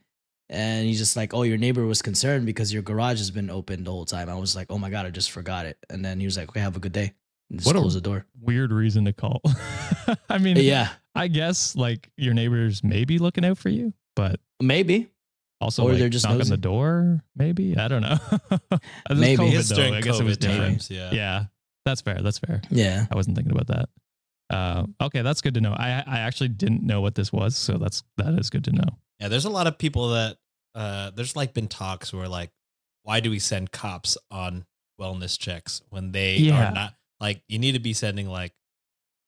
And 0.52 0.86
he's 0.86 0.98
just 0.98 1.16
like, 1.16 1.32
"Oh, 1.32 1.42
your 1.44 1.56
neighbor 1.56 1.84
was 1.86 2.02
concerned 2.02 2.44
because 2.46 2.72
your 2.74 2.82
garage 2.82 3.16
has 3.18 3.30
been 3.30 3.48
open 3.48 3.84
the 3.84 3.90
whole 3.90 4.04
time." 4.04 4.28
I 4.28 4.34
was 4.34 4.54
like, 4.54 4.66
"Oh 4.70 4.76
my 4.78 4.90
god, 4.90 5.06
I 5.06 5.10
just 5.10 5.30
forgot 5.30 5.64
it." 5.66 5.78
And 5.88 6.04
then 6.04 6.20
he 6.20 6.26
was 6.26 6.36
like, 6.36 6.50
"Okay, 6.50 6.60
have 6.60 6.76
a 6.76 6.80
good 6.80 6.92
day." 6.92 7.14
And 7.50 7.58
just 7.58 7.66
What 7.66 7.74
a- 7.76 7.80
close 7.80 7.94
the 7.94 8.00
door. 8.02 8.26
Weird 8.40 8.70
reason 8.70 9.06
to 9.06 9.12
call. 9.14 9.40
I 10.28 10.36
mean, 10.38 10.58
Yeah, 10.58 10.90
I 11.14 11.28
guess 11.28 11.74
like 11.74 12.10
your 12.18 12.34
neighbors 12.34 12.84
may 12.84 13.04
be 13.06 13.18
looking 13.18 13.44
out 13.46 13.56
for 13.56 13.70
you, 13.70 13.94
but 14.14 14.40
maybe. 14.60 15.08
also 15.60 15.84
Or 15.84 15.90
like, 15.90 15.98
they're 16.00 16.08
just 16.10 16.24
knock 16.26 16.32
on 16.32 16.38
nosy. 16.38 16.50
the 16.50 16.56
door. 16.58 17.24
Maybe 17.34 17.76
I 17.78 17.88
don't 17.88 18.02
know. 18.02 18.18
Maybe. 19.14 19.36
COVID, 19.44 19.52
It's 19.54 19.68
though. 19.70 19.76
during 19.76 19.94
I 19.94 20.00
guess 20.02 20.20
it 20.20 20.24
was 20.24 20.36
COVID 20.36 20.40
different. 20.40 20.62
times. 20.72 20.90
Yeah. 20.90 21.10
Yeah, 21.12 21.44
that's 21.86 22.00
fair. 22.02 22.20
That's 22.22 22.38
fair. 22.38 22.60
Yeah. 22.70 23.06
I 23.10 23.14
wasn't 23.14 23.36
thinking 23.36 23.52
about 23.52 23.68
that. 23.68 23.88
Uh, 24.50 24.86
okay, 25.00 25.22
that's 25.22 25.40
good 25.40 25.54
to 25.54 25.60
know. 25.62 25.72
I 25.72 26.02
I 26.06 26.18
actually 26.20 26.48
didn't 26.48 26.82
know 26.82 27.00
what 27.00 27.14
this 27.14 27.32
was, 27.32 27.56
so 27.56 27.78
that's 27.78 28.02
that 28.18 28.34
is 28.38 28.50
good 28.50 28.64
to 28.64 28.72
know. 28.72 28.98
Yeah, 29.18 29.28
there's 29.28 29.44
a 29.46 29.50
lot 29.50 29.66
of 29.66 29.78
people 29.78 30.10
that 30.10 30.36
uh 30.74 31.10
there's 31.10 31.36
like 31.36 31.52
been 31.54 31.68
talks 31.68 32.12
where 32.12 32.28
like 32.28 32.50
why 33.02 33.20
do 33.20 33.30
we 33.30 33.38
send 33.38 33.70
cops 33.72 34.16
on 34.30 34.64
wellness 35.00 35.38
checks 35.38 35.82
when 35.90 36.12
they 36.12 36.36
Yeah. 36.36 36.68
are 36.68 36.72
not 36.72 36.94
like 37.20 37.42
you 37.48 37.58
need 37.58 37.72
to 37.72 37.78
be 37.80 37.92
sending 37.92 38.28
like 38.28 38.52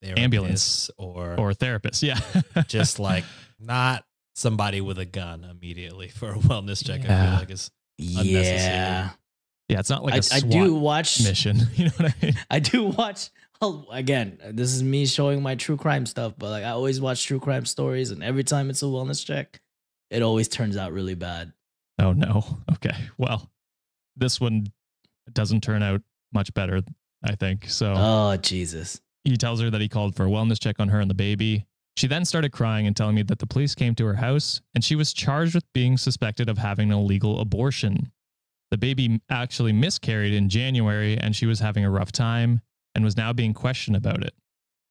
Ambulance. 0.03 0.91
or, 0.99 1.35
Or 1.41 1.55
therapist, 1.55 2.03
yeah, 2.03 2.21
just 2.69 2.99
like 3.11 3.25
not 3.59 4.05
somebody 4.35 4.81
with 4.83 4.99
a 4.99 5.07
gun 5.07 5.45
immediately 5.45 6.09
for 6.09 6.31
a 6.33 6.35
wellness 6.35 6.85
check. 6.85 7.01
I 7.01 7.05
Yeah. 7.05 7.31
feel 7.31 7.39
like 7.41 7.51
is 7.51 7.71
Yeah. 7.97 9.11
yeah. 9.69 9.79
It's 9.81 9.89
not 9.89 10.05
like 10.05 10.13
I 10.15 10.17
a 10.17 10.19
I 10.19 10.21
SWAT 10.41 10.51
do 10.53 10.75
watch. 10.75 11.23
mission. 11.23 11.57
You 11.77 11.85
know 11.87 11.91
what 11.97 12.13
I 12.23 12.27
mean? 12.27 12.35
I 12.51 12.59
do 12.59 12.85
watch. 12.85 13.31
oh, 13.63 13.87
Again, 13.91 14.39
this 14.51 14.75
is 14.75 14.83
me 14.83 15.07
showing 15.07 15.41
my 15.43 15.55
true 15.55 15.79
crime 15.79 16.05
stuff, 16.05 16.35
but 16.37 16.51
like 16.51 16.65
I 16.65 16.71
always 16.71 17.01
watch 17.01 17.25
true 17.25 17.41
crime 17.41 17.65
stories, 17.65 18.11
and 18.11 18.23
every 18.23 18.45
time 18.45 18.69
it's 18.69 18.83
a 18.83 18.87
wellness 18.87 19.25
check, 19.25 19.61
it 20.11 20.23
always 20.23 20.49
turns 20.49 20.77
out 20.77 20.93
really 20.93 21.14
bad. 21.14 21.53
Oh 21.99 22.12
no. 22.12 22.59
Okay. 22.75 22.97
Well, 23.17 23.51
this 24.17 24.38
one 24.38 24.67
doesn't 25.33 25.62
turn 25.62 25.83
out 25.83 26.03
much 26.35 26.53
better. 26.53 26.83
I 27.23 27.35
think 27.35 27.69
so. 27.71 27.95
Oh 27.97 28.37
Jesus! 28.37 29.01
He 29.25 29.38
tells 29.38 29.61
her 29.62 29.71
that 29.71 29.81
he 29.81 29.88
called 29.88 30.14
for 30.14 30.27
a 30.27 30.29
wellness 30.29 30.61
check 30.61 30.81
on 30.81 30.88
her 30.88 31.01
and 31.01 31.09
the 31.09 31.14
baby. 31.14 31.64
She 31.97 32.07
then 32.07 32.25
started 32.27 32.53
crying 32.53 32.87
and 32.87 32.95
telling 32.95 33.14
me 33.14 33.23
that 33.23 33.38
the 33.38 33.47
police 33.47 33.75
came 33.75 33.95
to 33.95 34.05
her 34.05 34.17
house 34.17 34.61
and 34.75 34.85
she 34.85 34.97
was 34.97 35.14
charged 35.14 35.55
with 35.55 35.64
being 35.73 35.97
suspected 35.97 36.49
of 36.51 36.59
having 36.59 36.90
an 36.90 36.99
illegal 36.99 37.40
abortion. 37.40 38.11
The 38.71 38.77
baby 38.77 39.21
actually 39.31 39.73
miscarried 39.73 40.35
in 40.35 40.49
January 40.49 41.17
and 41.17 41.35
she 41.35 41.47
was 41.47 41.61
having 41.61 41.85
a 41.85 41.90
rough 41.90 42.12
time 42.12 42.61
and 42.95 43.05
was 43.05 43.17
now 43.17 43.33
being 43.33 43.55
questioned 43.55 43.97
about 43.97 44.25
it. 44.25 44.35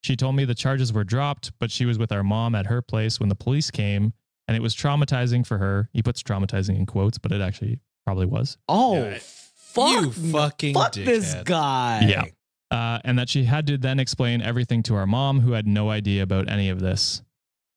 She 0.04 0.15
told 0.15 0.36
me 0.36 0.45
the 0.45 0.56
charges 0.56 0.93
were 0.93 1.04
dropped, 1.04 1.52
but 1.60 1.69
she 1.69 1.86
was 1.86 1.99
with 1.99 2.12
our 2.12 2.23
mom 2.23 2.56
at 2.56 2.67
her 2.67 2.82
place 2.82 3.19
when 3.19 3.30
the 3.30 3.36
police 3.36 3.69
came 3.69 4.13
and 4.47 4.56
it 4.58 4.62
was 4.62 4.75
traumatizing 4.75 5.45
for 5.45 5.58
her. 5.58 5.89
He 5.93 6.01
puts 6.03 6.21
traumatizing 6.23 6.77
in 6.77 6.86
quotes, 6.86 7.17
but 7.17 7.32
it 7.32 7.41
actually 7.41 7.79
probably 8.06 8.25
was. 8.25 8.58
Oh 8.67 8.95
Yeah. 9.03 9.17
fuck! 9.19 9.91
You 10.03 10.12
fucking 10.12 10.73
fuck 10.73 10.93
this 10.93 11.36
guy. 11.45 12.06
Yeah. 12.08 12.25
uh, 12.71 12.99
and 13.03 13.17
that 13.19 13.29
she 13.29 13.43
had 13.45 13.67
to 13.67 13.77
then 13.77 13.99
explain 13.99 14.41
everything 14.41 14.84
to 14.84 14.95
our 14.95 15.06
mom, 15.08 15.39
who 15.41 15.51
had 15.53 15.67
no 15.67 15.89
idea 15.89 16.23
about 16.23 16.49
any 16.49 16.69
of 16.69 16.79
this. 16.79 17.21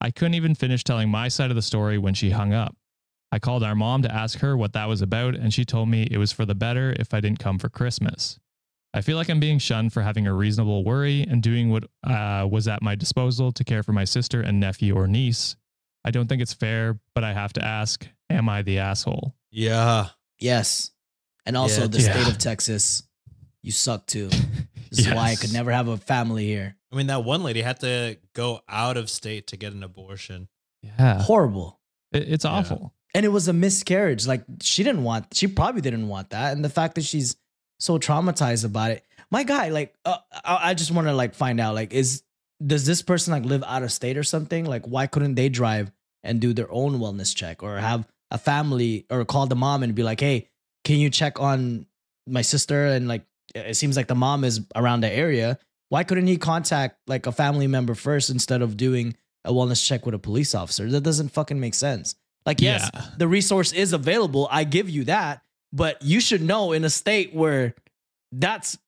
I 0.01 0.11
couldn't 0.11 0.35
even 0.35 0.55
finish 0.55 0.85
telling 0.85 1.09
my 1.09 1.29
side 1.29 1.51
of 1.51 1.57
the 1.57 1.63
story 1.63 1.97
when 1.99 2.15
she 2.15 2.31
hung 2.31 2.53
up. 2.53 2.77
I 3.33 3.39
called 3.39 3.63
our 3.65 3.75
mom 3.75 4.03
to 4.03 4.15
ask 4.15 4.39
her 4.41 4.57
what 4.57 4.73
that 4.75 4.89
was 4.89 5.03
about, 5.03 5.35
and 5.35 5.53
she 5.53 5.65
told 5.65 5.89
me 5.89 6.07
it 6.11 6.19
was 6.19 6.33
for 6.33 6.45
the 6.45 6.55
better 6.55 6.95
if 6.99 7.13
I 7.15 7.21
didn't 7.21 7.39
come 7.39 7.59
for 7.59 7.69
Christmas. 7.69 8.39
I 8.95 9.01
feel 9.03 9.17
like 9.17 9.29
I'm 9.29 9.41
being 9.41 9.59
shunned 9.59 9.93
for 9.93 10.03
having 10.03 10.27
a 10.27 10.33
reasonable 10.33 10.85
worry 10.85 11.23
and 11.23 11.43
doing 11.43 11.71
what 11.71 11.85
uh, 12.05 12.47
was 12.51 12.69
at 12.69 12.83
my 12.83 12.95
disposal 12.95 13.53
to 13.53 13.65
care 13.65 13.83
for 13.83 13.93
my 13.93 14.05
sister 14.05 14.41
and 14.41 14.61
nephew 14.61 14.95
or 14.97 15.07
niece. 15.07 15.57
I 16.07 16.11
don't 16.13 16.29
think 16.29 16.41
it's 16.41 16.53
fair, 16.55 16.99
but 17.15 17.25
I 17.25 17.33
have 17.33 17.53
to 17.55 17.65
ask 17.65 18.07
Am 18.31 18.49
I 18.49 18.63
the 18.63 18.79
asshole? 18.79 19.35
Yeah. 19.51 20.09
Yes. 20.39 20.91
And 21.45 21.57
also 21.57 21.83
Yeah, 21.83 21.87
the 21.89 22.01
yeah. 22.01 22.13
state 22.13 22.29
of 22.33 22.39
Texas, 22.39 23.03
you 23.63 23.73
suck 23.73 24.07
too. 24.07 24.29
This 24.91 25.01
is 25.01 25.09
why 25.13 25.31
I 25.31 25.35
could 25.37 25.53
never 25.53 25.71
have 25.73 25.89
a 25.89 25.97
family 25.97 26.47
here. 26.47 26.77
I 26.93 26.97
mean 26.97 27.09
that 27.09 27.25
one 27.25 27.43
lady 27.43 27.61
had 27.61 27.81
to 27.81 28.17
go 28.35 28.61
out 28.69 28.97
of 28.97 29.11
state 29.11 29.49
to 29.49 29.57
get 29.57 29.73
an 29.73 29.83
abortion. 29.83 30.49
Yeah. 30.83 31.21
Horrible. 31.23 31.81
It- 32.13 32.29
it's 32.29 32.45
Yeah. 32.45 32.53
awful. 32.53 32.95
And 33.15 33.25
it 33.27 33.31
was 33.31 33.49
a 33.49 33.53
miscarriage. 33.53 34.27
Like 34.27 34.45
she 34.63 34.83
didn't 34.85 35.03
want 35.03 35.35
she 35.35 35.47
probably 35.49 35.81
didn't 35.81 36.07
want 36.09 36.31
that. 36.31 36.53
And 36.55 36.65
the 36.65 36.69
fact 36.71 36.95
that 36.97 37.05
she's 37.05 37.37
so 37.81 37.99
traumatized 37.99 38.65
about 38.65 38.91
it. 38.93 39.05
My 39.31 39.43
guy, 39.43 39.69
like 39.71 39.95
uh, 40.05 40.19
I, 40.45 40.71
I 40.71 40.75
just 40.75 40.91
want 40.93 41.09
to 41.09 41.13
like 41.13 41.35
find 41.35 41.61
out 41.61 41.75
like 41.75 41.93
is 41.93 42.23
does 42.65 42.87
this 42.87 43.03
person 43.03 43.33
like 43.33 43.45
live 43.45 43.63
out 43.67 43.83
of 43.83 43.93
state 43.93 44.17
or 44.17 44.23
something? 44.23 44.65
Like 44.65 44.87
why 44.87 45.07
couldn't 45.07 45.35
they 45.35 45.49
drive 45.49 45.91
and 46.23 46.41
do 46.41 46.53
their 46.53 46.71
own 46.71 46.99
wellness 46.99 47.35
check 47.35 47.63
or 47.63 47.77
have 47.79 48.07
a 48.31 48.39
family 48.39 49.07
or 49.11 49.25
call 49.25 49.47
the 49.47 49.57
mom 49.57 49.83
and 49.83 49.95
be 49.95 50.03
like, 50.03 50.21
"Hey, 50.21 50.49
can 50.85 50.97
you 50.99 51.11
check 51.11 51.41
on 51.41 51.87
my 52.27 52.43
sister?" 52.43 52.87
And 52.87 53.07
like 53.09 53.25
it 53.55 53.77
seems 53.77 53.97
like 53.97 54.09
the 54.09 54.15
mom 54.15 54.43
is 54.45 54.61
around 54.75 55.01
the 55.03 55.11
area. 55.13 55.59
Why 55.89 56.03
couldn't 56.03 56.27
he 56.27 56.37
contact 56.37 56.99
like 57.07 57.27
a 57.27 57.33
family 57.33 57.67
member 57.69 57.95
first 57.95 58.29
instead 58.31 58.61
of 58.63 58.77
doing 58.77 59.15
a 59.45 59.53
wellness 59.53 59.87
check 59.87 60.05
with 60.05 60.15
a 60.15 60.19
police 60.19 60.55
officer? 60.55 60.91
That 60.91 61.03
doesn't 61.03 61.29
fucking 61.29 61.61
make 61.61 61.75
sense. 61.75 62.17
Like, 62.45 62.61
yes, 62.61 62.91
Yeah. 62.93 63.05
the 63.19 63.29
resource 63.29 63.73
is 63.73 63.93
available. 63.93 64.49
I 64.51 64.65
give 64.65 64.91
you 64.91 65.05
that. 65.05 65.43
But 65.73 66.03
you 66.03 66.21
should 66.21 66.43
know 66.43 66.73
in 66.73 66.85
a 66.85 66.91
state 66.91 67.35
where 67.35 67.75
that's 68.33 68.79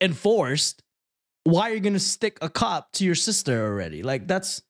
enforced, 0.00 0.82
why 1.50 1.70
are 1.70 1.74
you 1.74 1.80
going 1.80 1.92
to 1.94 2.00
stick 2.00 2.38
a 2.42 2.48
cop 2.48 2.92
to 2.92 3.04
your 3.04 3.14
sister 3.14 3.66
already? 3.66 4.02
Like, 4.02 4.26
that's 4.26 4.62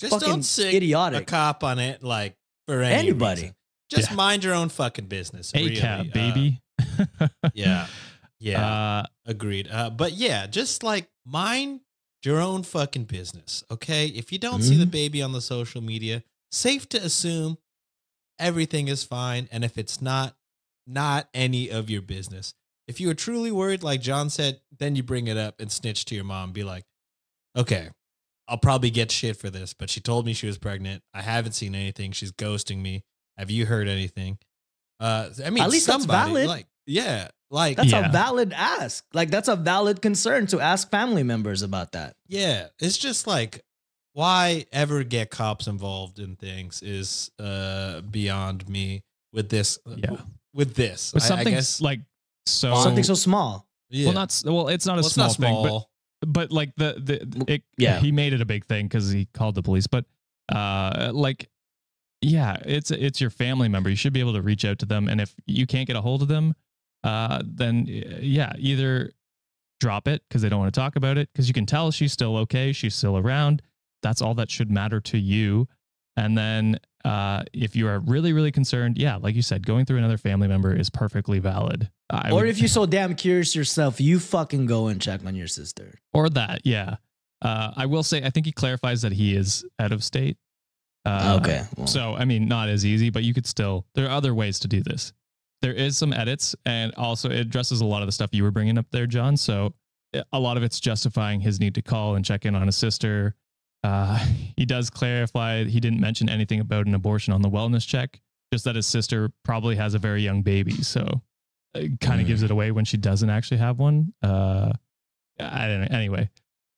Just 0.00 0.12
fucking 0.12 0.28
don't 0.28 0.42
stick 0.42 0.74
idiotic. 0.74 1.22
a 1.22 1.24
cop 1.24 1.64
on 1.64 1.78
it 1.78 2.02
like 2.02 2.36
for 2.66 2.82
any 2.82 3.08
Anybody. 3.08 3.42
reason. 3.42 3.54
Just 3.90 4.10
Yeah. 4.10 4.16
mind 4.16 4.44
your 4.44 4.54
own 4.54 4.68
fucking 4.68 5.06
business. 5.06 5.52
really. 5.54 5.76
ACAB, 5.76 6.10
Uh, 6.10 6.12
baby. 6.12 6.60
yeah. 7.54 7.86
Yeah. 8.38 8.66
Uh, 8.66 9.06
Agreed. 9.26 9.68
Uh, 9.70 9.90
but 9.90 10.12
yeah, 10.12 10.46
just 10.46 10.82
like 10.82 11.08
mind 11.26 11.80
your 12.24 12.40
own 12.40 12.62
fucking 12.62 13.04
business. 13.04 13.64
Okay. 13.70 14.06
If 14.08 14.30
you 14.32 14.38
don't 14.38 14.62
see 14.62 14.76
the 14.76 14.84
Mhm. 14.84 14.90
baby 14.90 15.22
on 15.22 15.32
the 15.32 15.40
social 15.40 15.80
media, 15.80 16.22
safe 16.52 16.88
to 16.90 17.02
assume 17.02 17.58
everything 18.38 18.88
is 18.88 19.04
fine. 19.04 19.48
And 19.50 19.64
if 19.64 19.78
it's 19.78 20.00
not, 20.02 20.36
not 20.86 21.28
any 21.34 21.70
of 21.70 21.88
your 21.90 22.02
business. 22.02 22.54
If 22.88 23.00
you 23.00 23.08
were 23.08 23.14
truly 23.14 23.52
worried, 23.52 23.82
like 23.82 24.00
John 24.00 24.30
said, 24.30 24.60
then 24.78 24.96
you 24.96 25.02
bring 25.02 25.28
it 25.28 25.36
up 25.36 25.60
and 25.60 25.70
snitch 25.70 26.04
to 26.06 26.14
your 26.14 26.24
mom. 26.24 26.52
Be 26.52 26.64
like, 26.64 26.84
okay, 27.56 27.90
I'll 28.48 28.58
probably 28.58 28.90
get 28.90 29.10
shit 29.12 29.36
for 29.36 29.50
this, 29.50 29.74
but 29.74 29.90
she 29.90 30.00
told 30.00 30.24
me 30.26 30.32
she 30.32 30.46
was 30.46 30.56
pregnant. 30.58 31.02
I 31.12 31.20
haven't 31.22 31.52
seen 31.52 31.74
anything. 31.74 32.12
She's 32.12 32.32
ghosting 32.32 32.78
me. 32.80 33.04
Have 33.36 33.50
you 33.50 33.66
heard 33.66 33.88
anything? 33.88 34.38
Uh, 34.98 35.28
I 35.44 35.50
mean, 35.50 35.62
At 35.62 35.70
least 35.70 35.86
that's 35.86 36.00
somebody, 36.04 36.30
valid. 36.32 36.48
Like, 36.48 36.66
yeah, 36.86 37.28
like 37.50 37.76
that's 37.76 37.90
Yeah. 37.92 38.08
a 38.08 38.10
valid 38.12 38.52
ask. 38.54 39.04
Like, 39.12 39.30
that's 39.30 39.48
a 39.48 39.54
valid 39.56 40.00
concern 40.02 40.46
to 40.48 40.60
ask 40.60 40.90
family 40.90 41.22
members 41.22 41.62
about 41.62 41.92
that. 41.92 42.16
Yeah, 42.26 42.68
it's 42.80 42.96
just 42.98 43.26
like 43.26 43.60
why 44.14 44.64
ever 44.72 45.04
get 45.04 45.30
cops 45.30 45.66
involved 45.68 46.18
in 46.18 46.34
things 46.36 46.82
is 46.82 47.30
uh 47.38 48.00
beyond 48.00 48.68
me 48.68 49.02
with 49.32 49.50
this 49.50 49.78
Yeah. 49.86 50.22
with 50.54 50.74
this. 50.74 51.12
But 51.12 51.30
I- 51.30 51.40
I 51.40 51.44
guess 51.44 51.80
like 51.80 52.00
so. 52.48 52.74
Something 52.76 53.04
so 53.04 53.14
small. 53.14 53.66
yeah. 53.90 54.06
Well, 54.06 54.14
not 54.14 54.42
well. 54.44 54.68
It's 54.68 54.86
not 54.86 54.98
a 54.98 55.02
Well, 55.02 55.10
small, 55.10 55.26
not 55.28 55.36
thing, 55.36 55.62
but 55.62 55.84
but 56.26 56.52
like 56.52 56.72
the 56.76 56.94
the 56.98 57.44
it, 57.52 57.62
Yeah. 57.76 58.00
he 58.00 58.12
made 58.12 58.32
it 58.32 58.40
a 58.40 58.44
big 58.46 58.66
thing 58.66 58.86
because 58.86 59.10
he 59.10 59.26
called 59.26 59.54
the 59.54 59.62
police. 59.62 59.86
But 59.86 60.04
uh, 60.52 61.10
like 61.14 61.48
yeah, 62.20 62.56
it's 62.64 62.90
it's 62.90 63.20
your 63.20 63.30
family 63.30 63.68
member. 63.68 63.88
You 63.90 63.96
should 63.96 64.12
be 64.12 64.20
able 64.20 64.32
to 64.34 64.42
reach 64.42 64.64
out 64.64 64.78
to 64.80 64.86
them, 64.86 65.08
and 65.08 65.20
if 65.20 65.34
you 65.46 65.66
can't 65.66 65.86
get 65.86 65.94
a 65.96 66.00
hold 66.00 66.22
of 66.22 66.28
them, 66.28 66.54
uh, 67.04 67.42
then 67.44 67.86
yeah, 67.86 68.52
either 68.58 69.12
drop 69.80 70.08
it 70.08 70.22
because 70.28 70.42
they 70.42 70.48
don't 70.48 70.58
want 70.58 70.74
to 70.74 70.80
talk 70.80 70.96
about 70.96 71.16
it 71.16 71.28
because 71.32 71.46
you 71.46 71.54
can 71.54 71.64
tell 71.66 71.92
she's 71.92 72.12
still 72.12 72.36
okay, 72.38 72.72
she's 72.72 72.94
still 72.96 73.16
around. 73.16 73.62
That's 74.02 74.20
all 74.20 74.34
that 74.34 74.50
should 74.50 74.70
matter 74.70 75.00
to 75.02 75.18
you. 75.18 75.68
And 76.16 76.36
then 76.36 76.80
uh, 77.04 77.44
if 77.52 77.76
you 77.76 77.86
are 77.86 78.00
really, 78.00 78.32
really 78.32 78.50
concerned, 78.50 78.98
yeah, 78.98 79.16
like 79.16 79.36
you 79.36 79.42
said, 79.42 79.64
going 79.64 79.84
through 79.84 79.98
another 79.98 80.18
family 80.18 80.48
member 80.48 80.74
is 80.74 80.90
perfectly 80.90 81.38
valid. 81.38 81.90
I 82.10 82.30
or 82.30 82.36
would- 82.36 82.48
if 82.48 82.58
you're 82.58 82.68
so 82.68 82.86
damn 82.86 83.14
curious 83.14 83.54
yourself, 83.54 84.00
you 84.00 84.18
fucking 84.18 84.66
go 84.66 84.86
and 84.88 85.00
check 85.00 85.24
on 85.26 85.34
your 85.34 85.48
sister. 85.48 85.98
or 86.12 86.28
that, 86.30 86.62
yeah. 86.64 86.96
Uh, 87.42 87.72
I 87.76 87.86
will 87.86 88.02
say, 88.02 88.24
I 88.24 88.30
think 88.30 88.46
he 88.46 88.52
clarifies 88.52 89.02
that 89.02 89.12
he 89.12 89.36
is 89.36 89.64
out 89.78 89.92
of 89.92 90.02
state. 90.02 90.36
Uh, 91.04 91.38
okay. 91.40 91.62
well, 91.76 91.86
So, 91.86 92.14
I 92.14 92.24
mean, 92.24 92.48
not 92.48 92.68
as 92.68 92.84
easy, 92.84 93.10
but 93.10 93.22
you 93.22 93.32
could 93.32 93.46
still, 93.46 93.86
there 93.94 94.06
are 94.06 94.10
other 94.10 94.34
ways 94.34 94.58
to 94.60 94.68
do 94.68 94.82
this. 94.82 95.12
There 95.62 95.72
is 95.72 95.96
some 95.96 96.12
edits, 96.12 96.54
and 96.66 96.92
also 96.96 97.30
it 97.30 97.38
addresses 97.38 97.80
a 97.80 97.84
lot 97.84 98.02
of 98.02 98.08
the 98.08 98.12
stuff 98.12 98.30
you 98.32 98.42
were 98.42 98.50
bringing 98.50 98.76
up 98.78 98.86
there, 98.90 99.06
John. 99.06 99.36
So, 99.36 99.74
eh, 100.14 100.22
a 100.32 100.38
lot 100.40 100.56
of 100.56 100.62
it's 100.62 100.80
justifying 100.80 101.40
his 101.40 101.60
need 101.60 101.74
to 101.76 101.82
call 101.82 102.14
and 102.16 102.24
check 102.24 102.44
in 102.44 102.54
on 102.54 102.66
his 102.66 102.76
sister. 102.76 103.34
Uh, 103.84 104.18
he 104.56 104.64
does 104.66 104.90
clarify 104.90 105.64
he 105.64 105.78
didn't 105.80 106.00
mention 106.00 106.28
anything 106.28 106.60
about 106.60 106.86
an 106.86 106.94
abortion 106.94 107.32
on 107.32 107.42
the 107.42 107.50
wellness 107.50 107.86
check, 107.86 108.20
just 108.52 108.64
that 108.64 108.74
his 108.76 108.86
sister 108.86 109.30
probably 109.44 109.76
has 109.76 109.94
a 109.94 109.98
very 109.98 110.22
young 110.22 110.42
baby. 110.42 110.82
So, 110.82 111.22
kind 111.74 112.20
of 112.20 112.24
Mm. 112.24 112.26
gives 112.26 112.42
it 112.42 112.50
away 112.50 112.70
when 112.72 112.84
she 112.84 112.96
doesn't 112.96 113.30
actually 113.30 113.58
have 113.58 113.78
one. 113.78 114.12
Uh, 114.22 114.72
I 115.40 115.66
don't 115.68 115.80
know. 115.82 115.88
Anyway, 115.96 116.28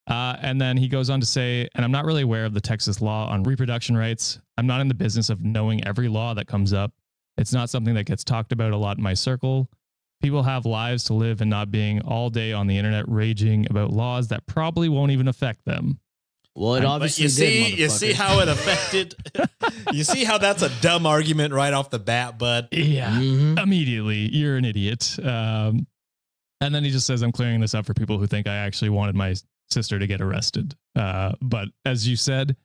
uh, 0.07 0.37
and 0.41 0.61
then 0.61 0.77
he 0.77 0.89
goes 0.89 1.09
on 1.11 1.21
to 1.21 1.27
say, 1.27 1.69
and 1.75 1.85
I'm 1.85 1.93
not 1.93 2.05
really 2.05 2.23
aware 2.23 2.45
of 2.45 2.53
the 2.55 2.61
Texas 2.61 3.01
law 3.01 3.29
on 3.31 3.43
reproduction 3.45 3.97
rights. 3.97 4.39
I'm 4.59 4.67
not 4.67 4.81
in 4.81 4.89
the 4.89 4.95
business 4.95 5.31
of 5.31 5.43
knowing 5.43 5.85
every 5.87 6.09
law 6.09 6.35
that 6.35 6.47
comes 6.47 6.73
up. 6.73 6.93
It's 7.39 7.53
not 7.53 7.71
something 7.71 7.95
that 7.95 8.05
gets 8.05 8.25
talked 8.25 8.53
about 8.53 8.73
a 8.73 8.77
lot 8.77 8.99
in 8.99 9.03
my 9.03 9.15
circle. 9.15 9.71
People 10.21 10.43
have 10.43 10.67
lives 10.67 11.05
to 11.05 11.15
live 11.15 11.41
and 11.41 11.49
not 11.49 11.71
being 11.71 12.03
all 12.03 12.29
day 12.29 12.53
on 12.53 12.67
the 12.67 12.77
internet 12.77 13.09
raging 13.09 13.67
about 13.71 13.91
laws 13.93 14.29
that 14.29 14.45
probably 14.47 14.89
won't 14.91 15.13
even 15.13 15.29
affect 15.29 15.65
them. 15.65 15.99
Well, 16.55 16.75
it 16.75 16.81
But 16.81 16.87
obviously 16.89 17.25
you 17.25 17.29
see, 17.29 17.71
did. 17.71 17.79
you 17.79 17.89
see 17.89 18.13
how 18.13 18.41
it 18.41 18.49
affected. 18.49 19.15
you 19.93 20.05
see 20.05 20.25
how 20.25 20.39
that's 20.39 20.63
a 20.63 20.69
dumb 20.81 21.07
argument 21.07 21.55
right 21.55 21.73
off 21.73 21.91
the 21.91 21.99
bat, 21.99 22.39
bud. 22.39 22.69
Yeah. 22.73 23.11
Mhm. 23.13 23.59
Immediately, 23.63 24.35
you're 24.35 24.57
an 24.57 24.65
idiot. 24.65 25.17
Um, 25.23 25.87
and 26.61 26.75
then 26.75 26.85
he 26.85 26.91
just 26.91 27.07
says, 27.07 27.23
I'm 27.23 27.33
clearing 27.33 27.61
this 27.61 27.75
up 27.75 27.87
for 27.87 27.95
people 27.95 28.19
who 28.19 28.27
think 28.27 28.47
I 28.47 28.55
actually 28.57 28.91
wanted 28.91 29.15
my 29.15 29.35
sister 29.71 29.99
to 29.99 30.07
get 30.07 30.21
arrested. 30.21 30.75
Uh, 30.97 31.33
but 31.41 31.69
as 31.85 32.07
you 32.07 32.17
said, 32.17 32.57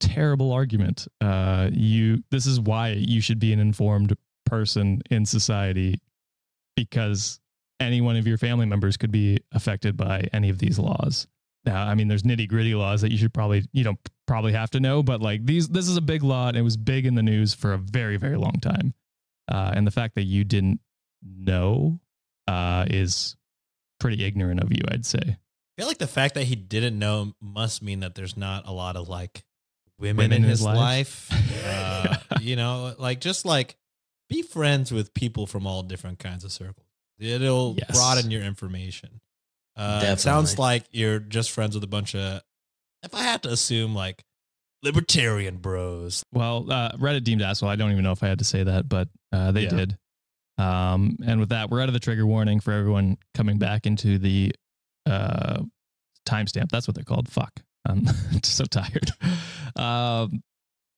terrible 0.00 0.50
argument. 0.52 1.06
Uh, 1.20 1.70
you 1.72 2.24
this 2.30 2.46
is 2.46 2.58
why 2.60 2.88
you 2.90 3.20
should 3.20 3.38
be 3.38 3.52
an 3.52 3.60
informed 3.60 4.16
person 4.46 5.00
in 5.10 5.24
society 5.24 6.00
because 6.76 7.40
any 7.80 8.00
one 8.00 8.16
of 8.16 8.26
your 8.26 8.38
family 8.38 8.66
members 8.66 8.96
could 8.96 9.10
be 9.12 9.38
affected 9.52 9.96
by 9.96 10.28
any 10.32 10.48
of 10.50 10.58
these 10.58 10.78
laws. 10.78 11.26
Now, 11.64 11.86
I 11.86 11.94
mean, 11.94 12.08
there's 12.08 12.22
nitty 12.24 12.48
gritty 12.48 12.74
laws 12.74 13.00
that 13.00 13.10
you 13.10 13.16
should 13.18 13.32
probably, 13.32 13.66
you 13.72 13.84
know, 13.84 13.94
probably 14.26 14.52
have 14.52 14.70
to 14.70 14.80
know, 14.80 15.02
but 15.02 15.20
like 15.22 15.46
these, 15.46 15.68
this 15.68 15.88
is 15.88 15.96
a 15.96 16.02
big 16.02 16.22
law 16.22 16.48
and 16.48 16.56
it 16.56 16.62
was 16.62 16.76
big 16.76 17.06
in 17.06 17.14
the 17.14 17.22
news 17.22 17.54
for 17.54 17.72
a 17.72 17.78
very, 17.78 18.16
very 18.16 18.36
long 18.36 18.60
time. 18.60 18.92
Uh, 19.50 19.72
and 19.74 19.86
the 19.86 19.90
fact 19.90 20.14
that 20.14 20.24
you 20.24 20.44
didn't 20.44 20.80
know 21.22 22.00
uh, 22.46 22.84
is 22.88 23.36
pretty 23.98 24.24
ignorant 24.24 24.60
of 24.60 24.70
you, 24.72 24.82
I'd 24.90 25.06
say. 25.06 25.20
I 25.26 25.80
feel 25.80 25.86
like 25.86 25.98
the 25.98 26.06
fact 26.06 26.34
that 26.34 26.44
he 26.44 26.54
didn't 26.54 26.98
know 26.98 27.32
must 27.40 27.82
mean 27.82 28.00
that 28.00 28.14
there's 28.14 28.36
not 28.36 28.66
a 28.66 28.72
lot 28.72 28.96
of 28.96 29.08
like 29.08 29.44
women, 29.98 30.32
in 30.32 30.42
his, 30.42 30.62
life. 30.62 31.30
Uh, 31.66 32.16
you 32.40 32.56
know, 32.56 32.94
like 32.98 33.20
just 33.22 33.46
like 33.46 33.76
be 34.28 34.42
friends 34.42 34.92
with 34.92 35.14
people 35.14 35.46
from 35.46 35.66
all 35.66 35.82
different 35.82 36.18
kinds 36.18 36.44
of 36.44 36.52
circles. 36.52 36.86
It'll 37.18 37.74
Yes. 37.78 37.96
broaden 37.96 38.30
your 38.30 38.42
information. 38.42 39.20
Uh, 39.76 40.00
it 40.04 40.20
sounds 40.20 40.58
like 40.58 40.84
you're 40.92 41.18
just 41.18 41.50
friends 41.50 41.74
with 41.74 41.82
a 41.84 41.88
bunch 41.88 42.14
of, 42.14 42.40
if 43.02 43.14
I 43.14 43.22
had 43.22 43.42
to 43.42 43.50
assume, 43.50 43.94
like 43.94 44.22
libertarian 44.82 45.56
bros. 45.56 46.22
Well, 46.32 46.70
uh, 46.70 46.92
Reddit 46.92 47.24
deemed 47.24 47.42
asshole. 47.42 47.68
I 47.68 47.76
don't 47.76 47.90
even 47.90 48.04
know 48.04 48.12
if 48.12 48.22
I 48.22 48.28
had 48.28 48.38
to 48.38 48.44
say 48.44 48.62
that, 48.62 48.88
but 48.88 49.08
uh, 49.32 49.52
they 49.52 49.62
Yeah. 49.64 49.70
did. 49.70 49.98
Um, 50.58 51.16
and 51.26 51.40
with 51.40 51.48
that, 51.48 51.70
we're 51.70 51.80
out 51.80 51.88
of 51.88 51.94
the 51.94 52.00
trigger 52.00 52.26
warning 52.26 52.60
for 52.60 52.72
everyone 52.72 53.16
coming 53.34 53.58
back 53.58 53.86
into 53.86 54.18
the 54.18 54.52
uh, 55.06 55.62
timestamp. 56.26 56.70
That's 56.70 56.86
what 56.86 56.94
they're 56.94 57.02
called. 57.04 57.28
Fuck. 57.28 57.60
I'm 57.86 58.06
so 58.44 58.64
tired. 58.64 59.10
Um, 59.76 60.42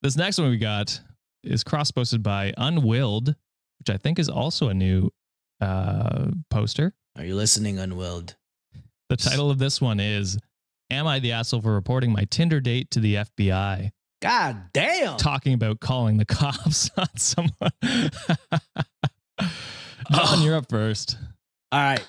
this 0.02 0.16
next 0.16 0.38
one 0.38 0.50
we 0.50 0.58
got 0.58 1.00
is 1.42 1.64
cross 1.64 1.90
posted 1.90 2.22
by 2.22 2.52
Unwilled, 2.58 3.28
which 3.78 3.88
I 3.88 3.96
think 3.96 4.18
is 4.18 4.28
also 4.28 4.68
a 4.68 4.74
new 4.74 5.10
uh, 5.60 6.26
poster. 6.50 6.92
Are 7.16 7.24
you 7.24 7.34
listening, 7.34 7.78
Unwilled? 7.78 8.36
The 9.08 9.16
title 9.16 9.50
of 9.50 9.58
this 9.58 9.80
one 9.80 10.00
is 10.00 10.38
Am 10.90 11.06
I 11.06 11.18
the 11.18 11.32
asshole 11.32 11.62
for 11.62 11.72
reporting 11.74 12.12
my 12.12 12.24
Tinder 12.24 12.60
date 12.60 12.90
to 12.92 13.00
the 13.00 13.16
FBI? 13.16 13.90
God 14.22 14.70
damn. 14.72 15.16
talking 15.18 15.52
about 15.52 15.80
calling 15.80 16.16
the 16.16 16.24
cops 16.26 16.90
on 16.96 17.16
someone. 17.16 18.10
John, 20.10 20.42
you're 20.42 20.56
up 20.56 20.68
first. 20.68 21.18
All 21.70 21.80
right. 21.80 22.06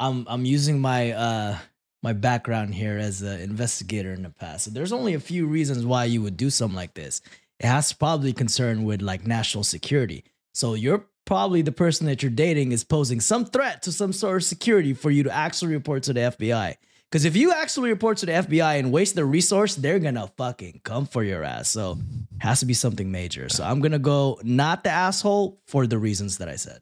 I'm 0.00 0.26
I'm 0.28 0.44
using 0.44 0.80
my 0.80 1.12
uh 1.12 1.58
my 2.02 2.12
background 2.12 2.74
here 2.74 2.96
as 2.98 3.22
an 3.22 3.40
investigator 3.40 4.12
in 4.12 4.22
the 4.22 4.30
past. 4.30 4.64
So 4.64 4.70
there's 4.70 4.92
only 4.92 5.14
a 5.14 5.20
few 5.20 5.46
reasons 5.46 5.84
why 5.84 6.04
you 6.04 6.22
would 6.22 6.36
do 6.36 6.50
something 6.50 6.76
like 6.76 6.94
this. 6.94 7.20
It 7.58 7.66
has 7.66 7.92
probably 7.92 8.32
concern 8.32 8.84
with 8.84 9.02
like 9.02 9.26
national 9.26 9.64
security. 9.64 10.24
So 10.54 10.74
you're 10.74 11.06
probably 11.28 11.60
the 11.60 11.70
person 11.70 12.06
that 12.06 12.22
you're 12.22 12.30
dating 12.30 12.72
is 12.72 12.84
posing 12.84 13.20
some 13.20 13.44
threat 13.44 13.82
to 13.82 13.92
some 13.92 14.14
sort 14.14 14.36
of 14.38 14.44
security 14.44 14.94
for 14.94 15.10
you 15.10 15.22
to 15.24 15.30
actually 15.30 15.74
report 15.74 16.02
to 16.04 16.14
the 16.14 16.20
FBI. 16.20 16.74
Because 17.10 17.26
if 17.26 17.36
you 17.36 17.52
actually 17.52 17.90
report 17.90 18.16
to 18.18 18.26
the 18.26 18.32
FBI 18.32 18.78
and 18.78 18.90
waste 18.90 19.14
the 19.14 19.26
resource, 19.26 19.74
they're 19.74 19.98
gonna 19.98 20.26
fucking 20.38 20.80
come 20.84 21.04
for 21.04 21.22
your 21.22 21.44
ass. 21.44 21.68
So 21.68 21.98
it 22.36 22.42
has 22.42 22.60
to 22.60 22.66
be 22.66 22.72
something 22.72 23.12
major. 23.12 23.50
So 23.50 23.62
I'm 23.62 23.80
gonna 23.80 23.98
go 23.98 24.40
not 24.42 24.84
the 24.84 24.90
asshole 24.90 25.60
for 25.66 25.86
the 25.86 25.98
reasons 25.98 26.38
that 26.38 26.48
I 26.48 26.56
said. 26.56 26.80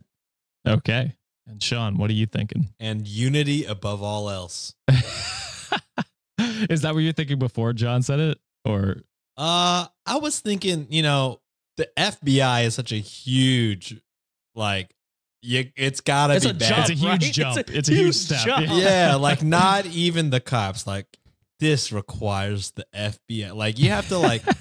Okay. 0.65 1.17
And 1.49 1.61
Sean, 1.61 1.99
what 1.99 2.09
are 2.09 2.15
you 2.15 2.27
thinking? 2.27 2.69
And 2.79 3.07
unity 3.07 3.65
above 3.65 4.01
all 4.01 4.31
else. 4.31 4.75
Is 6.39 6.83
that 6.83 6.95
what 6.95 7.01
you're 7.01 7.13
thinking 7.13 7.41
before 7.41 7.73
John 7.73 8.03
said 8.03 8.21
it? 8.21 8.39
Or 8.65 8.99
Uh, 9.37 9.87
I 10.07 10.19
was 10.19 10.39
thinking, 10.39 10.87
you 10.89 11.03
know, 11.03 11.41
the 11.77 11.89
FBI 11.97 12.65
is 12.65 12.75
such 12.75 12.93
a 12.93 12.97
huge, 12.97 14.01
like, 14.57 14.91
you, 15.43 15.71
it's 15.77 16.01
gotta 16.01 16.35
It's 16.35 16.45
be 16.45 16.51
a 16.51 16.55
bad. 16.55 16.69
jump, 16.69 16.81
It's 16.81 16.91
a 16.91 16.95
huge 16.95 17.09
right? 17.09 17.21
jump. 17.33 17.59
It's 17.59 17.71
a, 17.71 17.79
It's 17.79 17.89
a 17.89 17.93
huge 17.93 18.05
huge 18.05 18.15
step. 18.17 18.45
jump. 18.47 18.67
yeah, 18.71 19.15
like 19.21 19.43
not 19.43 19.87
even 19.87 20.31
the 20.31 20.41
cops. 20.41 20.87
Like 20.87 21.07
this 21.61 21.93
requires 21.93 22.73
the 22.73 22.87
FBI. 22.95 23.55
Like 23.55 23.79
you 23.79 23.91
have 23.91 24.09
to 24.09 24.19
like. 24.19 24.43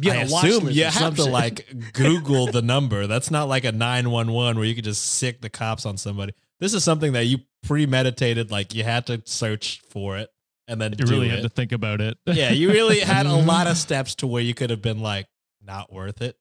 Be 0.00 0.10
on 0.10 0.16
I 0.16 0.22
a 0.22 0.28
watch 0.30 0.44
assume 0.46 0.70
you 0.70 0.84
have 0.84 1.16
to 1.16 1.24
like 1.24 1.92
Google 1.92 2.46
the 2.46 2.62
number. 2.62 3.06
That's 3.06 3.30
not 3.30 3.48
like 3.48 3.64
a 3.64 3.72
nine 3.72 4.10
one 4.10 4.32
one 4.32 4.56
where 4.56 4.64
you 4.64 4.74
could 4.74 4.84
just 4.84 5.04
sic 5.04 5.42
the 5.42 5.50
cops 5.50 5.84
on 5.84 5.98
somebody. 5.98 6.32
This 6.58 6.72
is 6.72 6.82
something 6.82 7.12
that 7.12 7.24
you 7.26 7.40
premeditated. 7.64 8.50
Like 8.50 8.74
you 8.74 8.82
had 8.82 9.06
to 9.08 9.20
search 9.26 9.82
for 9.90 10.16
it 10.16 10.30
and 10.68 10.80
then 10.80 10.92
you 10.92 11.04
do 11.04 11.12
really 11.12 11.28
it. 11.28 11.32
had 11.32 11.42
to 11.42 11.50
think 11.50 11.72
about 11.72 12.00
it. 12.00 12.16
yeah, 12.26 12.50
you 12.50 12.70
really 12.70 13.00
had 13.00 13.26
a 13.26 13.34
lot 13.34 13.66
of 13.66 13.76
steps 13.76 14.14
to 14.16 14.26
where 14.26 14.42
you 14.42 14.54
could 14.54 14.70
have 14.70 14.80
been 14.80 15.00
like 15.00 15.26
not 15.62 15.92
worth 15.92 16.22
it, 16.22 16.36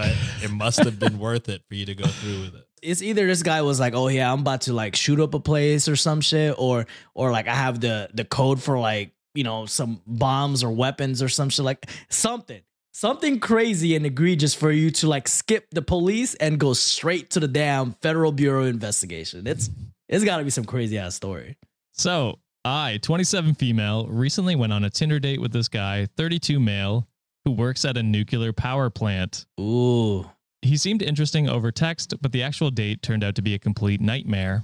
but 0.00 0.14
it 0.42 0.50
must 0.50 0.82
have 0.84 0.98
been 0.98 1.18
worth 1.18 1.48
it 1.48 1.62
for 1.68 1.74
you 1.74 1.86
to 1.86 1.94
go 1.94 2.06
through 2.06 2.40
with 2.42 2.54
it. 2.54 2.66
it's 2.82 3.02
either 3.02 3.26
this 3.26 3.42
guy 3.42 3.62
was 3.62 3.78
like, 3.78 3.94
"Oh 3.94 4.08
yeah, 4.08 4.32
I'm 4.32 4.40
about 4.40 4.62
to 4.62 4.72
like 4.72 4.96
shoot 4.96 5.20
up 5.20 5.34
a 5.34 5.40
place 5.40 5.88
or 5.88 5.96
some 5.96 6.20
shit," 6.20 6.54
or 6.58 6.86
or 7.14 7.30
like 7.30 7.48
I 7.48 7.54
have 7.54 7.80
the 7.80 8.08
the 8.14 8.24
code 8.24 8.62
for 8.62 8.78
like 8.78 9.12
you 9.34 9.44
know 9.44 9.66
some 9.66 10.00
bombs 10.06 10.64
or 10.64 10.70
weapons 10.70 11.22
or 11.22 11.28
some 11.28 11.50
shit 11.50 11.64
like 11.64 11.88
something 12.08 12.62
something 12.92 13.38
crazy 13.40 13.94
and 13.96 14.04
egregious 14.04 14.54
for 14.54 14.70
you 14.70 14.90
to 14.90 15.08
like 15.08 15.28
skip 15.28 15.66
the 15.70 15.82
police 15.82 16.34
and 16.34 16.58
go 16.58 16.72
straight 16.72 17.30
to 17.30 17.40
the 17.40 17.48
damn 17.48 17.92
Federal 18.02 18.32
Bureau 18.32 18.62
of 18.62 18.68
Investigation. 18.68 19.46
It's 19.46 19.70
it's 20.08 20.24
got 20.24 20.38
to 20.38 20.44
be 20.44 20.50
some 20.50 20.64
crazy 20.64 20.98
ass 20.98 21.14
story. 21.14 21.56
So, 21.92 22.38
I, 22.64 22.98
27 23.02 23.54
female, 23.54 24.06
recently 24.08 24.56
went 24.56 24.72
on 24.72 24.84
a 24.84 24.90
Tinder 24.90 25.20
date 25.20 25.40
with 25.40 25.52
this 25.52 25.68
guy, 25.68 26.06
32 26.16 26.58
male, 26.58 27.06
who 27.44 27.52
works 27.52 27.84
at 27.84 27.96
a 27.96 28.02
nuclear 28.02 28.52
power 28.52 28.90
plant. 28.90 29.46
Ooh, 29.58 30.28
He 30.62 30.76
seemed 30.76 31.02
interesting 31.02 31.48
over 31.48 31.70
text, 31.72 32.14
but 32.20 32.32
the 32.32 32.42
actual 32.42 32.70
date 32.70 33.02
turned 33.02 33.24
out 33.24 33.34
to 33.36 33.42
be 33.42 33.54
a 33.54 33.58
complete 33.58 34.00
nightmare. 34.00 34.62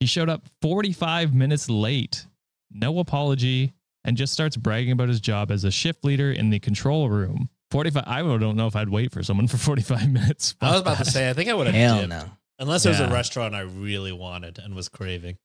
He 0.00 0.06
showed 0.06 0.28
up 0.28 0.42
45 0.62 1.34
minutes 1.34 1.68
late, 1.70 2.26
no 2.70 2.98
apology, 2.98 3.72
and 4.04 4.16
just 4.16 4.32
starts 4.32 4.56
bragging 4.56 4.92
about 4.92 5.08
his 5.08 5.20
job 5.20 5.50
as 5.50 5.64
a 5.64 5.70
shift 5.70 6.04
leader 6.04 6.30
in 6.30 6.50
the 6.50 6.58
control 6.58 7.08
room. 7.10 7.48
45 7.72 8.04
I 8.06 8.20
don't 8.22 8.56
know 8.56 8.66
if 8.68 8.76
I'd 8.76 8.88
wait 8.88 9.10
for 9.12 9.22
someone 9.22 9.48
for 9.48 9.56
45 9.58 10.10
minutes. 10.10 10.54
I 10.60 10.66
was 10.70 10.74
Fuck 10.76 10.82
about 10.82 10.98
to 11.04 11.10
say, 11.10 11.28
I 11.28 11.32
think 11.32 11.48
I 11.50 11.54
would 11.54 11.66
have 11.66 11.74
hell 11.74 11.96
dipped. 11.98 12.08
no. 12.10 12.30
Unless 12.58 12.86
it 12.86 12.90
was 12.90 13.00
a 13.00 13.08
restaurant 13.10 13.54
I 13.54 13.60
really 13.60 14.12
wanted 14.12 14.58
and 14.58 14.74
was 14.74 14.88
craving. 14.88 15.36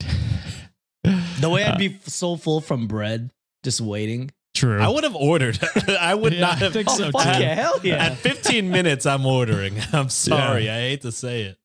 The 1.40 1.50
way 1.50 1.64
I'd 1.64 1.78
be 1.78 1.98
so 2.06 2.36
full 2.36 2.60
from 2.60 2.86
bread, 2.88 3.30
just 3.62 3.80
waiting. 3.80 4.30
True. 4.56 4.80
I 4.80 4.88
would 4.88 5.04
have 5.04 5.14
ordered. 5.14 5.58
I 6.00 6.14
would 6.14 6.32
Yeah, 6.32 6.40
not 6.40 6.52
I 6.52 6.56
have. 6.56 6.72
think 6.72 6.88
Oh 6.90 6.96
so, 6.96 7.10
fuck 7.10 7.22
too. 7.36 7.42
yeah, 7.42 7.54
hell 7.54 7.80
yeah. 7.84 8.04
At 8.06 8.16
15 8.18 8.70
minutes, 8.70 9.04
I'm 9.06 9.24
ordering. 9.26 9.76
I'm 9.92 10.08
sorry. 10.08 10.68
I 10.70 10.80
hate 10.80 11.02
to 11.02 11.12
say 11.12 11.42
it. 11.42 11.58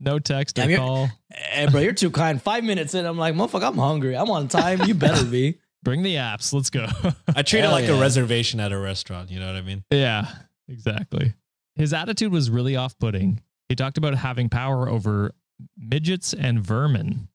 No 0.00 0.18
text 0.18 0.58
or 0.58 0.62
Damn, 0.62 0.70
you're- 0.70 0.80
call. 0.80 1.08
Hey, 1.30 1.66
bro, 1.70 1.80
you're 1.80 1.92
too 1.92 2.10
kind. 2.10 2.42
Five 2.42 2.64
minutes 2.64 2.94
in, 2.94 3.06
I'm 3.06 3.16
like, 3.16 3.34
motherfucker, 3.34 3.68
I'm 3.68 3.78
hungry. 3.78 4.16
I'm 4.16 4.28
on 4.30 4.48
time. 4.48 4.82
You 4.82 4.94
better 4.94 5.24
be. 5.24 5.58
Bring 5.84 6.02
the 6.02 6.16
apps. 6.16 6.52
Let's 6.52 6.70
go. 6.70 6.86
I 7.34 7.42
treat 7.42 7.64
it 7.64 7.68
like 7.70 7.86
yeah. 7.86 7.96
a 7.96 8.00
reservation 8.00 8.60
at 8.60 8.70
a 8.72 8.78
restaurant. 8.78 9.30
You 9.30 9.40
know 9.40 9.46
what 9.46 9.56
I 9.56 9.62
mean? 9.62 9.82
yeah, 9.90 10.26
exactly. 10.68 11.34
His 11.76 11.92
attitude 11.92 12.30
was 12.32 12.50
really 12.50 12.76
off 12.76 12.98
putting. 12.98 13.40
He 13.68 13.74
talked 13.76 13.98
about 13.98 14.14
having 14.14 14.48
power 14.48 14.88
over 14.88 15.32
midgets 15.76 16.34
and 16.34 16.60
vermin. 16.60 17.28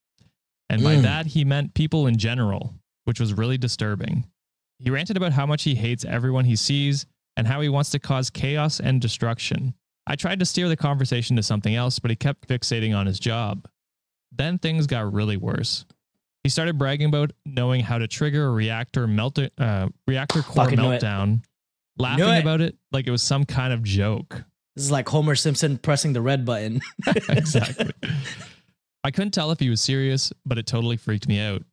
And 0.70 0.84
by 0.84 0.98
Mm. 0.98 1.02
that, 1.04 1.26
he 1.28 1.44
meant 1.46 1.74
people 1.74 2.08
in 2.08 2.18
general, 2.18 2.74
which 3.06 3.20
was 3.20 3.34
really 3.34 3.58
disturbing. 3.58 4.26
He 4.80 4.90
ranted 4.90 5.18
about 5.18 5.34
how 5.34 5.46
much 5.46 5.64
he 5.64 5.76
hates 5.76 6.06
everyone 6.06 6.46
he 6.46 6.56
sees 6.56 7.06
and 7.36 7.48
how 7.48 7.62
he 7.62 7.70
wants 7.70 7.90
to 7.92 8.00
cause 8.00 8.30
chaos 8.30 8.80
and 8.80 9.02
destruction. 9.02 9.74
I 10.06 10.16
tried 10.16 10.40
to 10.40 10.46
steer 10.46 10.70
the 10.70 10.78
conversation 10.78 11.36
to 11.36 11.44
something 11.44 11.76
else, 11.76 12.00
but 12.00 12.12
he 12.12 12.16
kept 12.16 12.48
fixating 12.48 12.96
on 12.96 13.06
his 13.08 13.20
job. 13.20 13.68
Then 14.32 14.58
things 14.58 14.88
got 14.88 15.12
really 15.12 15.38
worse. 15.38 15.86
He 16.44 16.50
started 16.50 16.78
bragging 16.78 17.10
about 17.10 17.32
knowing 17.46 17.82
how 17.82 17.98
to 17.98 18.08
trigger 18.08 18.48
a 18.48 18.52
reactor 18.52 19.08
melt 19.08 19.38
uh, 19.58 19.90
reactor 20.06 20.42
core 20.42 20.66
Fucking 20.66 20.80
meltdown, 20.80 21.44
laughing 21.98 22.30
it. 22.30 22.42
about 22.42 22.62
it 22.62 22.78
like 22.92 23.08
it 23.08 23.12
was 23.12 23.22
some 23.24 23.44
kind 23.44 23.74
of 23.74 23.84
joke. 23.84 24.44
This 24.76 24.86
is 24.86 24.92
like 24.92 25.10
Homer 25.10 25.36
Simpson 25.36 25.78
pressing 25.78 26.14
the 26.14 26.22
red 26.22 26.46
button. 26.46 26.80
exactly. 27.30 27.92
I 29.04 29.12
couldn't 29.12 29.32
tell 29.32 29.52
if 29.52 29.60
he 29.60 29.70
was 29.70 29.82
serious, 29.82 30.32
but 30.46 30.58
it 30.58 30.68
totally 30.68 30.98
freaked 30.98 31.28
me 31.28 31.40
out. 31.40 31.64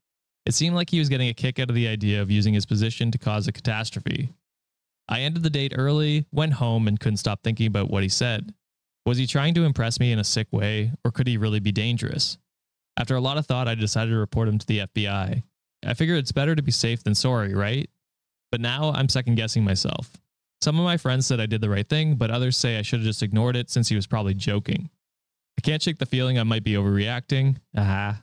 It 0.46 0.54
seemed 0.54 0.76
like 0.76 0.90
he 0.90 0.98
was 0.98 1.08
getting 1.08 1.28
a 1.28 1.34
kick 1.34 1.58
out 1.58 1.70
of 1.70 1.74
the 1.74 1.88
idea 1.88 2.20
of 2.20 2.30
using 2.30 2.54
his 2.54 2.66
position 2.66 3.10
to 3.10 3.18
cause 3.18 3.48
a 3.48 3.52
catastrophe. 3.52 4.34
I 5.08 5.20
ended 5.20 5.42
the 5.42 5.50
date 5.50 5.74
early, 5.76 6.26
went 6.32 6.54
home, 6.54 6.86
and 6.88 7.00
couldn't 7.00 7.18
stop 7.18 7.42
thinking 7.42 7.66
about 7.66 7.90
what 7.90 8.02
he 8.02 8.08
said. 8.08 8.52
Was 9.06 9.18
he 9.18 9.26
trying 9.26 9.54
to 9.54 9.64
impress 9.64 10.00
me 10.00 10.12
in 10.12 10.18
a 10.18 10.24
sick 10.24 10.48
way, 10.50 10.92
or 11.04 11.10
could 11.10 11.26
he 11.26 11.36
really 11.36 11.60
be 11.60 11.72
dangerous? 11.72 12.38
After 12.96 13.16
a 13.16 13.20
lot 13.20 13.36
of 13.36 13.46
thought, 13.46 13.68
I 13.68 13.74
decided 13.74 14.12
to 14.12 14.16
report 14.16 14.48
him 14.48 14.58
to 14.58 14.66
the 14.66 14.80
FBI. 14.80 15.42
I 15.86 15.94
figured 15.94 16.18
it's 16.18 16.32
better 16.32 16.54
to 16.54 16.62
be 16.62 16.72
safe 16.72 17.04
than 17.04 17.14
sorry, 17.14 17.54
right? 17.54 17.90
But 18.50 18.60
now 18.60 18.92
I'm 18.92 19.08
second 19.08 19.34
guessing 19.34 19.64
myself. 19.64 20.16
Some 20.62 20.78
of 20.78 20.84
my 20.84 20.96
friends 20.96 21.26
said 21.26 21.40
I 21.40 21.46
did 21.46 21.60
the 21.60 21.68
right 21.68 21.86
thing, 21.86 22.14
but 22.14 22.30
others 22.30 22.56
say 22.56 22.78
I 22.78 22.82
should 22.82 23.00
have 23.00 23.06
just 23.06 23.22
ignored 23.22 23.56
it 23.56 23.68
since 23.68 23.88
he 23.88 23.96
was 23.96 24.06
probably 24.06 24.32
joking. 24.32 24.88
I 25.58 25.60
can't 25.60 25.82
shake 25.82 25.98
the 25.98 26.06
feeling 26.06 26.38
I 26.38 26.44
might 26.44 26.64
be 26.64 26.72
overreacting. 26.72 27.56
Aha. 27.76 28.22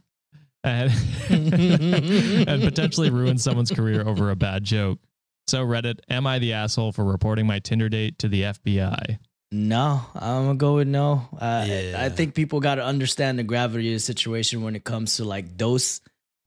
And, 0.64 0.92
and 1.30 2.62
potentially 2.62 3.10
ruin 3.10 3.38
someone's 3.38 3.72
career 3.72 4.08
over 4.08 4.30
a 4.30 4.36
bad 4.36 4.64
joke. 4.64 5.00
So, 5.48 5.66
Reddit, 5.66 6.00
am 6.10 6.28
I 6.28 6.40
the 6.40 6.54
asshole 6.54 6.92
for 6.92 7.04
reporting 7.04 7.48
my 7.48 7.60
Tinder 7.60 7.90
date 7.90 8.20
to 8.20 8.28
the 8.28 8.44
FBI? 8.44 9.18
No, 9.52 10.02
I'm 10.16 10.46
gonna 10.46 10.56
go 10.56 10.76
with 10.76 10.88
no. 10.88 11.28
Uh, 11.38 11.66
Yeah. 11.68 11.98
I 12.02 12.10
think 12.10 12.36
people 12.36 12.60
got 12.62 12.76
to 12.76 12.86
understand 12.86 13.38
the 13.38 13.44
gravity 13.44 13.90
of 13.90 13.96
the 13.96 14.00
situation 14.00 14.62
when 14.62 14.76
it 14.76 14.84
comes 14.86 15.18
to 15.18 15.26
like 15.26 15.58
those 15.58 16.00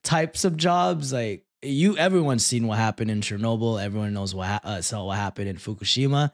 types 0.02 0.44
of 0.44 0.56
jobs. 0.56 1.12
Like 1.12 1.44
you, 1.62 1.98
everyone's 1.98 2.46
seen 2.46 2.66
what 2.66 2.78
happened 2.78 3.10
in 3.10 3.20
Chernobyl. 3.20 3.82
Everyone 3.82 4.14
knows 4.14 4.34
what 4.34 4.46
ha- 4.46 4.60
uh, 4.64 4.80
saw 4.80 5.04
what 5.04 5.18
happened 5.18 5.48
in 5.50 5.56
Fukushima. 5.56 6.30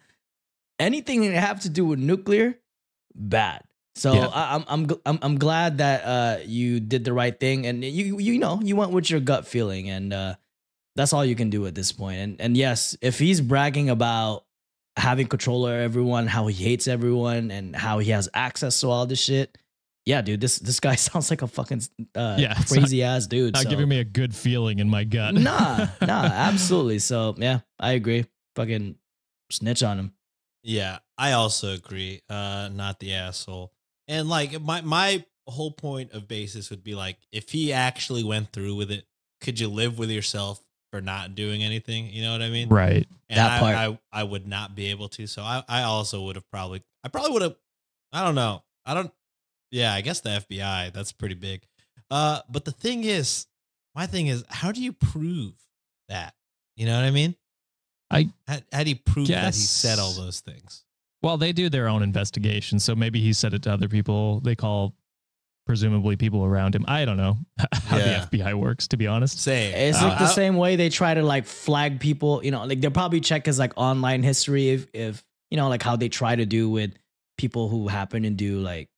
Anything 0.78 1.22
that 1.22 1.33
have 1.41 1.61
to 1.62 1.68
do 1.68 1.85
with 1.85 1.99
nuclear, 1.99 2.57
bad. 3.14 3.62
So 3.97 4.14
Yeah. 4.14 4.26
I, 4.28 4.55
I'm 4.57 4.64
I'm 4.68 5.01
I'm 5.05 5.18
I'm 5.22 5.38
glad 5.38 5.78
that 5.78 6.05
uh, 6.05 6.38
you 6.47 6.80
did 6.80 7.05
the 7.05 7.12
right 7.12 7.38
thing 7.38 7.66
and 7.66 7.84
you 7.84 8.18
you 8.18 8.38
know 8.38 8.61
you 8.62 8.76
went 8.76 8.93
with 8.93 9.11
your 9.11 9.20
gut 9.20 9.47
feeling 9.47 9.91
and 9.91 10.12
uh, 10.12 10.34
that's 10.97 11.12
all 11.12 11.24
you 11.24 11.34
can 11.34 11.51
do 11.51 11.66
at 11.66 11.74
this 11.74 11.93
point. 11.93 12.18
And 12.20 12.41
and 12.41 12.57
yes, 12.57 12.97
if 13.03 13.18
he's 13.18 13.41
bragging 13.41 13.91
about 13.91 14.45
having 14.97 15.26
control 15.26 15.64
over 15.64 15.78
everyone, 15.78 16.26
how 16.26 16.47
he 16.47 16.64
hates 16.64 16.86
everyone, 16.88 17.51
and 17.51 17.74
how 17.74 17.99
he 17.99 18.11
has 18.11 18.28
access 18.34 18.80
to 18.80 18.88
all 18.88 19.07
this 19.07 19.20
shit. 19.20 19.57
Yeah, 20.07 20.22
dude, 20.22 20.41
this 20.41 20.59
this 20.59 20.80
guy 20.80 20.95
sounds 20.97 21.30
like 21.30 21.43
a 21.43 21.47
fucking 21.47 21.82
uh, 22.14 22.36
Yeah, 22.38 22.55
it's 22.59 22.72
crazy 22.72 23.03
ass 23.03 23.26
dude. 23.26 23.55
Not 23.55 23.64
so- 23.64 23.70
giving 23.70 23.88
me 23.88 23.99
a 23.99 24.05
good 24.05 24.34
feeling 24.34 24.78
in 24.78 24.88
my 24.88 25.05
gut. 25.05 25.34
nah, 25.34 25.88
nah, 26.01 26.24
absolutely. 26.32 27.01
So 27.01 27.34
yeah, 27.38 27.61
I 27.78 27.93
agree. 27.93 28.24
Fucking 28.57 28.97
snitch 29.51 29.82
on 29.82 29.99
him. 29.99 30.12
Yeah, 30.62 30.99
I 31.18 31.32
also 31.32 31.72
agree. 31.74 32.22
Uh, 32.28 32.68
not 32.72 32.99
the 33.01 33.14
asshole. 33.14 33.72
And 34.11 34.29
like 34.29 34.61
my 34.61 34.81
my 34.81 35.25
whole 35.47 35.71
point 35.71 36.13
of 36.13 36.27
basis 36.27 36.69
would 36.71 36.83
be 36.83 36.97
like, 36.97 37.17
if 37.31 37.51
he 37.51 37.73
actually 37.73 38.25
went 38.25 38.53
through 38.53 38.75
with 38.75 38.91
it, 38.91 39.05
could 39.41 39.61
you 39.61 39.69
live 39.69 39.99
with 40.01 40.11
yourself 40.11 40.61
for 40.91 41.01
not 41.01 41.37
doing 41.37 41.63
anything? 41.63 42.07
You 42.07 42.23
know 42.23 42.33
what 42.33 42.43
I 42.43 42.51
mean? 42.51 42.69
Right. 42.69 43.07
And 43.29 43.39
That 43.39 43.53
I, 43.53 43.59
part. 43.61 43.77
I 43.77 44.21
I 44.21 44.25
would 44.25 44.49
not 44.49 44.75
be 44.75 44.91
able 44.91 45.09
to. 45.11 45.29
So 45.29 45.43
I 45.43 45.63
I 45.69 45.83
also 45.83 46.25
would 46.25 46.35
have 46.35 46.51
probably 46.51 46.83
I 47.05 47.09
probably 47.09 47.31
would 47.31 47.43
have 47.43 47.57
I 48.13 48.25
don't 48.25 48.35
know. 48.35 48.65
I 48.85 48.95
don't 48.95 49.13
yeah, 49.71 49.95
I 49.95 50.01
guess 50.01 50.19
the 50.21 50.31
FBI, 50.31 50.93
that's 50.93 51.13
pretty 51.13 51.37
big. 51.37 51.63
Uh 52.11 52.41
but 52.51 52.65
the 52.65 52.73
thing 52.73 53.05
is, 53.05 53.47
my 53.95 54.07
thing 54.07 54.27
is, 54.27 54.45
how 54.49 54.73
do 54.73 54.83
you 54.83 54.93
prove 54.93 55.55
that? 56.09 56.35
You 56.77 56.87
know 56.87 56.97
what 56.97 57.05
I 57.05 57.13
mean? 57.13 57.37
I 58.11 58.29
how, 58.49 58.59
how 58.73 58.83
do 58.83 58.91
you 58.91 58.97
prove 58.97 59.29
that 59.29 59.55
he 59.55 59.61
said 59.61 60.01
all 60.01 60.13
those 60.13 60.41
things? 60.41 60.85
Well, 61.23 61.37
they 61.37 61.53
do 61.53 61.68
their 61.68 61.89
own 61.89 62.03
investigation. 62.03 62.79
So 62.81 62.95
maybe 62.97 63.21
he 63.21 63.33
said 63.33 63.53
it 63.55 63.62
to 63.62 63.73
other 63.73 63.89
people. 63.89 64.41
They 64.41 64.55
call 64.55 64.95
presumably 65.66 66.16
people 66.16 66.45
around 66.45 66.75
him. 66.75 66.85
I 66.89 67.05
don't 67.05 67.16
know 67.16 67.39
how 67.85 67.97
Yeah. 67.99 68.25
the 68.31 68.39
FBI 68.39 68.55
works, 68.55 68.89
to 68.89 68.97
be 68.97 69.07
honest. 69.07 69.39
Same. 69.39 69.75
It's 69.75 70.01
Uh, 70.01 70.09
like 70.09 70.18
the 70.18 70.25
I- 70.25 70.29
same 70.29 70.57
way 70.57 70.77
they 70.77 70.89
try 70.89 71.14
to 71.14 71.23
like 71.23 71.47
flag 71.47 72.01
people. 72.01 72.45
You 72.45 72.51
know, 72.51 72.64
like 72.64 72.81
they'll 72.81 72.91
probably 72.91 73.21
check 73.21 73.47
his 73.47 73.59
like 73.59 73.73
online 73.77 74.23
history 74.23 74.71
if 74.71 74.87
if 74.95 75.23
you 75.51 75.57
know 75.57 75.68
like 75.68 75.83
how 75.83 75.97
they 75.97 76.09
try 76.09 76.35
to 76.35 76.47
do 76.47 76.68
with 76.71 76.95
people 77.39 77.68
who 77.68 77.89
happen 77.89 78.23
to 78.25 78.31
do 78.31 78.59
like 78.61 78.89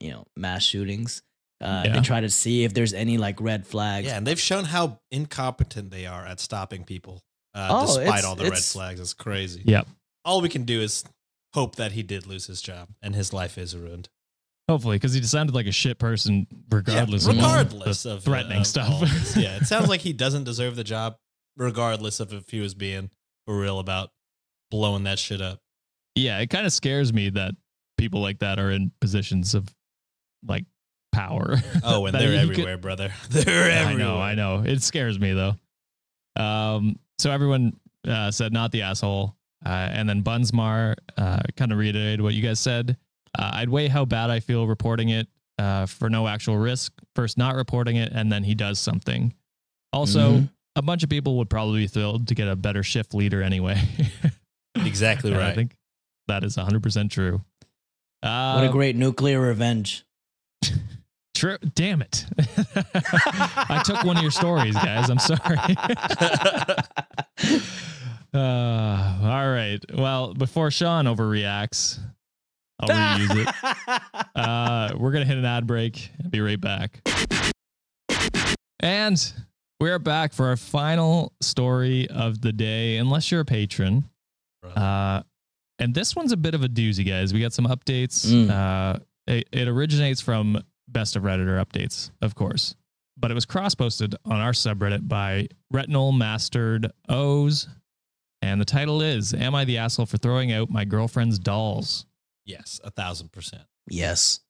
you 0.00 0.10
know 0.10 0.26
mass 0.36 0.62
shootings. 0.64 1.22
Uh, 1.62 1.82
Yeah. 1.86 1.92
They 1.96 2.00
try 2.00 2.20
to 2.22 2.30
see 2.30 2.64
if 2.64 2.72
there's 2.74 2.94
any 2.94 3.16
like 3.18 3.40
red 3.40 3.66
flags. 3.66 4.06
Yeah, 4.06 4.16
and 4.16 4.26
they've 4.26 4.40
shown 4.40 4.64
how 4.64 4.98
incompetent 5.10 5.90
they 5.90 6.06
are 6.06 6.24
at 6.26 6.40
stopping 6.40 6.84
people, 6.84 7.22
uh, 7.54 7.68
Oh, 7.70 7.86
despite 7.98 8.24
all 8.24 8.34
the 8.34 8.44
red 8.50 8.58
flags. 8.58 8.98
It's 8.98 9.12
crazy. 9.14 9.62
Yep. 9.66 9.86
All 10.24 10.40
we 10.40 10.48
can 10.48 10.64
do 10.64 10.80
is 10.80 11.04
hope 11.54 11.76
that 11.76 11.92
he 11.92 12.02
did 12.02 12.26
lose 12.26 12.46
his 12.46 12.60
job 12.62 12.88
and 13.02 13.14
his 13.14 13.32
life 13.32 13.58
is 13.58 13.76
ruined. 13.76 14.08
Hopefully, 14.68 14.96
because 14.96 15.12
he 15.14 15.22
sounded 15.22 15.54
like 15.54 15.66
a 15.66 15.72
shit 15.72 15.98
person, 15.98 16.46
regardless, 16.70 17.24
yeah, 17.26 17.30
of 17.32 17.36
regardless 17.36 18.02
the 18.04 18.12
of 18.14 18.22
threatening 18.24 18.60
of 18.60 18.66
stuff. 18.66 19.00
this. 19.00 19.36
yeah, 19.36 19.56
it 19.56 19.64
sounds 19.66 19.88
like 19.88 20.00
he 20.00 20.12
doesn't 20.12 20.44
deserve 20.44 20.76
the 20.76 20.84
job, 20.84 21.16
regardless 21.56 22.20
of 22.20 22.32
if 22.32 22.48
he 22.50 22.60
was 22.60 22.74
being 22.74 23.10
for 23.46 23.58
real 23.58 23.80
about 23.80 24.10
blowing 24.70 25.02
that 25.04 25.18
shit 25.18 25.40
up. 25.40 25.58
yeah, 26.14 26.38
it 26.38 26.50
kind 26.50 26.66
of 26.66 26.72
scares 26.72 27.12
me 27.12 27.30
that 27.30 27.54
people 27.98 28.20
like 28.20 28.38
that 28.38 28.60
are 28.60 28.70
in 28.70 28.92
positions 29.00 29.54
of 29.56 29.66
like 30.46 30.66
power. 31.10 31.56
Oh, 31.82 32.06
and 32.06 32.14
they're 32.18 32.32
you 32.34 32.40
could- 32.42 32.50
everywhere, 32.52 32.78
brother. 32.78 33.12
They're 33.30 33.64
I 33.72 33.74
everywhere. 33.90 33.98
know, 34.06 34.18
I 34.20 34.34
know. 34.36 34.62
It 34.64 34.82
scares 34.84 35.18
me 35.18 35.32
though. 35.32 35.56
Um, 36.40 36.96
so 37.18 37.32
everyone 37.32 37.76
uh, 38.06 38.30
said 38.30 38.52
not 38.52 38.70
the 38.70 38.82
asshole, 38.82 39.34
uh, 39.34 39.39
and 39.68 40.08
then 40.08 40.22
Bunsmar 40.22 40.94
uh, 41.16 41.40
kind 41.56 41.72
of 41.72 41.78
reiterated 41.78 42.20
what 42.20 42.34
you 42.34 42.42
guys 42.42 42.60
said. 42.60 42.96
Uh, 43.38 43.50
I'd 43.54 43.68
weigh 43.68 43.88
how 43.88 44.04
bad 44.04 44.30
I 44.30 44.40
feel 44.40 44.66
reporting 44.66 45.10
it 45.10 45.28
uh, 45.58 45.86
for 45.86 46.08
no 46.10 46.26
actual 46.26 46.56
risk. 46.58 46.92
First, 47.14 47.36
not 47.38 47.54
reporting 47.54 47.96
it, 47.96 48.10
and 48.12 48.30
then 48.32 48.42
he 48.44 48.54
does 48.54 48.78
something. 48.78 49.34
Also, 49.92 50.32
Mhm. 50.38 50.50
a 50.76 50.82
bunch 50.82 51.02
of 51.02 51.10
people 51.10 51.36
would 51.38 51.50
probably 51.50 51.80
be 51.80 51.86
thrilled 51.86 52.28
to 52.28 52.34
get 52.34 52.48
a 52.48 52.56
better 52.56 52.82
shift 52.82 53.14
leader 53.14 53.42
anyway. 53.42 53.80
Exactly 54.76 55.32
And 55.32 55.40
I 55.40 55.46
right. 55.46 55.54
think 55.54 55.76
that 56.28 56.44
is 56.44 56.56
100% 56.56 57.10
true. 57.10 57.42
Uh, 58.22 58.54
What 58.54 58.64
a 58.64 58.72
great 58.72 58.94
nuclear 58.96 59.40
revenge. 59.40 60.04
True. 61.34 61.58
Damn 61.74 62.02
it. 62.02 62.24
I 62.38 63.82
took 63.84 64.04
one 64.04 64.16
of 64.16 64.22
your 64.22 64.30
stories, 64.30 64.74
guys. 64.74 65.08
I'm 65.10 65.18
sorry. 65.18 65.58
Uh, 68.34 69.18
all 69.22 69.50
right. 69.50 69.78
Well, 69.94 70.34
before 70.34 70.70
Sean 70.70 71.06
overreacts, 71.06 71.98
I'll 72.78 72.88
reuse 72.88 73.46
it. 73.46 73.54
Uh, 74.34 74.94
we're 74.96 75.10
going 75.10 75.22
to 75.22 75.28
hit 75.28 75.36
an 75.36 75.44
ad 75.44 75.66
break 75.66 76.10
and 76.18 76.30
be 76.30 76.40
right 76.40 76.60
back. 76.60 77.02
And 78.80 79.32
we're 79.78 79.98
back 79.98 80.32
for 80.32 80.46
our 80.46 80.56
final 80.56 81.34
story 81.40 82.08
of 82.08 82.40
the 82.40 82.52
day, 82.52 82.96
unless 82.96 83.30
you're 83.30 83.42
a 83.42 83.44
patron. 83.44 84.08
Uh, 84.62 85.22
and 85.78 85.94
this 85.94 86.16
one's 86.16 86.32
a 86.32 86.36
bit 86.36 86.54
of 86.54 86.62
a 86.62 86.68
doozy, 86.68 87.06
guys. 87.06 87.34
We 87.34 87.40
got 87.40 87.52
some 87.52 87.66
updates. 87.66 88.26
Mm. 88.26 88.50
Uh, 88.50 89.00
it, 89.26 89.48
it 89.52 89.68
originates 89.68 90.20
from 90.20 90.62
Best 90.88 91.16
of 91.16 91.22
Redditor 91.22 91.62
updates, 91.62 92.10
of 92.22 92.34
course, 92.34 92.74
but 93.16 93.30
it 93.30 93.34
was 93.34 93.44
cross 93.46 93.74
posted 93.74 94.14
on 94.24 94.40
our 94.40 94.52
subreddit 94.52 95.06
by 95.06 95.48
Retinal 95.70 96.12
Mastered 96.12 96.90
O's. 97.08 97.68
And 98.42 98.60
the 98.60 98.64
title 98.64 99.02
is 99.02 99.34
Am 99.34 99.54
I 99.54 99.64
the 99.64 99.78
Asshole 99.78 100.06
for 100.06 100.16
Throwing 100.16 100.52
Out 100.52 100.70
My 100.70 100.84
Girlfriend's 100.84 101.38
Dolls? 101.38 102.06
yes, 102.46 102.80
a 102.84 102.90
thousand 102.90 103.30
percent. 103.32 103.62
yes. 103.88 104.40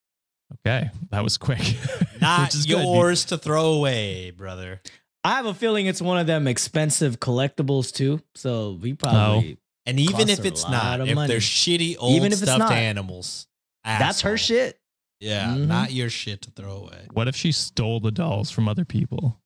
Okay, 0.66 0.90
that 1.10 1.22
was 1.22 1.38
quick. 1.38 1.60
Not 2.20 2.46
Which 2.46 2.54
is 2.56 2.66
good. 2.66 2.82
yours 2.82 3.24
to 3.26 3.38
throw 3.38 3.74
away, 3.74 4.32
brother. 4.32 4.80
I 5.22 5.30
have 5.36 5.46
a 5.46 5.54
feeling 5.54 5.86
it's 5.86 6.02
one 6.02 6.18
of 6.18 6.26
them 6.26 6.48
expensive 6.48 7.20
collectibles 7.20 7.92
too. 7.94 8.20
So 8.34 8.78
we 8.80 8.92
Oh. 8.92 8.96
probably 8.96 9.58
And 9.86 10.00
even 10.00 10.28
if 10.28 10.44
it's 10.44 10.68
not, 10.68 11.00
if 11.06 11.14
money. 11.14 11.28
they're 11.28 11.38
shitty 11.40 11.96
old 12.00 12.14
Even 12.16 12.28
if 12.32 12.42
it's 12.42 12.42
stuffed 12.50 12.58
not. 12.58 12.72
animals, 12.72 13.46
that's 13.84 14.22
her 14.22 14.36
shit. 14.36 14.80
Yeah, 15.20 15.50
Mhm. 15.54 15.66
not 15.68 15.92
your 15.92 16.10
shit 16.10 16.42
to 16.42 16.50
throw 16.50 16.78
away. 16.78 17.06
What 17.12 17.28
if 17.28 17.36
she 17.36 17.52
stole 17.52 18.00
the 18.00 18.10
dolls 18.10 18.50
from 18.50 18.66
other 18.68 18.84
people? 18.84 19.40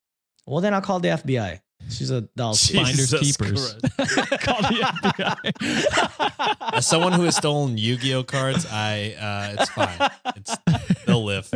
Well, 0.47 0.61
then 0.63 0.73
I'll 0.73 0.81
call 0.81 1.01
the 1.01 1.09
FBI. 1.11 1.61
She's 1.91 2.11
a 2.11 2.23
doll. 2.37 2.55
She- 2.55 2.75
Finders 2.75 3.11
Jesus 3.11 3.37
keepers. 3.37 3.73
Call 4.41 4.63
the 4.63 4.81
FBI. 5.03 6.75
As 6.75 6.87
someone 6.87 7.13
who 7.13 7.23
has 7.25 7.37
stolen 7.37 7.77
Yu-Gi-Oh 7.79 8.25
cards, 8.25 8.67
I 8.71 9.15
uh, 9.19 9.57
it's 9.63 9.71
fine. 9.71 10.11
It's 10.37 10.57
they'll 11.07 11.25
live. 11.25 11.51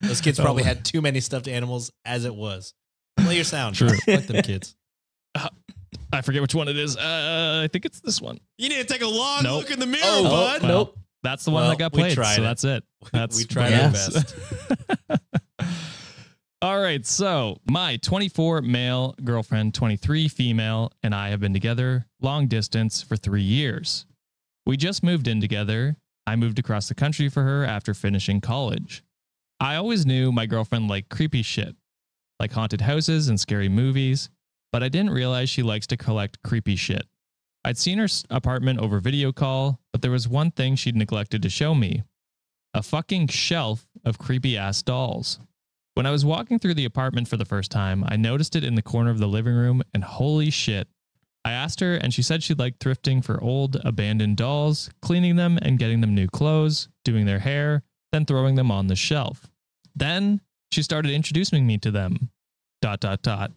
Those 0.00 0.20
kids 0.20 0.38
probably 0.40 0.62
had 0.62 0.84
too 0.84 1.00
many 1.00 1.20
stuffed 1.20 1.48
animals 1.48 1.90
as 2.04 2.24
it 2.24 2.34
was. 2.34 2.72
Play 3.18 3.34
your 3.36 3.44
sound. 3.44 3.74
True. 3.76 3.88
Like 4.06 4.26
them 4.26 4.42
kids. 4.42 4.74
I 6.12 6.20
forget 6.22 6.40
which 6.42 6.54
one 6.54 6.68
it 6.68 6.76
is. 6.78 6.96
Uh, 6.96 7.60
I 7.64 7.68
think 7.68 7.84
it's 7.84 8.00
this 8.00 8.20
one. 8.20 8.38
You 8.56 8.68
need 8.68 8.78
to 8.78 8.84
take 8.84 9.02
a 9.02 9.06
long 9.06 9.42
Nope. 9.42 9.62
look 9.62 9.70
in 9.70 9.78
the 9.80 9.86
mirror, 9.86 10.02
Oh, 10.04 10.22
bud. 10.24 10.62
Well, 10.62 10.70
nope. 10.70 10.98
That's 11.22 11.44
the 11.44 11.50
one 11.50 11.62
Well, 11.62 11.70
that 11.70 11.78
got 11.78 11.92
we 11.92 12.00
played. 12.02 12.14
tried 12.14 12.36
so 12.36 12.42
it. 12.42 12.44
that's 12.44 12.64
it. 12.64 12.84
That's 13.12 13.36
we 13.36 13.44
tried 13.44 13.72
our 13.74 13.90
best. 13.90 14.34
All 16.60 16.80
right. 16.80 17.06
So 17.06 17.58
my 17.70 17.98
24 17.98 18.62
male 18.62 19.14
girlfriend, 19.22 19.74
23 19.74 20.26
female, 20.26 20.90
and 21.04 21.14
I 21.14 21.28
have 21.28 21.38
been 21.38 21.52
together 21.52 22.06
long 22.20 22.48
distance 22.48 23.00
for 23.00 23.16
three 23.16 23.42
years. 23.42 24.06
We 24.66 24.76
just 24.76 25.04
moved 25.04 25.28
in 25.28 25.40
together. 25.40 25.96
I 26.26 26.34
moved 26.34 26.58
across 26.58 26.88
the 26.88 26.96
country 26.96 27.28
for 27.28 27.44
her 27.44 27.64
after 27.64 27.94
finishing 27.94 28.40
college. 28.40 29.04
I 29.60 29.76
always 29.76 30.04
knew 30.04 30.32
my 30.32 30.46
girlfriend 30.46 30.88
liked 30.88 31.10
creepy 31.10 31.42
shit, 31.42 31.76
like 32.40 32.52
haunted 32.52 32.80
houses 32.80 33.28
and 33.28 33.38
scary 33.38 33.68
movies, 33.68 34.28
but 34.72 34.82
I 34.82 34.88
didn't 34.88 35.10
realize 35.10 35.48
she 35.48 35.62
likes 35.62 35.86
to 35.86 35.96
collect 35.96 36.42
creepy 36.42 36.74
shit. 36.74 37.06
I'd 37.64 37.78
seen 37.78 37.98
her 37.98 38.08
apartment 38.30 38.80
over 38.80 38.98
video 38.98 39.30
call, 39.30 39.78
but 39.92 40.02
there 40.02 40.10
was 40.10 40.26
one 40.26 40.50
thing 40.50 40.74
she'd 40.74 40.96
neglected 40.96 41.40
to 41.42 41.50
show 41.50 41.74
me 41.74 42.02
a 42.74 42.82
fucking 42.82 43.28
shelf 43.28 43.86
of 44.04 44.18
creepy 44.18 44.56
ass 44.56 44.82
dolls. 44.82 45.38
When 45.98 46.06
I 46.06 46.12
was 46.12 46.24
walking 46.24 46.60
through 46.60 46.74
the 46.74 46.84
apartment 46.84 47.26
for 47.26 47.36
the 47.36 47.44
first 47.44 47.72
time, 47.72 48.04
I 48.06 48.14
noticed 48.14 48.54
it 48.54 48.62
in 48.62 48.76
the 48.76 48.82
corner 48.82 49.10
of 49.10 49.18
the 49.18 49.26
living 49.26 49.54
room, 49.54 49.82
and 49.92 50.04
holy 50.04 50.48
shit. 50.48 50.86
I 51.44 51.50
asked 51.50 51.80
her, 51.80 51.96
and 51.96 52.14
she 52.14 52.22
said 52.22 52.44
she 52.44 52.54
liked 52.54 52.78
thrifting 52.78 53.24
for 53.24 53.42
old, 53.42 53.80
abandoned 53.84 54.36
dolls, 54.36 54.90
cleaning 55.02 55.34
them 55.34 55.58
and 55.60 55.76
getting 55.76 56.00
them 56.00 56.14
new 56.14 56.28
clothes, 56.28 56.88
doing 57.04 57.26
their 57.26 57.40
hair, 57.40 57.82
then 58.12 58.24
throwing 58.26 58.54
them 58.54 58.70
on 58.70 58.86
the 58.86 58.94
shelf. 58.94 59.50
Then 59.92 60.40
she 60.70 60.84
started 60.84 61.10
introducing 61.10 61.66
me 61.66 61.78
to 61.78 61.90
them. 61.90 62.30
Dot, 62.80 63.00
dot, 63.00 63.22
dot. 63.22 63.50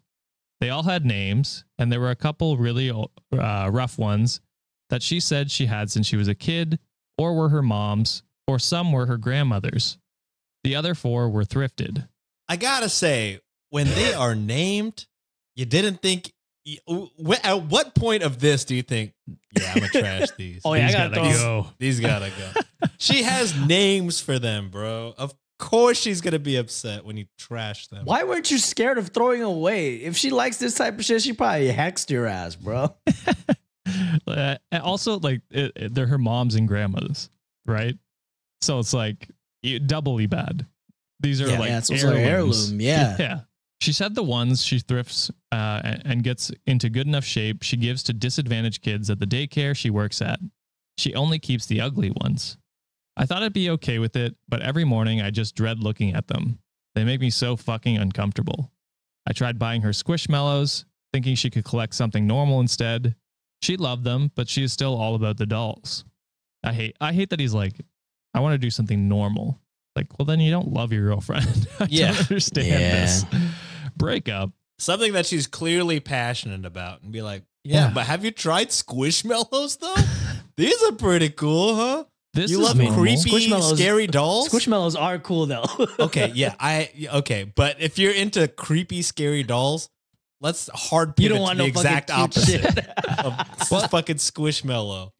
They 0.62 0.72
all 0.72 0.82
had 0.82 1.06
names, 1.06 1.64
and 1.78 1.92
there 1.92 2.00
were 2.00 2.10
a 2.10 2.16
couple 2.16 2.58
really 2.58 2.90
uh, 2.90 3.70
rough 3.72 4.00
ones 4.00 4.42
that 4.90 5.04
she 5.04 5.20
said 5.20 5.52
she 5.52 5.68
had 5.68 5.92
since 5.92 6.08
she 6.08 6.18
was 6.18 6.28
a 6.28 6.34
kid, 6.34 6.80
or 7.20 7.36
were 7.36 7.50
her 7.50 7.62
mom's, 7.62 8.24
or 8.48 8.58
some 8.58 8.92
were 8.92 9.06
her 9.06 9.18
grandmother's. 9.18 10.00
The 10.64 10.76
other 10.76 10.96
four 10.96 11.30
were 11.30 11.46
thrifted. 11.46 12.08
I 12.52 12.58
gotta 12.58 12.90
say, 12.90 13.40
when 13.70 13.88
they 13.88 14.14
are 14.26 14.36
named, 14.36 15.06
you 15.56 15.66
didn't 15.66 16.02
think. 16.02 16.34
At 17.44 17.64
what 17.64 17.96
point 17.96 18.22
of 18.24 18.40
this 18.40 18.66
do 18.66 18.76
you 18.76 18.84
think? 18.84 19.14
Yeah, 19.58 19.72
I'm 19.74 19.80
gonna 19.80 19.88
trash 19.90 20.28
these. 20.38 20.62
Oh, 20.64 20.74
yeah, 20.74 20.90
I 20.90 20.92
gotta 20.92 21.16
gotta 21.16 21.32
throw- 21.34 21.40
go. 21.64 21.68
These 21.80 22.00
gotta 22.02 22.30
go. 22.30 22.62
She 22.98 23.24
has 23.24 23.56
names 23.68 24.20
for 24.20 24.38
them, 24.38 24.70
bro. 24.70 25.14
Of 25.18 25.34
course, 25.60 26.00
she's 26.00 26.20
gonna 26.22 26.38
be 26.40 26.58
upset 26.58 27.04
when 27.06 27.16
you 27.18 27.26
trash 27.38 27.88
them. 27.88 28.06
Why 28.06 28.24
weren't 28.24 28.52
you 28.52 28.58
scared 28.60 28.98
of 29.00 29.08
throwing 29.10 29.42
away? 29.42 29.96
If 29.96 30.18
she 30.18 30.30
likes 30.30 30.58
this 30.58 30.76
type 30.76 31.00
of 31.00 31.06
shit, 31.06 31.22
she 31.24 31.34
probably 31.34 31.72
hexed 31.72 32.10
your 32.12 32.28
ass, 32.28 32.56
bro. 32.56 32.94
Uh, 34.28 34.56
and 34.72 34.84
also, 34.84 35.20
like 35.20 35.42
it, 35.50 35.72
it- 35.76 35.96
they're 35.96 36.08
her 36.08 36.18
moms 36.20 36.56
and 36.56 36.68
grandmas, 36.68 37.30
right? 37.66 37.98
So 38.62 38.78
it's 38.80 38.94
like 38.94 39.28
doubly 39.88 40.28
bad. 40.28 40.66
These 41.22 41.42
are 41.42 41.48
Yeah, 41.50 41.60
like 41.60 41.70
yeah, 41.70 41.78
it's 41.78 41.90
heirlooms. 41.92 42.18
heirloom, 42.70 42.82
yeah. 42.82 43.16
yeah. 43.20 43.40
She 43.80 43.94
said 43.94 44.14
the 44.14 44.24
ones 44.24 44.64
she 44.64 44.80
thrifts 44.80 45.32
uh, 45.52 45.82
and, 45.84 46.02
and 46.06 46.24
gets 46.24 46.52
into 46.68 46.90
good 46.90 47.08
enough 47.08 47.24
shape, 47.24 47.64
she 47.64 47.78
gives 47.78 48.04
to 48.04 48.14
disadvantaged 48.14 48.82
kids 48.84 49.10
at 49.10 49.20
the 49.20 49.26
daycare 49.26 49.76
she 49.76 49.90
works 49.90 50.22
at. 50.22 50.40
She 50.98 51.16
only 51.16 51.40
keeps 51.40 51.66
the 51.66 51.82
ugly 51.82 52.12
ones. 52.22 52.58
I 53.18 53.26
thought 53.26 53.42
I'd 53.44 53.54
be 53.54 53.70
okay 53.72 53.98
with 54.00 54.16
it, 54.16 54.36
but 54.48 54.62
every 54.62 54.84
morning 54.84 55.22
I 55.22 55.32
just 55.32 55.56
dread 55.56 55.80
looking 55.80 56.14
at 56.14 56.28
them. 56.28 56.60
They 56.96 57.04
make 57.04 57.22
me 57.22 57.30
so 57.30 57.56
fucking 57.56 57.98
uncomfortable. 57.98 58.72
I 59.28 59.34
tried 59.34 59.58
buying 59.58 59.82
her 59.82 59.92
squishmallows, 59.92 60.86
thinking 61.14 61.36
she 61.36 61.50
could 61.50 61.66
collect 61.66 61.94
something 61.96 62.28
normal 62.28 62.60
instead. 62.60 63.16
She 63.62 63.78
loved 63.78 64.04
them, 64.04 64.32
but 64.36 64.50
she 64.50 64.64
is 64.64 64.74
still 64.74 64.96
all 64.96 65.16
about 65.16 65.38
the 65.38 65.46
dolls. 65.46 66.04
I 66.64 66.74
hate 66.74 66.96
I 67.02 67.14
hate 67.14 67.30
that 67.32 67.40
he's 67.40 67.54
like, 67.54 67.74
I 68.34 68.40
want 68.42 68.54
to 68.54 68.58
do 68.58 68.70
something 68.70 69.08
normal. 69.08 69.60
Like, 69.96 70.08
well 70.18 70.26
then 70.26 70.40
you 70.40 70.52
don't 70.52 70.70
love 70.74 70.94
your 70.94 71.04
girlfriend. 71.04 71.68
I 71.80 71.88
Yeah. 71.90 72.12
don't 72.12 72.22
understand 72.22 72.68
Yeah. 72.68 72.78
this. 73.06 73.26
Break 73.98 74.30
up. 74.30 74.52
Something 74.80 75.14
that 75.14 75.26
she's 75.26 75.46
clearly 75.48 76.00
passionate 76.00 76.66
about, 76.66 77.04
and 77.04 77.12
be 77.12 77.22
like, 77.22 77.44
yeah, 77.64 77.88
Yeah. 77.88 77.92
but 77.94 78.06
have 78.08 78.26
you 78.26 78.32
tried 78.32 78.70
Squishmallows 78.70 79.80
though? 79.80 79.96
These 80.58 80.82
are 80.84 80.94
pretty 80.94 81.30
cool, 81.30 81.76
huh? 81.76 82.06
This 82.34 82.50
you 82.50 82.62
is 82.62 82.68
love 82.68 82.78
normal. 82.78 82.98
creepy, 82.98 83.30
Squishmallows- 83.30 83.76
scary 83.76 84.08
dolls. 84.08 84.50
Squishmallows 84.50 85.00
are 85.00 85.20
cool 85.20 85.46
though. 85.46 85.66
okay, 86.00 86.32
yeah, 86.34 86.56
I 86.60 86.90
okay, 87.16 87.44
but 87.56 87.76
if 87.82 88.00
you're 88.00 88.14
into 88.14 88.48
creepy, 88.48 89.02
scary 89.02 89.44
dolls, 89.44 89.90
let's 90.40 90.70
hard 90.74 91.14
you 91.20 91.28
don't 91.30 91.42
want 91.42 91.58
to 91.58 91.58
no 91.58 91.64
the 91.66 91.70
exact 91.70 92.10
opposite 92.10 92.62
shit. 92.62 92.88
of 93.20 93.34
Well- 93.72 93.88
fucking 93.90 94.16
Squishmallow. 94.16 95.12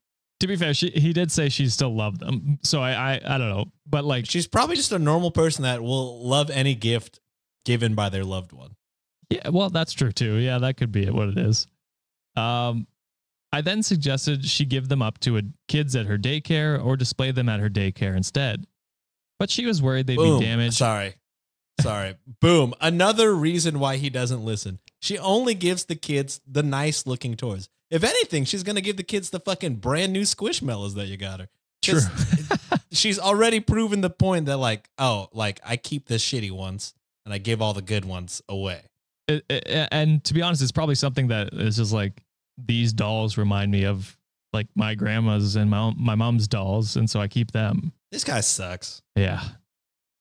To 0.42 0.48
be 0.48 0.56
fair, 0.56 0.74
she, 0.74 0.90
he 0.90 1.14
did 1.14 1.32
say 1.32 1.50
she 1.50 1.68
still 1.70 1.96
loved 1.96 2.20
them. 2.20 2.58
So 2.64 2.82
I, 2.82 2.94
I 2.94 3.22
I 3.24 3.38
don't 3.38 3.50
know. 3.50 3.66
But 3.86 4.06
like 4.06 4.26
She's 4.26 4.48
probably 4.48 4.76
just 4.76 4.92
a 4.92 4.98
normal 4.98 5.30
person 5.30 5.64
that 5.64 5.84
will 5.84 6.28
love 6.28 6.50
any 6.50 6.74
gift 6.74 7.20
given 7.64 7.94
by 7.94 8.10
their 8.10 8.26
loved 8.26 8.52
one. 8.52 8.76
Yeah, 9.30 9.50
well, 9.50 9.70
that's 9.70 9.94
true 9.94 10.12
too. 10.12 10.38
Yeah, 10.38 10.58
that 10.58 10.78
could 10.78 10.92
be 10.92 11.04
it, 11.04 11.14
what 11.14 11.30
it 11.30 11.38
is. 11.38 11.68
Um, 12.36 12.88
I 13.54 13.62
then 13.62 13.84
suggested 13.84 14.44
she 14.44 14.66
give 14.66 14.90
them 14.90 15.04
up 15.04 15.20
to 15.20 15.38
a, 15.38 15.44
kids 15.68 15.96
at 15.96 16.08
her 16.08 16.18
daycare 16.18 16.84
or 16.84 16.98
display 16.98 17.30
them 17.30 17.48
at 17.48 17.60
her 17.60 17.70
daycare 17.70 18.18
instead. 18.18 18.66
But 19.38 19.52
she 19.52 19.68
was 19.68 19.80
worried 19.80 20.08
they'd 20.08 20.18
Boom. 20.18 20.40
be 20.40 20.46
damaged. 20.46 20.78
Sorry. 20.78 21.18
Sorry. 21.82 22.16
Boom. 22.40 22.74
Another 22.82 23.36
reason 23.36 23.80
why 23.80 23.98
he 23.98 24.10
doesn't 24.10 24.44
listen. 24.44 24.80
She 25.02 25.20
only 25.20 25.54
gives 25.54 25.86
the 25.86 25.96
kids 25.96 26.42
the 26.48 26.64
nice 26.64 27.06
looking 27.06 27.36
toys. 27.36 27.70
If 27.92 28.04
anything, 28.04 28.46
she's 28.46 28.64
gonna 28.64 28.82
give 28.82 28.98
the 28.98 29.04
kids 29.04 29.30
the 29.30 29.40
fucking 29.40 29.76
brand 29.76 30.14
new 30.14 30.22
squishmallows 30.24 30.96
that 30.96 31.08
you 31.08 31.18
got 31.18 31.42
her. 31.42 31.50
'Cause 31.86 32.08
she's 32.92 33.20
already 33.20 33.60
proven 33.60 34.02
the 34.02 34.10
point 34.10 34.46
that 34.46 34.58
like, 34.58 34.90
oh, 34.98 35.28
like 35.34 35.60
I 35.64 35.78
keep 35.78 36.08
the 36.08 36.16
shitty 36.16 36.52
ones 36.52 36.94
and 37.26 37.34
I 37.34 37.38
give 37.38 37.62
all 37.62 37.74
the 37.74 37.82
good 37.82 38.06
ones 38.06 38.42
away. 38.48 38.82
It- 39.28 39.46
it- 39.50 39.88
and 39.92 40.24
to 40.26 40.34
be 40.34 40.42
honest, 40.42 40.62
it's 40.62 40.72
probably 40.72 40.96
something 40.96 41.28
that 41.30 41.54
is 41.54 41.78
just 41.78 41.92
like 41.92 42.22
these 42.58 42.94
dolls 42.94 43.38
remind 43.38 43.72
me 43.72 43.86
of 43.86 44.18
like 44.54 44.68
my 44.76 44.94
grandma's 44.96 45.56
and 45.56 45.70
my 45.70 45.92
my 45.98 46.16
mom's 46.16 46.48
dolls, 46.48 46.96
and 46.98 47.10
so 47.10 47.20
I 47.20 47.28
keep 47.28 47.52
them. 47.52 47.94
This 48.12 48.24
guy 48.24 48.42
sucks. 48.42 49.02
Yeah. 49.16 49.42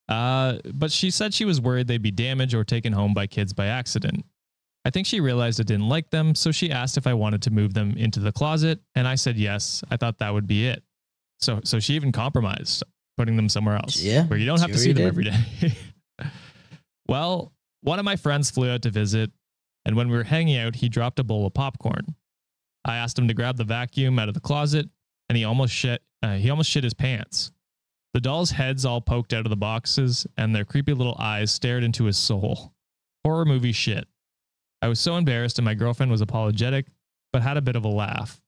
Uh, 0.09 0.59
but 0.75 0.91
she 0.91 1.11
said 1.11 1.33
she 1.35 1.45
was 1.45 1.61
worried 1.61 1.87
they'd 1.87 2.03
be 2.03 2.11
damaged 2.11 2.55
or 2.55 2.65
taken 2.65 2.93
home 2.93 3.15
by 3.15 3.27
kids 3.27 3.53
by 3.53 3.67
accident. 3.67 4.25
I 4.85 4.91
think 4.91 5.07
she 5.07 5.21
realized 5.21 5.61
I 5.61 5.65
didn't 5.65 5.89
like 5.89 6.11
them, 6.11 6.35
so 6.35 6.53
she 6.53 6.71
asked 6.71 6.97
if 6.97 7.07
I 7.07 7.15
wanted 7.15 7.43
to 7.43 7.51
move 7.51 7.75
them 7.75 7.95
into 7.97 8.19
the 8.21 8.33
closet, 8.33 8.81
and 8.95 9.07
I 9.07 9.15
said 9.15 9.37
yes. 9.37 9.85
I 9.91 9.97
thought 9.97 10.19
that 10.19 10.33
would 10.33 10.47
be 10.47 10.67
it. 10.67 10.83
So, 11.41 11.61
so 11.65 11.81
she 11.81 11.95
even 11.95 12.13
compromised, 12.13 12.83
putting 13.17 13.37
them 13.37 13.49
somewhere 13.49 13.77
else, 13.77 14.01
Yeah, 14.01 14.25
where 14.25 14.39
you 14.39 14.47
don't 14.47 14.61
have 14.61 14.73
to 14.73 14.79
see 14.79 14.93
them 14.93 15.07
every 15.07 15.25
day. 15.25 15.73
well, 17.09 17.53
one 17.83 17.99
of 17.99 18.05
my 18.05 18.17
friends 18.17 18.51
flew 18.51 18.71
out 18.71 18.83
to 18.83 18.91
visit, 18.91 19.31
and 19.85 19.97
when 19.97 20.09
we 20.11 20.17
were 20.17 20.25
hanging 20.25 20.57
out, 20.59 20.77
he 20.77 20.89
dropped 20.89 21.19
a 21.19 21.25
bowl 21.25 21.47
of 21.47 21.55
popcorn. 21.55 22.15
I 22.85 22.97
asked 22.97 23.19
him 23.19 23.29
to 23.29 23.35
grab 23.35 23.57
the 23.57 23.65
vacuum 23.65 24.19
out 24.19 24.29
of 24.29 24.35
the 24.35 24.41
closet, 24.41 24.89
and 25.29 25.37
he 25.37 25.45
almost 25.45 25.75
shit. 25.75 26.03
Uh, 26.23 26.37
he 26.37 26.51
almost 26.51 26.71
shit 26.71 26.85
his 26.85 26.95
pants. 26.95 27.53
The 28.13 28.21
dolls' 28.21 28.51
heads 28.51 28.85
all 28.85 29.01
poked 29.01 29.33
out 29.33 29.47
of 29.47 29.51
the 29.51 29.57
boxes, 29.57 30.27
and 30.37 30.55
their 30.55 30.65
creepy 30.65 30.93
little 30.93 31.17
eyes 31.19 31.53
stared 31.53 31.85
into 31.85 32.05
his 32.05 32.19
soul. 32.19 32.73
Horror 33.25 33.45
movie 33.45 33.73
shit. 33.73 34.09
I 34.83 34.89
was 34.89 34.99
so 35.01 35.17
embarrassed, 35.17 35.59
and 35.59 35.65
my 35.65 35.75
girlfriend 35.75 36.11
was 36.11 36.21
apologetic, 36.21 36.87
but 37.33 37.43
had 37.43 37.57
a 37.57 37.61
bit 37.63 37.77
of 37.77 37.85
a 37.85 37.89
laugh. 37.89 38.41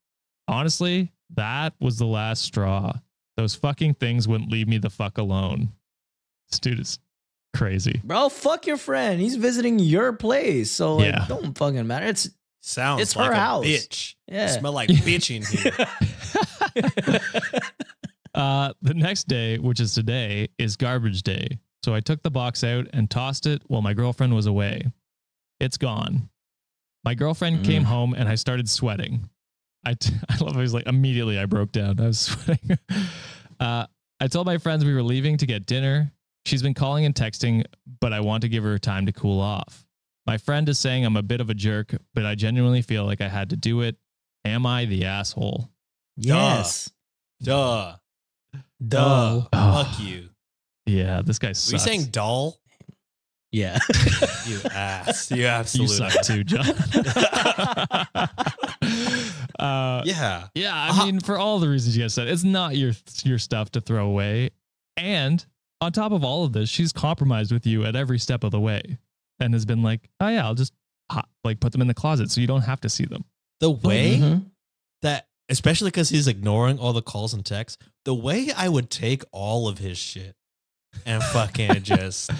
Honestly, 0.48 1.12
that 1.34 1.74
was 1.80 1.98
the 1.98 2.06
last 2.06 2.42
straw. 2.42 2.92
Those 3.36 3.54
fucking 3.54 3.94
things 3.94 4.26
wouldn't 4.28 4.50
leave 4.50 4.68
me 4.68 4.78
the 4.78 4.90
fuck 4.90 5.18
alone. 5.18 5.72
This 6.50 6.58
dude 6.60 6.80
is 6.80 6.98
crazy. 7.54 8.00
Bro, 8.04 8.30
fuck 8.30 8.66
your 8.66 8.76
friend. 8.76 9.20
He's 9.20 9.36
visiting 9.36 9.78
your 9.78 10.12
place. 10.14 10.70
So 10.70 10.96
like 10.96 11.12
Yeah. 11.14 11.24
don't 11.28 11.56
fucking 11.56 11.86
matter. 11.86 12.06
It's 12.06 12.28
Sounds 12.64 13.02
It's 13.02 13.16
like 13.16 13.26
her 13.26 13.32
a 13.32 13.36
house. 13.36 13.64
bitch. 13.64 14.14
yeah. 14.28 14.46
Smell 14.46 14.72
like 14.72 14.88
bitch 14.90 15.34
in 15.34 15.42
here. 15.42 17.20
uh, 18.34 18.72
the 18.82 18.94
next 18.94 19.28
day, 19.28 19.58
which 19.58 19.80
is 19.80 19.94
today, 19.94 20.48
is 20.58 20.76
garbage 20.76 21.22
day. 21.22 21.58
So 21.84 21.94
I 21.94 22.00
took 22.00 22.22
the 22.22 22.30
box 22.30 22.62
out 22.62 22.86
and 22.92 23.10
tossed 23.10 23.46
it 23.46 23.62
while 23.66 23.82
my 23.82 23.94
girlfriend 23.94 24.34
was 24.34 24.46
away. 24.46 24.92
It's 25.62 25.78
gone. 25.78 26.28
My 27.04 27.14
girlfriend 27.14 27.60
Mm. 27.60 27.64
came 27.64 27.84
home 27.84 28.14
and 28.14 28.28
I 28.28 28.34
started 28.34 28.68
sweating. 28.68 29.30
I, 29.84 29.94
t- 29.94 30.12
I 30.28 30.36
love 30.38 30.54
how 30.54 30.60
he's 30.60 30.74
like, 30.74 30.86
immediately 30.86 31.38
I 31.38 31.46
broke 31.46 31.72
down. 31.72 31.98
I 32.00 32.06
was 32.08 32.18
sweating. 32.26 32.76
uh, 33.60 33.86
I 34.20 34.26
told 34.28 34.46
my 34.46 34.58
friends 34.58 34.84
we 34.84 34.92
were 34.94 35.02
leaving 35.02 35.36
to 35.38 35.46
get 35.46 35.66
dinner. 35.66 36.12
She's 36.44 36.62
been 36.62 36.74
calling 36.74 37.04
and 37.04 37.14
texting, 37.14 37.64
but 38.00 38.12
I 38.12 38.20
want 38.20 38.42
to 38.42 38.48
give 38.48 38.64
her 38.64 38.76
time 38.78 39.06
to 39.06 39.12
cool 39.12 39.40
off. 39.40 39.86
My 40.26 40.38
friend 40.38 40.68
is 40.68 40.78
saying 40.78 41.04
I'm 41.04 41.16
a 41.16 41.22
bit 41.22 41.40
of 41.40 41.50
a 41.50 41.54
jerk, 41.54 41.94
but 42.14 42.26
I 42.26 42.34
genuinely 42.34 42.82
feel 42.82 43.04
like 43.04 43.20
I 43.20 43.28
had 43.28 43.50
to 43.50 43.56
do 43.56 43.80
it. 43.82 43.96
Am 44.44 44.66
I 44.66 44.84
the 44.84 45.04
asshole? 45.04 45.70
Yes. 46.16 46.90
Duh. 47.42 47.94
Duh. 48.86 49.42
Oh. 49.52 49.84
Fuck 49.84 50.00
you. 50.00 50.28
Yeah, 50.86 51.22
this 51.22 51.38
guy 51.38 51.48
Were 51.48 51.72
you 51.72 51.78
saying 51.78 52.06
doll? 52.06 52.58
Yeah. 53.52 53.78
You 54.46 54.58
ass. 54.74 55.30
You 55.30 55.46
absolutely 55.46 56.04
you 56.04 56.10
suck 56.10 56.22
too, 56.24 56.42
John. 56.42 56.66
uh, 59.58 60.02
Yeah. 60.04 60.48
Yeah, 60.54 60.74
I 60.74 60.88
Uh-huh. 60.88 61.06
mean, 61.06 61.20
for 61.20 61.38
all 61.38 61.58
the 61.60 61.68
reasons 61.68 61.96
you 61.96 62.02
guys 62.02 62.14
said, 62.14 62.28
it's 62.28 62.44
not 62.44 62.76
your 62.76 62.92
your 63.24 63.38
stuff 63.38 63.70
to 63.72 63.80
throw 63.80 64.06
away. 64.06 64.50
And 64.96 65.44
on 65.80 65.92
top 65.92 66.12
of 66.12 66.24
all 66.24 66.44
of 66.44 66.52
this, 66.52 66.68
she's 66.68 66.92
compromised 66.92 67.52
with 67.52 67.66
you 67.66 67.84
at 67.84 67.96
every 67.96 68.18
step 68.18 68.44
of 68.44 68.50
the 68.50 68.60
way, 68.60 68.98
and 69.40 69.54
has 69.54 69.64
been 69.64 69.82
like, 69.82 70.08
"Oh 70.20 70.28
yeah, 70.28 70.44
I'll 70.44 70.54
just 70.54 70.72
hot, 71.10 71.28
like 71.44 71.60
put 71.60 71.72
them 71.72 71.80
in 71.80 71.88
the 71.88 71.94
closet 71.94 72.30
so 72.30 72.40
you 72.40 72.46
don't 72.46 72.62
have 72.62 72.80
to 72.82 72.88
see 72.88 73.04
them." 73.04 73.24
The 73.60 73.70
way 73.70 74.18
Mhm. 74.18 74.46
that, 75.02 75.28
especially 75.48 75.90
because 75.90 76.08
he's 76.08 76.26
ignoring 76.26 76.78
all 76.78 76.92
the 76.92 77.02
calls 77.02 77.32
and 77.32 77.44
texts, 77.44 77.82
the 78.04 78.14
way 78.14 78.50
I 78.52 78.68
would 78.68 78.90
take 78.90 79.22
all 79.32 79.68
of 79.68 79.78
his 79.78 79.98
shit 79.98 80.36
and 81.06 81.22
fucking 81.22 81.82
just 81.84 82.30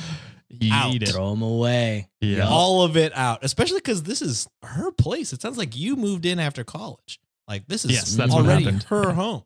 You 0.61 0.73
Out. 0.73 0.95
eat 0.95 1.03
it. 1.03 1.09
Throw 1.11 1.31
them 1.31 1.43
away. 1.43 2.09
Yeah. 2.21 2.47
all 2.49 2.83
of 2.83 2.97
it 2.97 3.13
out, 3.17 3.41
especially 3.43 3.79
because 3.79 4.03
this 4.05 4.21
is 4.23 4.49
her 4.63 4.91
place. 4.93 5.33
It 5.33 5.41
sounds 5.43 5.57
like 5.59 5.77
you 5.77 5.97
moved 5.97 6.27
in 6.27 6.39
after 6.39 6.63
college. 6.65 7.19
Like 7.49 7.67
this 7.67 7.85
is 7.85 7.91
Yes, 7.93 8.15
that's 8.15 8.33
already 8.35 8.65
happened. 8.65 8.83
her 8.85 9.13
home. 9.13 9.43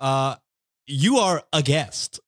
Uh, 0.00 0.36
you 0.86 1.16
are 1.18 1.42
a 1.52 1.62
guest. 1.62 2.20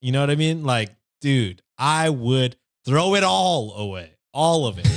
You 0.00 0.12
know 0.12 0.20
what 0.20 0.30
I 0.30 0.36
mean? 0.36 0.64
Like, 0.64 0.90
dude, 1.20 1.62
I 1.78 2.08
would 2.10 2.56
throw 2.86 3.14
it 3.14 3.22
all 3.24 3.74
away, 3.76 4.12
all 4.32 4.66
of 4.66 4.78
it, 4.78 4.88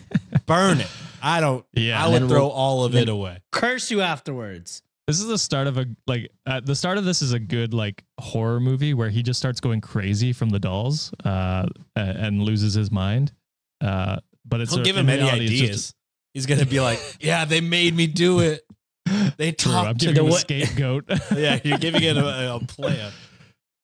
burn 0.46 0.80
it. 0.80 0.90
I 1.22 1.40
don't. 1.40 1.64
yeah. 1.74 2.02
I 2.02 2.08
would 2.08 2.28
throw 2.28 2.46
we'll- 2.46 2.50
all 2.50 2.84
of 2.84 2.92
then- 2.92 3.02
it 3.04 3.08
away. 3.08 3.38
Curse 3.52 3.90
you 3.90 4.00
afterwards. 4.00 4.82
This 5.08 5.20
is 5.20 5.26
the 5.26 5.38
start 5.38 5.66
of 5.66 5.78
a 5.78 5.86
like 6.06 6.30
uh, 6.44 6.60
the 6.60 6.74
start 6.76 6.98
of 6.98 7.06
this 7.06 7.22
is 7.22 7.32
a 7.32 7.38
good 7.38 7.72
like 7.72 8.04
horror 8.20 8.60
movie 8.60 8.92
where 8.92 9.08
he 9.08 9.22
just 9.22 9.38
starts 9.40 9.58
going 9.58 9.80
crazy 9.80 10.34
from 10.34 10.50
the 10.50 10.58
dolls 10.58 11.10
uh, 11.24 11.66
and 11.96 12.42
loses 12.42 12.74
his 12.74 12.90
mind. 12.90 13.32
Uh, 13.80 14.18
but 14.44 14.60
it's 14.60 14.72
Don't 14.72 14.82
a- 14.82 14.84
give 14.84 14.98
him 14.98 15.08
any 15.08 15.22
reality, 15.22 15.44
it's 15.46 15.52
just- 15.52 15.62
ideas. 15.62 15.94
He's 16.34 16.44
gonna 16.46 16.66
be 16.66 16.80
like, 16.80 17.00
"Yeah, 17.20 17.46
they 17.46 17.62
made 17.62 17.96
me 17.96 18.06
do 18.06 18.40
it. 18.40 18.66
They 19.38 19.52
True, 19.52 19.72
talked 19.72 20.00
to 20.00 20.06
giving 20.12 20.24
him 20.24 20.28
me." 20.28 20.36
a 20.36 20.38
scapegoat. 20.38 21.04
yeah, 21.34 21.58
you're 21.64 21.78
giving 21.78 22.02
it 22.02 22.18
a, 22.18 22.56
a 22.56 22.60
plan. 22.60 23.10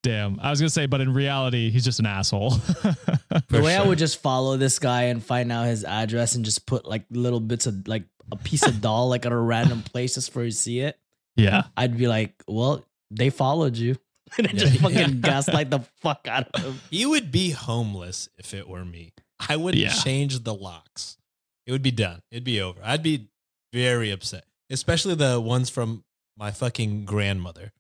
Damn. 0.03 0.39
I 0.41 0.51
was 0.51 0.61
gonna 0.61 0.69
say, 0.69 0.85
but 0.85 1.01
in 1.01 1.15
reality, 1.15 1.71
he's 1.71 1.85
just 1.87 2.01
an 2.01 2.07
asshole. 2.07 2.51
The 2.51 3.43
For 3.49 3.63
way 3.63 3.75
I 3.75 3.83
would 3.83 3.97
just 3.99 4.21
follow 4.21 4.59
this 4.59 4.79
guy 4.79 5.05
and 5.05 5.25
find 5.25 5.51
out 5.51 5.69
his 5.69 5.85
address 5.85 6.35
and 6.35 6.45
just 6.45 6.67
put 6.67 6.85
like 6.85 7.07
little 7.11 7.41
bits 7.41 7.67
of 7.67 7.89
like 7.89 8.05
a 8.31 8.37
piece 8.37 8.67
of 8.67 8.83
doll 8.83 9.09
like 9.09 9.25
at 9.25 9.33
a 9.33 9.37
random 9.37 9.81
place 9.81 10.17
just 10.17 10.31
for 10.31 10.45
you 10.45 10.51
to 10.51 10.57
see 10.57 10.81
it, 10.81 10.99
yeah. 11.37 11.65
I'd 11.77 11.97
be 11.97 12.07
like, 12.09 12.43
well, 12.49 12.85
they 13.11 13.31
followed 13.31 13.77
you. 13.77 13.97
and 14.39 14.47
then 14.47 14.57
Yeah. 14.57 14.65
just 14.65 14.81
fucking 14.81 15.21
gaslight 15.23 15.71
the 15.71 15.81
fuck 16.01 16.27
out 16.29 16.49
of 16.55 16.63
him. 16.63 16.81
He 16.91 17.07
would 17.07 17.31
be 17.31 17.51
homeless 17.51 18.29
if 18.39 18.55
it 18.55 18.69
were 18.69 18.85
me. 18.85 19.13
I 19.49 19.57
would 19.57 19.75
Yeah. 19.75 19.93
change 19.93 20.41
the 20.45 20.55
locks. 20.55 21.19
It 21.67 21.73
would 21.73 21.83
be 21.83 21.91
done. 21.91 22.21
It'd 22.31 22.45
be 22.45 22.61
over. 22.61 22.81
I'd 22.83 23.03
be 23.03 23.29
very 23.73 24.11
upset, 24.11 24.45
especially 24.71 25.15
the 25.15 25.41
ones 25.41 25.71
from 25.71 26.05
my 26.37 26.51
fucking 26.51 27.05
grandmother. 27.05 27.73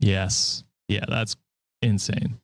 Yes. 0.00 0.64
Yeah, 0.88 1.04
that's 1.08 1.36
insane. 1.82 2.38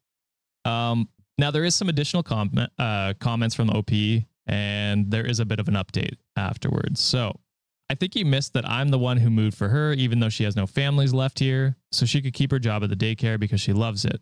Um, 0.64 1.09
now 1.38 1.50
there 1.50 1.64
is 1.64 1.74
some 1.74 1.88
additional 1.88 2.22
comment 2.22 2.70
uh, 2.78 3.14
comments 3.20 3.55
from 3.55 3.68
the 3.68 3.74
OP, 3.74 4.24
and 4.46 5.11
there 5.11 5.24
is 5.26 5.40
a 5.40 5.44
bit 5.44 5.59
of 5.61 5.68
an 5.68 5.74
update 5.74 6.16
afterwards. 6.36 7.00
So 7.00 7.38
I 7.93 7.95
think 7.95 8.16
you 8.16 8.24
missed 8.24 8.55
that 8.55 8.66
I'm 8.66 8.88
the 8.88 8.99
one 8.99 9.18
who 9.18 9.28
moved 9.28 9.55
for 9.55 9.68
her, 9.68 9.93
even 9.93 10.18
though 10.18 10.30
she 10.30 10.45
has 10.45 10.57
no 10.57 10.66
families 10.66 11.12
left 11.12 11.38
here, 11.38 11.76
so 11.90 12.07
she 12.07 12.22
could 12.22 12.32
keep 12.32 12.51
her 12.51 12.59
job 12.59 12.82
at 12.82 12.88
the 12.88 12.97
daycare 12.97 13.38
because 13.38 13.61
she 13.61 13.74
loves 13.74 14.07
it. 14.07 14.18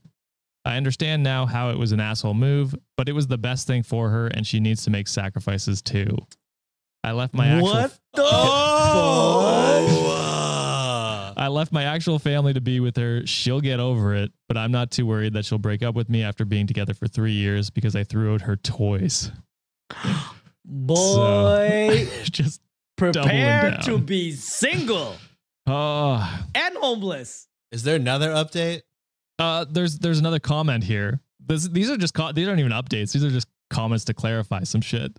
I 0.65 0.77
understand 0.77 1.23
now 1.23 1.47
how 1.47 1.71
it 1.71 1.79
was 1.79 1.93
an 1.93 2.01
asshole 2.01 2.35
move, 2.35 2.75
but 2.97 3.09
it 3.09 3.13
was 3.13 3.29
the 3.29 3.39
best 3.39 3.69
thing 3.69 3.85
for 3.85 4.11
her, 4.11 4.27
and 4.27 4.45
she 4.45 4.59
needs 4.59 4.83
to 4.87 4.91
make 4.91 5.07
sacrifices 5.07 5.83
too. 5.83 6.19
I 7.05 7.13
left 7.13 7.33
my 7.33 7.47
actual 7.47 7.69
What 7.69 7.91
the 8.15 8.23
Oh, 8.25 9.85
I 11.37 11.47
left 11.47 11.71
my 11.71 11.85
actual 11.85 12.19
family 12.19 12.53
to 12.53 12.61
be 12.61 12.81
with 12.81 12.97
her. 12.97 13.25
She'll 13.25 13.61
get 13.61 13.79
over 13.79 14.17
it, 14.17 14.33
but 14.49 14.57
I'm 14.57 14.73
not 14.73 14.91
too 14.91 15.07
worried 15.07 15.35
that 15.35 15.45
she'll 15.45 15.59
break 15.59 15.85
up 15.85 15.95
with 15.95 16.09
me 16.11 16.25
after 16.25 16.45
being 16.45 16.67
together 16.67 16.93
for 16.93 17.07
three 17.07 17.35
years 17.35 17.71
because 17.71 17.95
I 17.95 18.03
threw 18.03 18.35
out 18.35 18.41
her 18.41 18.57
toys. 18.57 19.31
Boy, 20.65 22.09
Just 22.25 22.61
prepare 23.01 23.79
to 23.83 23.99
be 23.99 24.33
single 24.33 25.17
oh, 25.67 26.45
and 26.55 26.77
homeless. 26.77 27.49
Is 27.73 27.83
there 27.83 27.97
another 27.97 28.31
update? 28.31 28.83
uh, 29.39 29.65
there's 29.71 29.99
there's 29.99 30.19
another 30.19 30.39
comment 30.39 30.85
here. 30.85 31.21
This, 31.45 31.67
these 31.69 31.91
are 31.91 31.97
just 31.97 32.15
co- 32.15 32.33
these 32.33 32.47
aren't 32.47 32.61
even 32.61 32.73
updates. 32.73 33.13
These 33.13 33.25
are 33.25 33.31
just 33.31 33.49
comments 33.71 34.05
to 34.07 34.15
clarify 34.15 34.65
some 34.65 34.81
shit. 34.81 35.17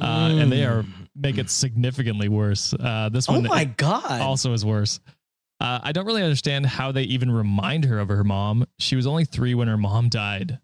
Uh, 0.00 0.36
and 0.38 0.52
they 0.52 0.64
are 0.64 0.84
make 1.16 1.38
it 1.38 1.50
significantly 1.50 2.28
worse. 2.28 2.72
Uh, 2.78 3.08
this 3.10 3.28
Oh 3.28 3.32
one 3.32 3.44
my 3.44 3.64
god. 3.64 4.20
also 4.20 4.52
is 4.52 4.64
worse. 4.64 5.00
Uh, 5.58 5.80
I 5.82 5.92
don't 5.92 6.06
really 6.06 6.22
understand 6.22 6.66
how 6.66 6.92
they 6.92 7.02
even 7.04 7.30
remind 7.30 7.84
her 7.86 7.98
of 7.98 8.08
her 8.08 8.24
mom. 8.24 8.64
She 8.78 8.94
was 8.96 9.06
only 9.06 9.24
three 9.24 9.54
when 9.54 9.68
her 9.68 9.76
mom 9.76 10.08
died. 10.08 10.58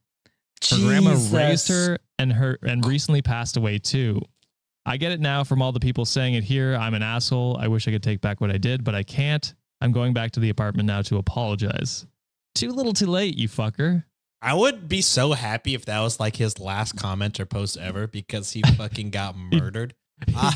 Her 0.70 0.76
grandma 0.76 1.16
raised 1.30 1.68
her 1.68 1.98
and 2.18 2.32
her 2.32 2.58
and 2.62 2.84
recently 2.84 3.22
passed 3.22 3.56
away 3.56 3.78
too. 3.78 4.20
I 4.86 4.96
get 4.96 5.12
it 5.12 5.20
now 5.20 5.44
from 5.44 5.60
all 5.60 5.72
the 5.72 5.80
people 5.80 6.04
saying 6.04 6.34
it 6.34 6.44
here. 6.44 6.74
I'm 6.74 6.94
an 6.94 7.02
asshole. 7.02 7.56
I 7.58 7.68
wish 7.68 7.86
I 7.86 7.90
could 7.90 8.02
take 8.02 8.20
back 8.20 8.40
what 8.40 8.50
I 8.50 8.58
did, 8.58 8.84
but 8.84 8.94
I 8.94 9.02
can't. 9.02 9.52
I'm 9.80 9.92
going 9.92 10.12
back 10.14 10.30
to 10.32 10.40
the 10.40 10.48
apartment 10.50 10.86
now 10.86 11.02
to 11.02 11.18
apologize. 11.18 12.06
Too 12.54 12.72
little 12.72 12.92
too 12.92 13.06
late, 13.06 13.36
you 13.36 13.48
fucker. 13.48 14.04
I 14.40 14.54
would 14.54 14.88
be 14.88 15.02
so 15.02 15.32
happy 15.32 15.74
if 15.74 15.84
that 15.86 16.00
was 16.00 16.18
like 16.20 16.36
his 16.36 16.58
last 16.58 16.92
comment 16.96 17.38
or 17.40 17.46
post 17.46 17.76
ever 17.76 18.06
because 18.06 18.52
he 18.52 18.62
fucking 18.76 19.10
got 19.10 19.36
murdered. 19.52 19.94
Uh, 20.34 20.52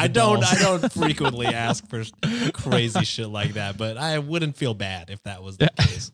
I 0.00 0.08
don't. 0.08 0.40
dolls. 0.40 0.44
I 0.52 0.58
don't 0.62 0.92
frequently 0.92 1.46
ask 1.54 1.86
for 1.88 2.02
crazy 2.52 3.04
shit 3.04 3.28
like 3.28 3.54
that, 3.54 3.76
but 3.76 3.96
I 3.98 4.18
wouldn't 4.18 4.56
feel 4.56 4.74
bad 4.74 5.10
if 5.10 5.22
that 5.24 5.42
was 5.42 5.58
the 5.58 5.64
Yeah. 5.78 5.84
case. 5.86 6.10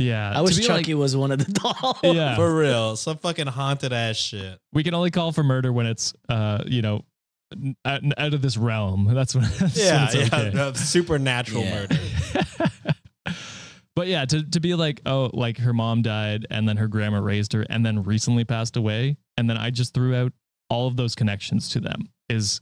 Yeah. 0.00 0.32
I 0.34 0.40
wish 0.40 0.56
be 0.56 0.62
Chucky 0.64 0.94
like- 0.94 1.00
was 1.00 1.16
one 1.16 1.30
of 1.32 1.38
the 1.44 1.52
dolls. 1.82 1.98
Yeah. 2.02 2.34
For 2.36 2.54
real, 2.56 2.96
some 2.96 3.18
fucking 3.18 3.46
haunted 3.46 3.92
ass 3.92 4.16
shit. 4.16 4.58
we 4.72 4.82
can 4.82 4.94
only 4.94 5.10
call 5.10 5.32
for 5.32 5.42
murder 5.42 5.72
when 5.72 5.86
it's 5.86 6.12
uh, 6.28 6.62
you 6.66 6.82
know, 6.82 7.04
n- 7.52 7.76
out, 7.84 8.02
out 8.18 8.34
of 8.34 8.42
this 8.42 8.56
realm. 8.56 9.12
That's 9.12 9.34
when, 9.34 9.44
that's 9.58 9.60
when 9.60 9.70
Yeah, 9.86 10.04
it's 10.06 10.14
yeah, 10.14 10.24
okay. 10.38 10.50
the 10.50 10.74
supernatural 10.74 11.62
Yeah. 11.64 11.74
murder. 11.74 11.98
but 13.96 14.06
yeah, 14.06 14.24
to, 14.24 14.42
to 14.50 14.60
be 14.60 14.74
like, 14.74 15.00
oh, 15.06 15.30
like 15.32 15.58
her 15.58 15.72
mom 15.72 16.02
died 16.02 16.46
and 16.50 16.68
then 16.68 16.76
her 16.78 16.88
grandma 16.88 17.18
raised 17.18 17.52
her 17.52 17.66
and 17.68 17.84
then 17.84 18.02
recently 18.02 18.44
passed 18.44 18.76
away. 18.76 19.16
And 19.36 19.48
then 19.50 19.56
I 19.56 19.70
just 19.70 19.94
threw 19.94 20.14
out 20.14 20.32
all 20.68 20.86
of 20.86 20.96
those 20.96 21.14
connections 21.14 21.68
to 21.70 21.80
them 21.80 22.08
is 22.28 22.60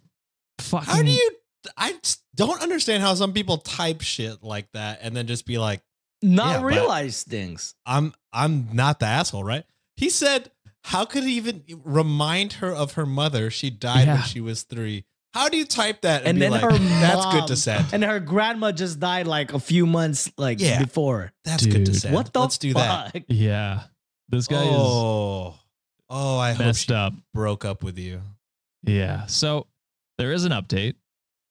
fucking. 0.61 0.89
How 0.93 1.03
do 1.03 1.11
you? 1.11 1.31
I 1.77 1.95
don't 2.35 2.63
understand 2.63 3.03
how 3.03 3.15
some 3.15 3.33
people 3.33 3.59
type 3.59 4.01
shit 4.01 4.43
like 4.43 4.69
that 4.73 5.01
and 5.03 5.15
then 5.15 5.27
just 5.27 5.45
be 5.45 5.59
like, 5.59 5.83
Not 6.23 6.61
Yeah, 6.61 6.67
realize 6.67 7.23
things. 7.23 7.75
"I'm 7.87 8.13
I'm 8.33 8.69
not 8.73 9.01
the 9.01 9.07
asshole, 9.07 9.45
right?" 9.45 9.65
He 9.97 10.11
said, 10.11 10.51
"How 10.85 11.05
could 11.05 11.25
he 11.25 11.35
even 11.37 11.63
remind 11.85 12.55
her 12.55 12.75
of 12.75 12.93
her 12.93 13.07
mother? 13.07 13.51
She 13.51 13.71
died 13.71 14.07
Yeah. 14.07 14.15
when 14.15 14.23
she 14.25 14.41
was 14.41 14.63
three. 14.65 15.05
How 15.35 15.49
do 15.49 15.57
you 15.59 15.65
type 15.67 16.01
that 16.03 16.21
and, 16.23 16.31
And 16.31 16.37
be 16.39 16.41
then 16.41 16.51
like, 16.53 16.63
her 16.63 16.71
"That's 16.79 17.27
good 17.35 17.47
to 17.49 17.57
send. 17.57 17.87
And 17.93 18.03
her 18.03 18.19
grandma 18.19 18.73
just 18.73 18.99
died 18.99 19.27
like 19.27 19.53
a 19.53 19.61
few 19.61 19.87
months 19.87 20.31
like 20.39 20.59
Yeah. 20.61 20.83
before. 20.83 21.33
That's 21.45 21.65
good 21.67 21.85
to 21.87 21.93
Dude. 21.93 21.97
send. 22.03 22.15
What 22.15 22.33
the 22.33 22.41
Let's 22.41 22.59
do 22.59 22.73
that." 22.75 23.13
fuck? 23.13 23.23
Yeah. 23.29 23.83
This 24.29 24.47
guy 24.49 24.63
is 24.63 24.69
Oh, 24.73 25.55
oh, 26.11 26.39
I 26.39 26.53
hope 26.53 26.67
messed 26.67 26.87
she 26.89 26.95
up. 26.95 27.13
broke 27.33 27.65
up 27.65 27.83
with 27.85 27.99
you. 27.99 28.23
Yeah. 28.83 29.27
So 29.27 29.67
there 30.17 30.33
is 30.33 30.45
an 30.45 30.53
update. 30.53 30.95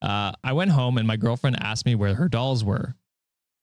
Uh, 0.02 0.34
I 0.44 0.54
went 0.54 0.72
home 0.72 0.98
and 0.98 1.08
my 1.08 1.16
girlfriend 1.18 1.58
asked 1.62 1.86
me 1.86 1.96
where 1.96 2.16
her 2.16 2.28
dolls 2.28 2.64
were. 2.64 2.96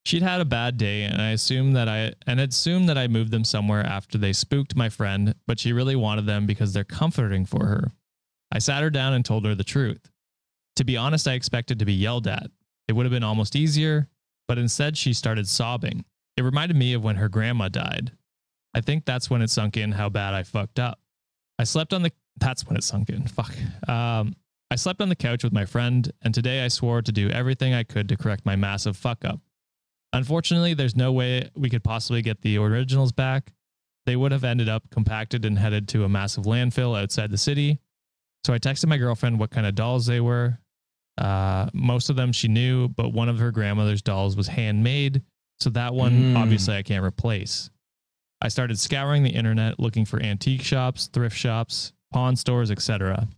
She'd 0.07 0.23
had 0.23 0.41
a 0.41 0.45
bad 0.45 0.77
day 0.77 1.05
and 1.05 1.21
I 1.21 1.31
assumed 1.31 1.77
that 1.77 1.89
I 1.89 2.13
and 2.27 2.39
assumed 2.39 2.89
that 2.89 2.99
I 2.99 3.09
moved 3.09 3.31
them 3.31 3.45
somewhere 3.45 3.85
after 3.85 4.19
they 4.19 4.33
spooked 4.33 4.77
my 4.77 4.89
friend, 4.89 5.35
but 5.47 5.59
she 5.59 5.73
really 5.73 5.97
wanted 5.97 6.27
them 6.27 6.47
because 6.47 6.73
they're 6.73 6.85
comforting 6.85 7.47
for 7.47 7.67
her. 7.67 7.93
I 8.53 8.59
sat 8.59 8.83
her 8.83 8.91
down 8.91 9.15
and 9.15 9.25
told 9.25 9.47
her 9.47 9.55
the 9.55 9.65
truth. 9.65 10.11
To 10.77 10.85
be 10.85 10.97
honest, 10.97 11.27
I 11.27 11.33
expected 11.33 11.79
to 11.79 11.85
be 11.85 11.95
yelled 11.95 12.27
at. 12.27 12.51
It 12.87 12.93
would 12.93 13.07
have 13.07 13.13
been 13.13 13.25
almost 13.25 13.57
easier, 13.57 14.09
but 14.47 14.59
instead 14.59 14.99
she 14.99 15.15
started 15.15 15.49
sobbing. 15.49 16.05
It 16.37 16.43
reminded 16.43 16.77
me 16.77 16.93
of 16.93 17.03
when 17.03 17.17
her 17.17 17.29
grandma 17.29 17.69
died. 17.69 18.13
I 18.75 18.81
think 18.81 19.05
that's 19.05 19.31
when 19.31 19.41
it 19.41 19.51
sunk 19.51 19.77
in 19.77 19.93
how 19.93 20.09
bad 20.09 20.35
I 20.35 20.43
fucked 20.43 20.79
up. 20.79 21.01
I 21.59 21.65
slept 21.65 21.95
on 21.95 22.03
the 22.03 22.13
that's 22.37 22.67
when 22.67 22.77
it 22.77 22.83
sunk 22.83 23.11
in. 23.11 23.27
Fuck. 23.29 23.55
Um, 23.89 24.35
I 24.71 24.77
slept 24.77 25.01
on 25.01 25.09
the 25.09 25.17
couch 25.17 25.45
with 25.45 25.53
my 25.53 25.65
friend, 25.65 26.11
and 26.23 26.35
today 26.35 26.65
I 26.65 26.69
swore 26.69 27.01
to 27.01 27.13
do 27.13 27.31
everything 27.31 27.73
I 27.75 27.85
could 27.85 28.09
to 28.09 28.17
correct 28.17 28.45
my 28.45 28.57
massive 28.57 28.97
fuck 28.97 29.25
up. 29.25 29.41
Unfortunately, 30.15 30.75
there's 30.75 30.97
no 30.97 31.13
way 31.13 31.51
we 31.55 31.69
could 31.71 31.85
possibly 31.85 32.23
get 32.23 32.41
the 32.43 32.59
originals 32.59 33.13
back. 33.13 33.53
They 34.07 34.17
would 34.17 34.33
have 34.33 34.45
ended 34.45 34.69
up 34.69 34.89
compacted 34.91 35.45
and 35.45 35.59
headed 35.59 35.89
to 35.89 36.05
a 36.05 36.09
massive 36.09 36.45
landfill 36.45 37.01
outside 37.01 37.31
the 37.31 37.39
city. 37.39 37.79
So 38.45 38.53
I 38.53 38.59
texted 38.59 38.87
my 38.87 38.99
girlfriend 38.99 39.39
what 39.39 39.51
kind 39.51 39.67
of 39.67 39.75
dolls 39.75 40.07
they 40.07 40.21
were. 40.21 40.59
Uh, 41.17 41.69
most 41.73 42.11
of 42.11 42.17
them 42.17 42.33
she 42.33 42.49
knew, 42.49 42.89
but 42.89 43.13
one 43.13 43.29
of 43.29 43.39
her 43.39 43.51
grandmother's 43.51 44.03
dolls 44.03 44.37
was 44.37 44.49
handmade. 44.49 45.23
So 45.61 45.71
that 45.71 45.95
one, 45.95 46.13
Mm. 46.35 46.37
obviously, 46.37 46.77
I 46.77 46.83
can't 46.83 47.05
replace. 47.05 47.71
I 48.43 48.49
started 48.49 48.79
scouring 48.79 49.23
the 49.23 49.31
internet 49.31 49.79
looking 49.81 50.05
for 50.05 50.21
antique 50.21 50.63
shops, 50.63 51.07
thrift 51.07 51.37
shops, 51.37 51.93
pawn 52.13 52.37
stores, 52.37 52.71
etc. 52.71 53.29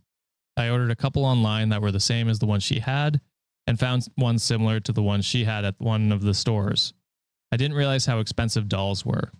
I 0.57 0.69
ordered 0.69 0.91
a 0.91 0.95
couple 0.95 1.23
online 1.23 1.69
that 1.69 1.81
were 1.81 1.91
the 1.91 1.99
same 1.99 2.27
as 2.27 2.39
the 2.39 2.45
one 2.47 2.59
she 2.59 2.79
had 2.79 3.21
and 3.67 3.79
found 3.79 4.07
one 4.15 4.39
similar 4.39 4.79
to 4.79 4.91
the 4.91 5.03
one 5.03 5.21
she 5.21 5.43
had 5.43 5.65
at 5.65 5.75
one 5.79 6.11
of 6.11 6.21
the 6.21 6.33
stores. 6.33 6.93
I 7.51 7.57
didn't 7.57 7.77
realize 7.77 8.05
how 8.05 8.19
expensive 8.19 8.67
dolls 8.67 9.05
were. 9.05 9.31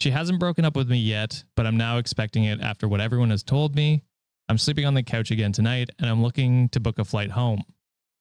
She 0.00 0.10
hasn't 0.10 0.38
broken 0.40 0.64
up 0.64 0.76
with 0.76 0.88
me 0.90 0.98
yet, 0.98 1.42
but 1.56 1.66
I'm 1.66 1.76
now 1.76 1.98
expecting 1.98 2.44
it 2.44 2.60
after 2.60 2.86
what 2.86 3.00
everyone 3.00 3.30
has 3.30 3.42
told 3.42 3.74
me. 3.74 4.02
I'm 4.48 4.58
sleeping 4.58 4.86
on 4.86 4.94
the 4.94 5.02
couch 5.02 5.30
again 5.30 5.52
tonight 5.52 5.90
and 5.98 6.08
I'm 6.08 6.22
looking 6.22 6.68
to 6.70 6.80
book 6.80 6.98
a 6.98 7.04
flight 7.04 7.30
home. 7.32 7.62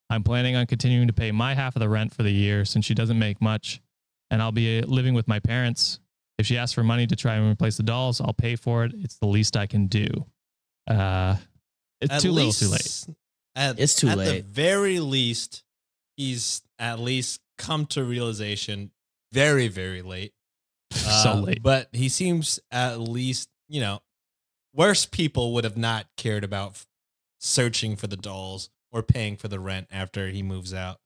I'm 0.09 0.23
planning 0.23 0.55
on 0.55 0.65
continuing 0.67 1.07
to 1.07 1.13
pay 1.13 1.31
my 1.31 1.53
half 1.53 1.75
of 1.75 1.81
the 1.81 1.89
rent 1.89 2.13
for 2.13 2.23
the 2.23 2.31
year 2.31 2.65
since 2.65 2.85
she 2.85 2.93
doesn't 2.93 3.19
make 3.19 3.41
much, 3.41 3.81
and 4.31 4.41
I'll 4.41 4.51
be 4.53 4.81
living 4.81 5.13
with 5.13 5.27
my 5.27 5.39
parents. 5.39 5.99
If 6.37 6.45
she 6.45 6.57
asks 6.57 6.73
for 6.73 6.83
money 6.83 7.07
to 7.07 7.15
try 7.15 7.35
and 7.35 7.51
replace 7.51 7.77
the 7.77 7.83
dolls, 7.83 8.21
I'll 8.21 8.33
pay 8.33 8.55
for 8.55 8.85
it. 8.85 8.93
It's 8.95 9.17
the 9.17 9.25
least 9.27 9.57
I 9.57 9.65
can 9.67 9.87
do. 9.87 10.07
Uh, 10.89 11.35
it's 11.99 12.13
At 12.13 12.21
too 12.21 12.31
least- 12.31 12.61
little, 12.61 12.77
too 12.77 13.09
late. 13.09 13.17
At, 13.57 13.79
It's 13.79 13.95
too 13.95 14.07
late. 14.07 14.27
at 14.27 14.33
the 14.35 14.41
very 14.41 14.99
least, 14.99 15.63
he's 16.15 16.61
at 16.79 16.99
least 16.99 17.41
come 17.57 17.85
to 17.87 18.03
realization 18.03 18.91
very, 19.33 19.67
very 19.67 20.01
late. 20.03 20.31
so 20.91 21.31
Uh, 21.31 21.41
late. 21.41 21.63
But 21.63 21.89
he 21.91 22.07
seems 22.07 22.59
at 22.71 22.99
least, 22.99 23.49
you 23.67 23.81
know, 23.81 23.99
worse 24.73 25.05
people 25.07 25.53
would 25.55 25.63
have 25.63 25.75
not 25.77 26.05
cared 26.17 26.43
about 26.43 26.85
searching 27.39 27.95
for 27.95 28.07
the 28.07 28.15
dolls 28.17 28.69
or 28.91 29.01
paying 29.03 29.35
for 29.37 29.47
the 29.47 29.59
rent 29.59 29.87
after 29.91 30.29
he 30.29 30.43
moves 30.43 30.73
out. 30.73 30.99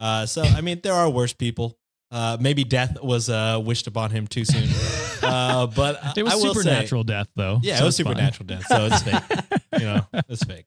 Uh, 0.00 0.24
so, 0.26 0.42
I 0.42 0.60
mean, 0.60 0.80
there 0.82 0.94
are 0.94 1.10
worse 1.10 1.32
people. 1.32 1.76
Uh, 2.10 2.36
maybe 2.40 2.62
death 2.64 3.02
was 3.02 3.28
uh, 3.28 3.60
wished 3.62 3.86
upon 3.88 4.10
him 4.12 4.26
too 4.26 4.44
soon. 4.44 4.68
Uh, 5.20 5.66
but 5.66 6.16
it 6.16 6.22
was 6.22 6.34
will 6.36 6.54
say- 6.54 6.60
supernatural 6.60 7.02
death, 7.04 7.26
though. 7.34 7.58
yeah, 7.60 7.76
so 7.76 7.82
it 7.82 7.86
was 7.86 7.98
it's 8.00 8.06
fine. 8.08 8.14
supernatural 8.14 8.46
death, 8.46 8.64
so 8.66 8.86
it's 8.86 9.02
fake. 9.02 9.57
you 9.78 9.86
know, 9.86 10.06
it's 10.28 10.44
fake. 10.44 10.66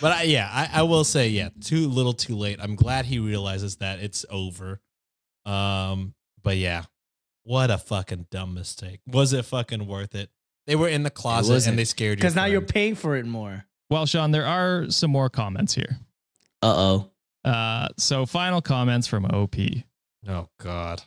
But 0.00 0.12
I, 0.12 0.22
yeah, 0.24 0.48
I, 0.52 0.80
I 0.80 0.82
will 0.82 1.04
say, 1.04 1.28
yeah, 1.28 1.50
too 1.60 1.88
little, 1.88 2.12
too 2.12 2.36
late. 2.36 2.58
I'm 2.60 2.76
glad 2.76 3.06
he 3.06 3.18
realizes 3.18 3.76
that 3.76 4.00
it's 4.00 4.24
over. 4.30 4.80
Um, 5.44 6.14
but 6.42 6.56
yeah, 6.56 6.84
what 7.44 7.70
a 7.70 7.78
fucking 7.78 8.26
dumb 8.30 8.54
mistake. 8.54 9.00
Was 9.06 9.32
it 9.32 9.44
fucking 9.44 9.86
worth 9.86 10.14
it? 10.14 10.30
They 10.66 10.76
were 10.76 10.88
in 10.88 11.02
the 11.02 11.10
closet 11.10 11.66
and 11.66 11.78
they 11.78 11.84
scared 11.84 12.18
you. 12.18 12.22
Because 12.22 12.36
now 12.36 12.44
you're 12.44 12.60
paying 12.60 12.94
for 12.94 13.16
it 13.16 13.26
more. 13.26 13.64
Well, 13.90 14.06
Sean, 14.06 14.30
there 14.30 14.46
are 14.46 14.90
some 14.90 15.10
more 15.10 15.28
comments 15.28 15.74
here. 15.74 15.98
Uh 16.62 16.74
oh. 16.76 17.10
Uh, 17.44 17.88
so, 17.98 18.24
final 18.24 18.62
comments 18.62 19.08
from 19.08 19.24
OP. 19.26 19.56
Oh 20.28 20.48
God. 20.60 21.02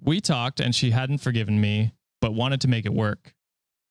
We 0.00 0.20
talked 0.20 0.60
and 0.60 0.74
she 0.74 0.90
hadn't 0.90 1.18
forgiven 1.18 1.60
me, 1.60 1.92
but 2.20 2.32
wanted 2.32 2.60
to 2.62 2.68
make 2.68 2.86
it 2.86 2.94
work. 2.94 3.34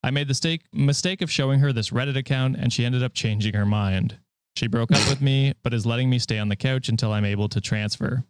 I 0.04 0.12
made 0.12 0.28
the 0.28 0.32
mistake, 0.32 0.62
mistake 0.74 1.22
of 1.22 1.30
showing 1.32 1.60
her 1.60 1.74
this 1.74 1.90
Reddit 1.90 2.16
account 2.18 2.56
and 2.58 2.72
she 2.72 2.86
ended 2.86 3.04
up 3.04 3.14
changing 3.14 3.54
her 3.54 3.66
mind. 3.66 4.18
She 4.56 4.68
broke 4.68 4.92
up 4.92 5.08
with 5.10 5.22
me, 5.22 5.54
but 5.64 5.74
is 5.74 5.86
letting 5.86 6.10
me 6.10 6.20
stay 6.20 6.38
on 6.40 6.50
the 6.50 6.56
couch 6.56 6.90
until 6.90 7.12
I'm 7.14 7.26
able 7.26 7.50
to 7.50 7.62
transfer. 7.62 8.24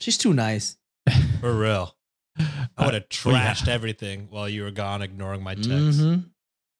She's 0.00 0.16
too 0.18 0.32
nice. 0.32 0.76
For 1.40 1.52
real. 1.56 1.94
I 2.38 2.42
Uh, 2.76 2.84
would 2.86 2.94
have 2.94 3.04
well, 3.24 3.34
yeah. 3.34 3.52
trashed 3.52 3.68
everything 3.68 4.28
while 4.30 4.48
you 4.48 4.62
were 4.62 4.70
gone, 4.70 5.02
ignoring 5.02 5.42
my 5.42 5.54
texts. 5.54 5.70
Mhm. 6.00 6.30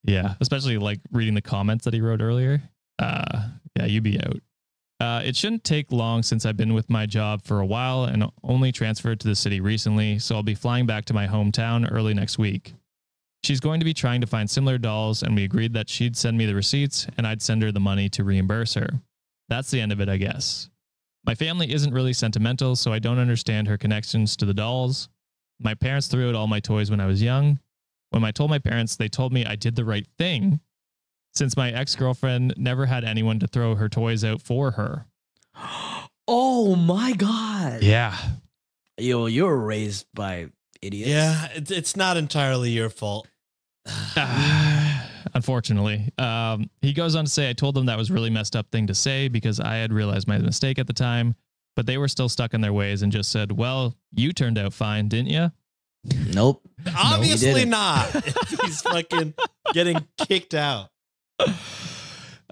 Yeah, 0.04 0.34
especially 0.40 0.76
like 0.78 1.00
reading 1.12 1.34
the 1.34 1.42
comments 1.42 1.84
that 1.84 1.94
he 1.94 2.00
wrote 2.00 2.20
earlier. 2.20 2.62
Uh, 2.98 3.48
yeah, 3.76 3.86
you'd 3.86 4.02
be 4.02 4.20
out. 4.20 4.40
Uh, 5.00 5.22
it 5.24 5.36
shouldn't 5.36 5.64
take 5.64 5.90
long 5.92 6.22
since 6.22 6.44
I've 6.46 6.56
been 6.56 6.72
with 6.74 6.88
my 6.90 7.06
job 7.06 7.42
for 7.42 7.60
a 7.60 7.66
while 7.66 8.04
and 8.04 8.24
only 8.42 8.70
transferred 8.72 9.20
to 9.20 9.28
the 9.28 9.34
city 9.34 9.60
recently, 9.60 10.18
so 10.18 10.36
I'll 10.36 10.42
be 10.42 10.54
flying 10.54 10.86
back 10.86 11.04
to 11.06 11.14
my 11.14 11.26
hometown 11.26 11.90
early 11.90 12.14
next 12.14 12.38
week. 12.38 12.74
She's 13.44 13.60
going 13.60 13.78
to 13.80 13.84
be 13.84 13.92
trying 13.92 14.22
to 14.22 14.26
find 14.26 14.48
similar 14.48 14.78
dolls, 14.78 15.22
and 15.22 15.36
we 15.36 15.44
agreed 15.44 15.74
that 15.74 15.90
she'd 15.90 16.16
send 16.16 16.38
me 16.38 16.46
the 16.46 16.54
receipts 16.54 17.06
and 17.18 17.26
I'd 17.26 17.42
send 17.42 17.62
her 17.62 17.70
the 17.70 17.80
money 17.80 18.08
to 18.10 18.24
reimburse 18.24 18.72
her. 18.72 18.88
That's 19.50 19.70
the 19.70 19.82
end 19.82 19.92
of 19.92 20.00
it, 20.00 20.08
I 20.08 20.16
guess. 20.16 20.70
My 21.26 21.34
family 21.34 21.70
isn't 21.70 21.92
really 21.92 22.14
sentimental, 22.14 22.74
so 22.74 22.90
I 22.90 22.98
don't 22.98 23.18
understand 23.18 23.68
her 23.68 23.76
connections 23.76 24.34
to 24.36 24.46
the 24.46 24.54
dolls. 24.54 25.10
My 25.60 25.74
parents 25.74 26.06
threw 26.06 26.30
out 26.30 26.34
all 26.34 26.46
my 26.46 26.60
toys 26.60 26.90
when 26.90 27.00
I 27.00 27.06
was 27.06 27.22
young. 27.22 27.60
When 28.10 28.24
I 28.24 28.30
told 28.30 28.48
my 28.48 28.58
parents, 28.58 28.96
they 28.96 29.08
told 29.08 29.32
me 29.32 29.44
I 29.44 29.56
did 29.56 29.76
the 29.76 29.84
right 29.84 30.06
thing 30.18 30.60
since 31.34 31.54
my 31.54 31.70
ex 31.70 31.94
girlfriend 31.96 32.54
never 32.56 32.86
had 32.86 33.04
anyone 33.04 33.40
to 33.40 33.46
throw 33.46 33.74
her 33.74 33.90
toys 33.90 34.24
out 34.24 34.40
for 34.40 34.72
her. 34.72 35.06
Oh 36.26 36.74
my 36.74 37.12
god. 37.12 37.82
Yeah. 37.82 38.16
Yo, 38.96 39.26
you 39.26 39.44
were 39.44 39.58
raised 39.58 40.06
by 40.14 40.46
idiots. 40.80 41.10
Yeah, 41.10 41.48
it's, 41.54 41.70
it's 41.70 41.96
not 41.96 42.16
entirely 42.16 42.70
your 42.70 42.88
fault. 42.88 43.28
Unfortunately, 45.34 46.10
um, 46.18 46.70
he 46.80 46.92
goes 46.92 47.14
on 47.16 47.24
to 47.24 47.30
say, 47.30 47.50
I 47.50 47.52
told 47.54 47.74
them 47.74 47.86
that 47.86 47.98
was 47.98 48.10
really 48.10 48.30
messed 48.30 48.54
up 48.56 48.70
thing 48.70 48.86
to 48.86 48.94
say 48.94 49.28
because 49.28 49.58
I 49.60 49.76
had 49.76 49.92
realized 49.92 50.28
my 50.28 50.38
mistake 50.38 50.78
at 50.78 50.86
the 50.86 50.92
time, 50.92 51.34
but 51.76 51.86
they 51.86 51.98
were 51.98 52.08
still 52.08 52.28
stuck 52.28 52.54
in 52.54 52.60
their 52.60 52.72
ways 52.72 53.02
and 53.02 53.10
just 53.10 53.30
said, 53.32 53.52
Well, 53.52 53.96
you 54.14 54.32
turned 54.32 54.58
out 54.58 54.72
fine, 54.72 55.08
didn't 55.08 55.30
you? 55.30 55.50
Nope. 56.32 56.62
Obviously 56.96 57.52
didn't. 57.54 57.70
not. 57.70 58.10
He's 58.64 58.82
fucking 58.82 59.34
getting 59.72 60.06
kicked 60.18 60.54
out. 60.54 60.90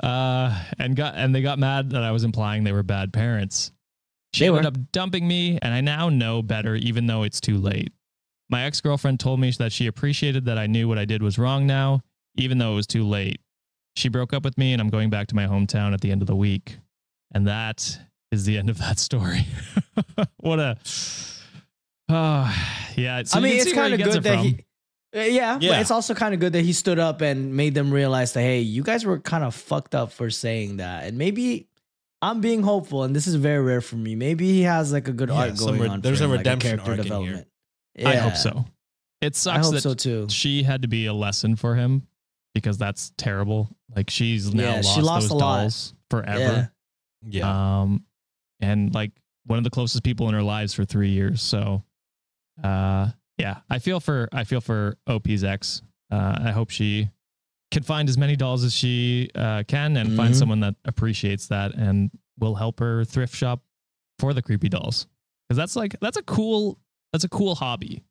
Uh, 0.03 0.59
and 0.79 0.97
got 0.97 1.15
and 1.17 1.35
they 1.35 1.43
got 1.43 1.59
mad 1.59 1.91
that 1.91 2.03
I 2.03 2.13
was 2.13 2.25
implying 2.25 2.65
they 2.65 2.73
were 2.73 2.83
bad 2.83 3.13
parents. 3.13 3.71
She 4.33 4.41
They 4.45 4.49
ended 4.49 4.65
were. 4.65 4.69
up 4.69 4.91
dumping 4.91 5.29
me, 5.29 5.59
and 5.61 5.73
I 5.73 5.83
now 5.83 6.09
know 6.09 6.41
better, 6.43 6.75
even 6.75 7.07
though 7.07 7.25
it's 7.25 7.41
too 7.43 7.59
late. 7.59 7.93
My 8.53 8.65
ex 8.65 8.81
girlfriend 8.83 9.19
told 9.19 9.41
me 9.41 9.51
that 9.59 9.73
she 9.73 9.87
appreciated 9.87 10.45
that 10.45 10.59
I 10.59 10.67
knew 10.67 10.87
what 10.87 10.99
I 10.99 11.07
did 11.07 11.23
was 11.23 11.39
wrong 11.39 11.67
now, 11.67 12.03
even 12.37 12.59
though 12.59 12.73
it 12.73 12.77
was 12.77 12.87
too 12.87 13.03
late. 13.03 13.41
She 13.97 14.09
broke 14.11 14.33
up 14.35 14.45
with 14.45 14.57
me, 14.59 14.73
and 14.75 14.81
I'm 14.81 14.91
going 14.91 15.09
back 15.11 15.27
to 15.29 15.35
my 15.35 15.47
hometown 15.47 15.95
at 15.95 16.03
the 16.03 16.11
end 16.11 16.21
of 16.23 16.29
the 16.29 16.37
week. 16.37 16.79
And 17.35 17.47
that 17.47 17.99
is 18.31 18.45
the 18.45 18.59
end 18.59 18.69
of 18.69 18.77
that 18.79 18.99
story. 18.99 19.47
what 20.37 20.59
a. 20.61 20.77
Oh, 22.11 22.55
yeah. 22.97 23.23
so 23.25 23.39
I 23.39 23.43
mean, 23.43 23.57
it's 23.57 23.73
kind 23.73 23.95
of 23.95 24.01
good 24.03 24.23
that 24.23 24.35
from. 24.37 24.45
he. 24.45 24.59
Uh, 25.15 25.21
yeah, 25.21 25.59
Yeah. 25.61 25.71
but 25.73 25.81
it's 25.81 25.91
also 25.91 26.15
kind 26.15 26.33
of 26.35 26.41
good 26.41 26.53
that 26.55 26.63
he 26.63 26.73
stood 26.73 26.99
up 26.99 27.21
and 27.21 27.55
made 27.55 27.75
them 27.75 27.91
realize 27.91 28.33
that 28.35 28.41
hey, 28.43 28.61
you 28.61 28.83
guys 28.83 29.05
were 29.05 29.19
kind 29.19 29.45
of 29.45 29.55
fucked 29.55 29.95
up 29.95 30.13
for 30.13 30.31
saying 30.31 30.77
that, 30.79 31.05
and 31.05 31.17
maybe 31.19 31.69
I'm 32.23 32.41
being 32.41 32.63
hopeful, 32.63 33.03
and 33.05 33.15
this 33.17 33.27
is 33.27 33.35
very 33.35 33.63
rare 33.63 33.81
for 33.83 33.97
me. 33.97 34.15
Maybe 34.15 34.47
he 34.53 34.63
has 34.63 34.93
like 34.93 35.09
a 35.09 35.13
good 35.13 35.29
Yeah, 35.29 35.37
arc 35.37 35.57
some 35.57 35.67
going 35.69 35.81
re- 35.81 35.89
on. 35.89 36.01
there's 36.03 36.19
for 36.19 36.25
a 36.25 36.27
him, 36.27 36.31
like 36.33 36.39
redemption 36.41 36.79
character 36.79 36.91
arc 36.93 37.21
in 37.23 37.45
here. 37.95 38.05
development. 38.07 38.17
I 38.17 38.29
hope 38.29 38.37
so. 38.37 38.65
It 39.21 39.35
I 39.35 39.37
sucks 39.37 39.67
hope 39.67 39.75
that 39.75 39.81
so 39.83 39.95
too. 39.95 40.27
she 40.29 40.63
had 40.63 40.83
to 40.83 40.89
be 40.89 41.07
a 41.07 41.13
lesson 41.13 41.55
for 41.57 41.75
him 41.77 42.07
because 42.55 42.77
that's 42.79 43.13
terrible. 43.17 43.69
Like 43.95 44.11
she's 44.11 44.53
now 44.55 44.63
Yeah, 44.63 44.75
lost, 44.77 44.95
she 44.95 45.01
lost 45.03 45.23
those 45.25 45.31
a 45.31 45.35
lot. 45.35 45.57
dolls 45.63 45.95
forever. 46.11 46.73
Yeah. 47.25 47.81
Um, 47.83 48.05
and 48.61 48.93
like 48.95 49.13
one 49.47 49.59
of 49.59 49.65
the 49.65 49.71
closest 49.71 50.03
people 50.03 50.29
in 50.29 50.35
her 50.35 50.43
lives 50.43 50.75
for 50.75 50.85
three 50.85 51.11
years. 51.11 51.41
So, 51.41 51.83
uh, 52.63 53.11
yeah, 53.39 53.59
I 53.71 53.79
feel 53.79 54.01
for 54.01 54.29
I 54.33 54.45
feel 54.45 54.61
for 54.61 54.97
OP's 55.07 55.45
ex. 55.45 55.83
Uh, 56.11 56.37
I 56.45 56.51
hope 56.51 56.71
she 56.71 57.09
can 57.71 57.83
find 57.83 58.09
as 58.09 58.19
many 58.19 58.37
dolls 58.37 58.65
as 58.65 58.75
she 58.75 59.31
uh, 59.35 59.63
can 59.67 59.97
and 59.97 60.15
find 60.17 60.35
Mhm. 60.35 60.39
someone 60.39 60.61
that 60.61 60.75
appreciates 60.85 61.47
that 61.49 61.75
and 61.75 62.11
will 62.39 62.55
help 62.55 62.81
her 62.81 63.05
thrift 63.05 63.35
shop 63.35 63.63
for 64.19 64.35
the 64.35 64.43
creepy 64.43 64.69
dolls 64.69 65.07
because 65.49 65.57
that's 65.57 65.75
like 65.77 65.97
that's 66.01 66.17
a 66.19 66.23
cool 66.23 66.79
that's 67.13 67.25
a 67.25 67.29
cool 67.29 67.55
hobby. 67.55 68.03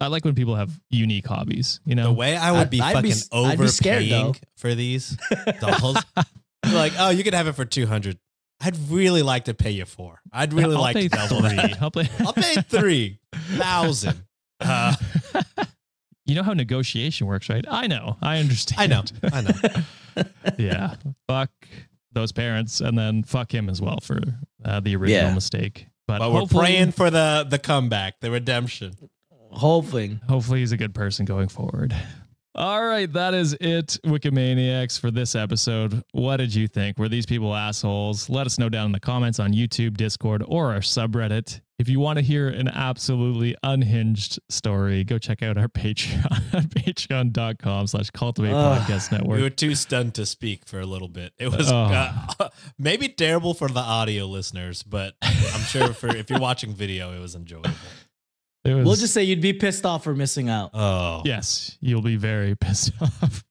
I 0.00 0.06
like 0.06 0.24
when 0.24 0.34
people 0.34 0.54
have 0.56 0.70
unique 0.88 1.26
hobbies. 1.26 1.80
You 1.84 1.94
know, 1.94 2.04
the 2.04 2.12
way 2.12 2.36
I 2.36 2.52
would 2.52 2.60
I'd- 2.62 2.70
be 2.70 2.80
I'd 2.80 3.02
be 3.02 3.10
fucking 3.10 3.10
s- 3.12 3.28
I'd 3.32 3.58
be 3.58 3.68
scared, 3.68 4.02
overpaying 4.04 4.32
though. 4.32 4.38
for 4.56 4.74
these 4.74 5.16
dolls. 5.60 5.98
like, 6.72 6.92
oh, 6.98 7.10
you 7.10 7.22
could 7.24 7.34
have 7.34 7.46
it 7.48 7.52
for 7.54 7.64
two 7.64 7.86
hundred. 7.86 8.18
I'd 8.62 8.76
really 8.90 9.22
like 9.22 9.44
to 9.46 9.54
pay 9.54 9.70
you 9.70 9.84
four. 9.86 10.20
I'd 10.32 10.52
really 10.52 10.74
I'll 10.76 10.82
like 10.82 10.96
to 10.96 11.08
double 11.08 11.40
three. 11.40 11.56
that. 11.56 11.82
I'll 11.82 11.90
pay. 11.90 12.08
I'll 12.20 12.32
pay 12.32 12.54
three 12.68 13.18
thousand. 13.34 14.22
Uh, 14.60 14.94
you 16.26 16.34
know 16.34 16.42
how 16.42 16.52
negotiation 16.52 17.26
works, 17.26 17.48
right? 17.48 17.64
I 17.68 17.86
know. 17.86 18.16
I 18.22 18.38
understand. 18.38 18.80
I 18.80 18.86
know. 18.86 19.02
I 19.32 19.40
know. 20.22 20.24
yeah. 20.58 20.94
Fuck 21.28 21.50
those 22.12 22.32
parents, 22.32 22.80
and 22.80 22.98
then 22.98 23.22
fuck 23.22 23.52
him 23.54 23.68
as 23.68 23.80
well 23.80 23.98
for 24.02 24.20
uh, 24.64 24.80
the 24.80 24.96
original 24.96 25.28
Yeah. 25.28 25.34
mistake. 25.34 25.86
But, 26.18 26.30
But 26.30 26.32
we're 26.32 26.46
praying 26.46 26.92
for 26.92 27.10
the 27.10 27.46
the 27.48 27.58
comeback, 27.58 28.20
the 28.20 28.30
redemption. 28.30 28.94
Hoping. 29.52 30.20
hopefully 30.28 30.60
he's 30.60 30.70
a 30.70 30.76
good 30.76 30.94
person 30.94 31.24
going 31.24 31.48
forward. 31.48 31.94
All 32.56 32.84
right, 32.84 33.10
that 33.12 33.32
is 33.32 33.52
it, 33.60 33.96
Wikimaniacs, 34.04 34.98
for 34.98 35.12
this 35.12 35.36
episode. 35.36 36.02
What 36.10 36.38
did 36.38 36.52
you 36.52 36.66
think? 36.66 36.98
Were 36.98 37.08
these 37.08 37.24
people 37.24 37.54
assholes? 37.54 38.28
Let 38.28 38.44
us 38.44 38.58
know 38.58 38.68
down 38.68 38.86
in 38.86 38.92
the 38.92 38.98
comments 38.98 39.38
on 39.38 39.52
YouTube, 39.52 39.96
Discord, 39.96 40.42
or 40.48 40.72
our 40.72 40.80
subreddit. 40.80 41.60
If 41.78 41.88
you 41.88 42.00
want 42.00 42.18
to 42.18 42.24
hear 42.24 42.48
an 42.48 42.66
absolutely 42.66 43.54
unhinged 43.62 44.40
story, 44.48 45.04
go 45.04 45.16
check 45.16 45.44
out 45.44 45.56
our 45.58 45.68
Patreon 45.68 46.52
at 46.52 46.64
patreon.com 46.70 47.86
slash 47.86 48.10
cultivate 48.10 48.50
podcast 48.52 49.26
We 49.26 49.40
were 49.42 49.48
too 49.48 49.76
stunned 49.76 50.14
to 50.14 50.26
speak 50.26 50.66
for 50.66 50.80
a 50.80 50.86
little 50.86 51.08
bit. 51.08 51.32
It 51.38 51.52
was 51.56 51.70
Oh. 51.70 51.76
uh, 52.40 52.48
maybe 52.78 53.08
terrible 53.08 53.54
for 53.54 53.68
the 53.68 53.80
audio 53.80 54.26
listeners, 54.26 54.82
but 54.82 55.14
I'm 55.22 55.62
sure 55.62 55.94
for 55.94 56.08
if 56.08 56.28
you're 56.28 56.40
watching 56.40 56.74
video, 56.74 57.14
it 57.16 57.20
was 57.20 57.36
enjoyable. 57.36 57.70
It 58.64 58.74
was, 58.74 58.84
We'll 58.86 58.96
just 58.96 59.14
say 59.14 59.24
you'd 59.24 59.40
be 59.40 59.52
pissed 59.54 59.86
off 59.86 60.04
for 60.04 60.14
missing 60.14 60.48
out. 60.48 60.70
Oh, 60.74 61.22
Yes, 61.24 61.78
you'll 61.80 62.02
be 62.02 62.16
very 62.16 62.54
pissed 62.60 62.92
off. 63.00 63.44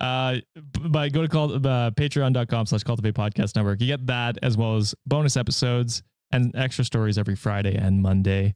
Uh, 0.00 0.34
b- 0.54 0.88
but 0.88 1.12
go 1.12 1.22
to 1.22 1.28
call, 1.28 1.54
uh, 1.54 1.90
patreon.com 1.92 2.66
slash 2.66 2.82
cultivate 2.82 3.14
podcast 3.14 3.56
network. 3.56 3.80
You 3.80 3.86
get 3.86 4.06
that 4.06 4.38
as 4.42 4.56
well 4.56 4.76
as 4.76 4.94
bonus 5.06 5.36
episodes 5.36 6.02
and 6.32 6.54
extra 6.56 6.84
stories 6.84 7.16
every 7.16 7.36
Friday 7.36 7.76
and 7.76 8.02
Monday. 8.02 8.54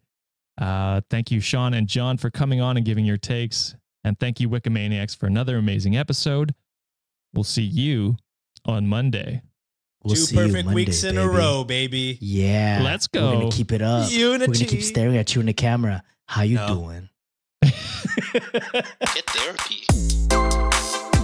Uh, 0.61 1.01
thank 1.11 1.31
you, 1.31 1.41
Sean 1.41 1.75
and 1.75 1.87
John, 1.87 2.19
for 2.19 2.31
coming 2.31 2.61
on 2.61 2.77
and 2.77 2.85
giving 2.85 3.05
your 3.05 3.17
takes. 3.19 3.75
And 4.05 4.19
thank 4.19 4.41
you, 4.41 4.49
Wikimaniacs, 4.49 5.17
for 5.17 5.27
another 5.27 5.57
amazing 5.57 5.97
episode. 5.97 6.55
We'll 7.35 7.45
see 7.45 7.63
you 7.63 8.17
on 8.65 8.87
Monday. 8.89 9.43
We'll 10.05 10.15
two 10.15 10.21
see 10.23 10.37
you 10.37 10.43
perfect 10.47 10.65
Monday, 10.67 10.75
weeks 10.75 11.05
in 11.05 11.19
a 11.19 11.29
row, 11.29 11.65
baby. 11.65 12.19
Yeah. 12.21 12.81
Let's 12.83 13.07
go. 13.09 13.27
We're 13.33 13.39
gonna 13.41 13.51
keep 13.51 13.73
it 13.73 13.83
up. 13.83 14.11
We're 14.11 14.39
gonna 14.39 14.53
keep 14.53 14.83
staring 14.83 15.17
at 15.17 15.35
you 15.35 15.41
in 15.41 15.47
the 15.47 15.53
camera. 15.53 16.03
How 16.27 16.43
you 16.43 16.57
No. 16.57 16.69
doing? 16.69 17.09
Get 17.63 19.25
therapy. 19.27 21.18